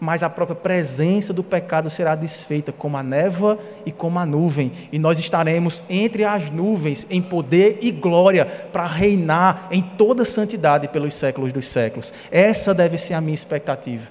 mas 0.00 0.22
a 0.22 0.30
própria 0.30 0.54
presença 0.54 1.32
do 1.32 1.42
pecado 1.42 1.90
será 1.90 2.14
desfeita 2.14 2.70
como 2.72 2.96
a 2.96 3.02
névoa 3.02 3.58
e 3.84 3.90
como 3.90 4.18
a 4.18 4.26
nuvem, 4.26 4.72
e 4.92 4.98
nós 4.98 5.18
estaremos 5.18 5.82
entre 5.88 6.24
as 6.24 6.50
nuvens 6.50 7.06
em 7.10 7.20
poder 7.20 7.78
e 7.82 7.90
glória 7.90 8.44
para 8.44 8.86
reinar 8.86 9.66
em 9.70 9.82
toda 9.82 10.24
santidade 10.24 10.88
pelos 10.88 11.14
séculos 11.14 11.52
dos 11.52 11.66
séculos. 11.66 12.12
Essa 12.30 12.72
deve 12.72 12.96
ser 12.96 13.14
a 13.14 13.20
minha 13.20 13.34
expectativa. 13.34 14.08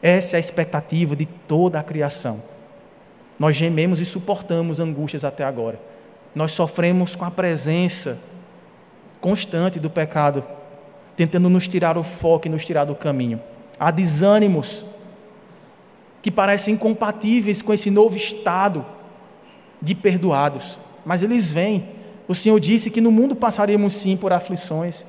Essa 0.00 0.36
é 0.36 0.38
a 0.38 0.40
expectativa 0.40 1.14
de 1.14 1.26
toda 1.26 1.78
a 1.78 1.82
criação. 1.82 2.42
Nós 3.38 3.54
gememos 3.54 4.00
e 4.00 4.04
suportamos 4.04 4.80
angústias 4.80 5.24
até 5.24 5.44
agora. 5.44 5.78
Nós 6.34 6.52
sofremos 6.52 7.14
com 7.14 7.24
a 7.24 7.30
presença 7.30 8.18
constante 9.20 9.78
do 9.78 9.90
pecado, 9.90 10.42
tentando 11.16 11.48
nos 11.48 11.68
tirar 11.68 11.98
o 11.98 12.02
foco 12.02 12.48
e 12.48 12.50
nos 12.50 12.64
tirar 12.64 12.84
do 12.84 12.94
caminho. 12.94 13.40
Há 13.78 13.90
desânimos 13.90 14.84
que 16.22 16.30
parecem 16.30 16.74
incompatíveis 16.74 17.60
com 17.60 17.74
esse 17.74 17.90
novo 17.90 18.16
estado 18.16 18.86
de 19.82 19.94
perdoados, 19.94 20.78
mas 21.04 21.22
eles 21.22 21.50
vêm. 21.50 21.88
O 22.28 22.34
Senhor 22.34 22.58
disse 22.60 22.90
que 22.90 23.00
no 23.00 23.10
mundo 23.10 23.34
passaríamos 23.34 23.94
sim 23.94 24.16
por 24.16 24.32
aflições, 24.32 25.04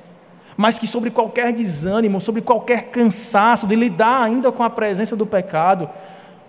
mas 0.56 0.78
que 0.78 0.86
sobre 0.86 1.10
qualquer 1.10 1.52
desânimo, 1.52 2.20
sobre 2.20 2.42
qualquer 2.42 2.88
cansaço 2.90 3.66
de 3.66 3.76
lidar 3.76 4.24
ainda 4.24 4.50
com 4.50 4.64
a 4.64 4.70
presença 4.70 5.14
do 5.14 5.24
pecado, 5.24 5.88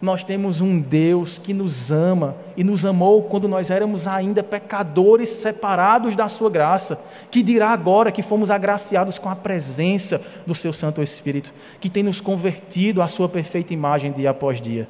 nós 0.05 0.23
temos 0.23 0.61
um 0.61 0.79
Deus 0.79 1.37
que 1.37 1.53
nos 1.53 1.91
ama 1.91 2.35
e 2.55 2.63
nos 2.63 2.85
amou 2.85 3.23
quando 3.23 3.47
nós 3.47 3.69
éramos 3.69 4.07
ainda 4.07 4.43
pecadores 4.43 5.27
separados 5.27 6.15
da 6.15 6.27
Sua 6.27 6.49
graça, 6.49 6.97
que 7.29 7.41
dirá 7.41 7.71
agora 7.71 8.11
que 8.11 8.21
fomos 8.21 8.51
agraciados 8.51 9.17
com 9.17 9.29
a 9.29 9.35
presença 9.35 10.21
do 10.45 10.53
Seu 10.53 10.71
Santo 10.71 11.01
Espírito, 11.01 11.51
que 11.81 11.89
tem 11.89 12.03
nos 12.03 12.21
convertido 12.21 13.01
à 13.01 13.07
Sua 13.07 13.27
perfeita 13.27 13.73
imagem 13.73 14.11
dia 14.11 14.29
após 14.29 14.61
dia. 14.61 14.87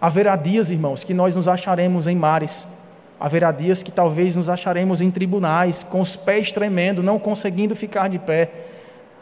Haverá 0.00 0.36
dias, 0.36 0.70
irmãos, 0.70 1.04
que 1.04 1.14
nós 1.14 1.36
nos 1.36 1.48
acharemos 1.48 2.06
em 2.06 2.16
mares, 2.16 2.66
haverá 3.18 3.52
dias 3.52 3.82
que 3.82 3.90
talvez 3.90 4.36
nos 4.36 4.48
acharemos 4.48 5.00
em 5.00 5.10
tribunais, 5.10 5.84
com 5.84 6.00
os 6.00 6.16
pés 6.16 6.52
tremendo, 6.52 7.02
não 7.02 7.18
conseguindo 7.18 7.74
ficar 7.74 8.08
de 8.08 8.18
pé. 8.18 8.50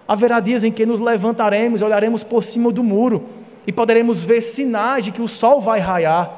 Haverá 0.09 0.41
dias 0.41 0.65
em 0.65 0.73
que 0.73 0.87
nos 0.87 0.99
levantaremos, 0.99 1.83
olharemos 1.83 2.25
por 2.25 2.43
cima 2.43 2.73
do 2.73 2.83
muro 2.83 3.46
e 3.67 3.73
poderemos 3.73 4.23
ver 4.23 4.41
sinais 4.41 5.05
de 5.05 5.11
que 5.11 5.21
o 5.21 5.27
sol 5.27 5.61
vai 5.61 5.81
raiar, 5.81 6.31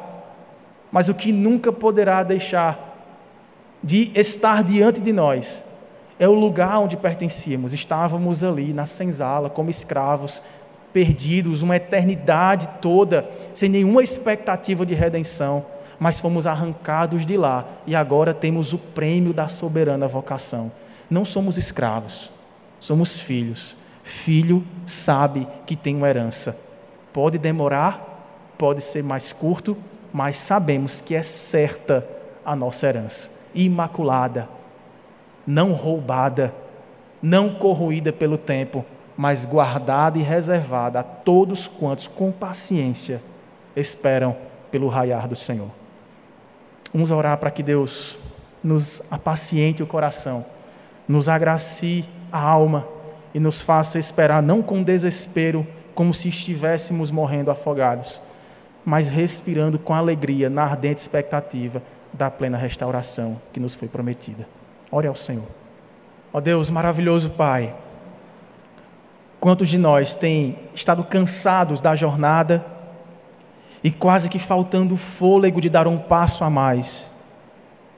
mas 0.90 1.08
o 1.08 1.14
que 1.14 1.30
nunca 1.30 1.70
poderá 1.70 2.22
deixar 2.22 2.86
de 3.82 4.10
estar 4.14 4.64
diante 4.64 5.00
de 5.00 5.12
nós 5.12 5.64
é 6.18 6.26
o 6.26 6.32
lugar 6.32 6.78
onde 6.78 6.96
pertencíamos. 6.96 7.72
Estávamos 7.72 8.42
ali 8.42 8.72
na 8.72 8.86
senzala, 8.86 9.50
como 9.50 9.68
escravos, 9.68 10.42
perdidos, 10.92 11.60
uma 11.60 11.76
eternidade 11.76 12.68
toda, 12.80 13.28
sem 13.52 13.68
nenhuma 13.68 14.02
expectativa 14.02 14.86
de 14.86 14.94
redenção, 14.94 15.64
mas 16.00 16.18
fomos 16.18 16.46
arrancados 16.46 17.26
de 17.26 17.36
lá 17.36 17.66
e 17.86 17.94
agora 17.94 18.32
temos 18.32 18.72
o 18.72 18.78
prêmio 18.78 19.34
da 19.34 19.48
soberana 19.48 20.08
vocação. 20.08 20.72
Não 21.10 21.24
somos 21.24 21.58
escravos, 21.58 22.32
somos 22.80 23.20
filhos. 23.20 23.76
Filho 24.02 24.64
sabe 24.86 25.46
que 25.66 25.76
tem 25.76 25.94
uma 25.94 26.08
herança 26.08 26.67
Pode 27.18 27.36
demorar, 27.36 28.54
pode 28.56 28.80
ser 28.80 29.02
mais 29.02 29.32
curto, 29.32 29.76
mas 30.12 30.38
sabemos 30.38 31.00
que 31.00 31.16
é 31.16 31.22
certa 31.24 32.06
a 32.46 32.54
nossa 32.54 32.86
herança, 32.86 33.28
imaculada, 33.52 34.48
não 35.44 35.72
roubada, 35.72 36.54
não 37.20 37.56
corroída 37.56 38.12
pelo 38.12 38.38
tempo, 38.38 38.84
mas 39.16 39.44
guardada 39.44 40.16
e 40.16 40.22
reservada 40.22 41.00
a 41.00 41.02
todos 41.02 41.66
quantos 41.66 42.06
com 42.06 42.30
paciência 42.30 43.20
esperam 43.74 44.36
pelo 44.70 44.86
raiar 44.86 45.26
do 45.26 45.34
Senhor. 45.34 45.70
Vamos 46.92 47.10
orar 47.10 47.36
para 47.38 47.50
que 47.50 47.64
Deus 47.64 48.16
nos 48.62 49.02
apaciente 49.10 49.82
o 49.82 49.88
coração, 49.88 50.46
nos 51.08 51.28
agracie 51.28 52.04
a 52.30 52.40
alma 52.40 52.86
e 53.34 53.40
nos 53.40 53.60
faça 53.60 53.98
esperar 53.98 54.40
não 54.40 54.62
com 54.62 54.84
desespero, 54.84 55.66
como 55.98 56.14
se 56.14 56.28
estivéssemos 56.28 57.10
morrendo 57.10 57.50
afogados, 57.50 58.22
mas 58.84 59.08
respirando 59.08 59.80
com 59.80 59.92
alegria 59.92 60.48
na 60.48 60.62
ardente 60.62 61.00
expectativa 61.00 61.82
da 62.12 62.30
plena 62.30 62.56
restauração 62.56 63.40
que 63.52 63.58
nos 63.58 63.74
foi 63.74 63.88
prometida. 63.88 64.46
Ore 64.92 65.08
ao 65.08 65.16
Senhor. 65.16 65.48
Ó 66.32 66.40
Deus, 66.40 66.70
maravilhoso 66.70 67.30
Pai, 67.30 67.74
quantos 69.40 69.68
de 69.68 69.76
nós 69.76 70.14
têm 70.14 70.56
estado 70.72 71.02
cansados 71.02 71.80
da 71.80 71.96
jornada 71.96 72.64
e 73.82 73.90
quase 73.90 74.28
que 74.28 74.38
faltando 74.38 74.96
fôlego 74.96 75.60
de 75.60 75.68
dar 75.68 75.88
um 75.88 75.98
passo 75.98 76.44
a 76.44 76.48
mais 76.48 77.10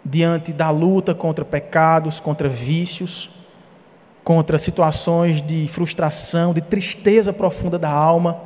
diante 0.02 0.54
da 0.54 0.70
luta 0.70 1.14
contra 1.14 1.44
pecados, 1.44 2.18
contra 2.18 2.48
vícios, 2.48 3.30
contra 4.22 4.58
situações 4.58 5.42
de 5.42 5.66
frustração, 5.68 6.52
de 6.52 6.60
tristeza 6.60 7.32
profunda 7.32 7.78
da 7.78 7.90
alma. 7.90 8.40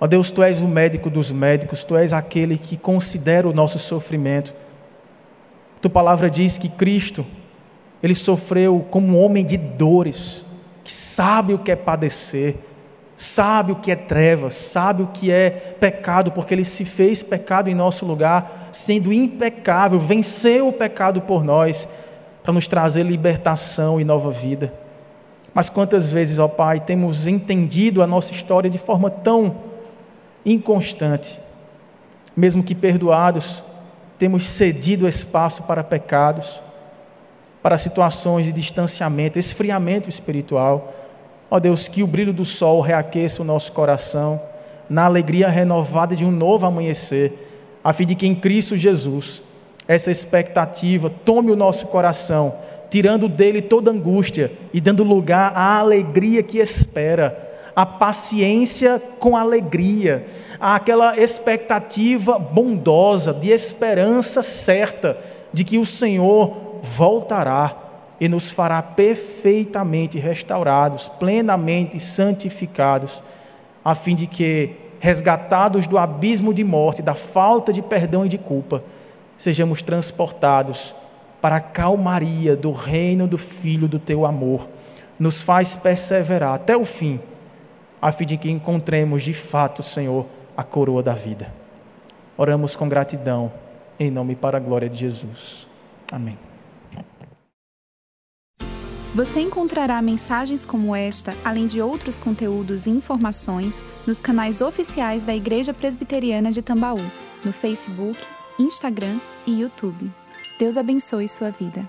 Ó 0.00 0.06
Deus, 0.06 0.30
tu 0.30 0.42
és 0.42 0.60
o 0.60 0.68
médico 0.68 1.10
dos 1.10 1.30
médicos, 1.30 1.84
tu 1.84 1.96
és 1.96 2.12
aquele 2.12 2.56
que 2.56 2.76
considera 2.76 3.48
o 3.48 3.52
nosso 3.52 3.78
sofrimento. 3.78 4.54
Tua 5.80 5.90
palavra 5.90 6.30
diz 6.30 6.56
que 6.56 6.68
Cristo, 6.68 7.26
ele 8.02 8.14
sofreu 8.14 8.86
como 8.90 9.08
um 9.08 9.22
homem 9.22 9.44
de 9.44 9.56
dores, 9.56 10.44
que 10.82 10.92
sabe 10.92 11.52
o 11.52 11.58
que 11.58 11.70
é 11.70 11.76
padecer, 11.76 12.56
sabe 13.16 13.72
o 13.72 13.76
que 13.76 13.90
é 13.90 13.96
trevas, 13.96 14.54
sabe 14.54 15.02
o 15.02 15.08
que 15.08 15.30
é 15.30 15.50
pecado, 15.78 16.32
porque 16.32 16.54
ele 16.54 16.64
se 16.64 16.86
fez 16.86 17.22
pecado 17.22 17.68
em 17.68 17.74
nosso 17.74 18.06
lugar, 18.06 18.70
sendo 18.72 19.12
impecável, 19.12 19.98
venceu 19.98 20.68
o 20.68 20.72
pecado 20.72 21.20
por 21.20 21.44
nós 21.44 21.86
para 22.50 22.54
nos 22.56 22.66
trazer 22.66 23.04
libertação 23.04 24.00
e 24.00 24.04
nova 24.04 24.28
vida. 24.32 24.74
Mas 25.54 25.68
quantas 25.68 26.10
vezes, 26.10 26.40
ó 26.40 26.48
Pai, 26.48 26.80
temos 26.80 27.28
entendido 27.28 28.02
a 28.02 28.08
nossa 28.08 28.32
história 28.32 28.68
de 28.68 28.76
forma 28.76 29.08
tão 29.08 29.54
inconstante, 30.44 31.40
mesmo 32.36 32.64
que 32.64 32.74
perdoados, 32.74 33.62
temos 34.18 34.48
cedido 34.48 35.06
espaço 35.06 35.62
para 35.62 35.84
pecados, 35.84 36.60
para 37.62 37.78
situações 37.78 38.46
de 38.46 38.52
distanciamento, 38.52 39.38
esfriamento 39.38 40.08
espiritual. 40.08 40.92
Ó 41.48 41.60
Deus, 41.60 41.86
que 41.86 42.02
o 42.02 42.06
brilho 42.06 42.32
do 42.32 42.44
sol 42.44 42.80
reaqueça 42.80 43.42
o 43.42 43.44
nosso 43.44 43.70
coração, 43.70 44.40
na 44.88 45.04
alegria 45.04 45.48
renovada 45.48 46.16
de 46.16 46.24
um 46.24 46.32
novo 46.32 46.66
amanhecer, 46.66 47.78
a 47.84 47.92
fim 47.92 48.06
de 48.06 48.16
que 48.16 48.26
em 48.26 48.34
Cristo 48.34 48.76
Jesus 48.76 49.40
essa 49.90 50.08
expectativa, 50.08 51.10
tome 51.24 51.50
o 51.50 51.56
nosso 51.56 51.88
coração, 51.88 52.54
tirando 52.88 53.28
dele 53.28 53.60
toda 53.60 53.90
angústia 53.90 54.52
e 54.72 54.80
dando 54.80 55.02
lugar 55.02 55.52
à 55.52 55.80
alegria 55.80 56.44
que 56.44 56.58
espera, 56.60 57.50
à 57.74 57.84
paciência 57.84 59.02
com 59.18 59.36
alegria, 59.36 60.26
àquela 60.60 61.18
expectativa 61.18 62.38
bondosa, 62.38 63.34
de 63.34 63.50
esperança 63.50 64.44
certa 64.44 65.18
de 65.52 65.64
que 65.64 65.76
o 65.76 65.84
Senhor 65.84 66.78
voltará 66.84 67.76
e 68.20 68.28
nos 68.28 68.48
fará 68.48 68.80
perfeitamente 68.80 70.20
restaurados, 70.20 71.08
plenamente 71.08 71.98
santificados, 71.98 73.24
a 73.84 73.96
fim 73.96 74.14
de 74.14 74.28
que, 74.28 74.70
resgatados 75.00 75.88
do 75.88 75.98
abismo 75.98 76.54
de 76.54 76.62
morte, 76.62 77.02
da 77.02 77.14
falta 77.16 77.72
de 77.72 77.82
perdão 77.82 78.24
e 78.24 78.28
de 78.28 78.38
culpa, 78.38 78.84
sejamos 79.40 79.80
transportados 79.80 80.94
para 81.40 81.56
a 81.56 81.60
calmaria 81.60 82.54
do 82.54 82.72
reino 82.72 83.26
do 83.26 83.38
Filho 83.38 83.88
do 83.88 83.98
teu 83.98 84.26
amor. 84.26 84.68
Nos 85.18 85.40
faz 85.40 85.74
perseverar 85.74 86.52
até 86.52 86.76
o 86.76 86.84
fim, 86.84 87.18
a 88.02 88.12
fim 88.12 88.26
de 88.26 88.36
que 88.36 88.50
encontremos 88.50 89.22
de 89.22 89.32
fato, 89.32 89.82
Senhor, 89.82 90.26
a 90.54 90.62
coroa 90.62 91.02
da 91.02 91.14
vida. 91.14 91.50
Oramos 92.36 92.76
com 92.76 92.86
gratidão, 92.86 93.50
em 93.98 94.10
nome 94.10 94.34
e 94.34 94.36
para 94.36 94.58
a 94.58 94.60
glória 94.60 94.90
de 94.90 94.98
Jesus. 94.98 95.66
Amém. 96.12 96.36
Você 99.14 99.40
encontrará 99.40 100.02
mensagens 100.02 100.66
como 100.66 100.94
esta, 100.94 101.34
além 101.42 101.66
de 101.66 101.80
outros 101.80 102.20
conteúdos 102.20 102.86
e 102.86 102.90
informações, 102.90 103.82
nos 104.06 104.20
canais 104.20 104.60
oficiais 104.60 105.24
da 105.24 105.34
Igreja 105.34 105.72
Presbiteriana 105.72 106.52
de 106.52 106.60
Tambaú, 106.60 107.00
no 107.42 107.52
Facebook, 107.54 108.18
Instagram 108.60 109.18
e 109.46 109.62
YouTube. 109.62 110.10
Deus 110.58 110.76
abençoe 110.76 111.26
sua 111.26 111.50
vida. 111.50 111.88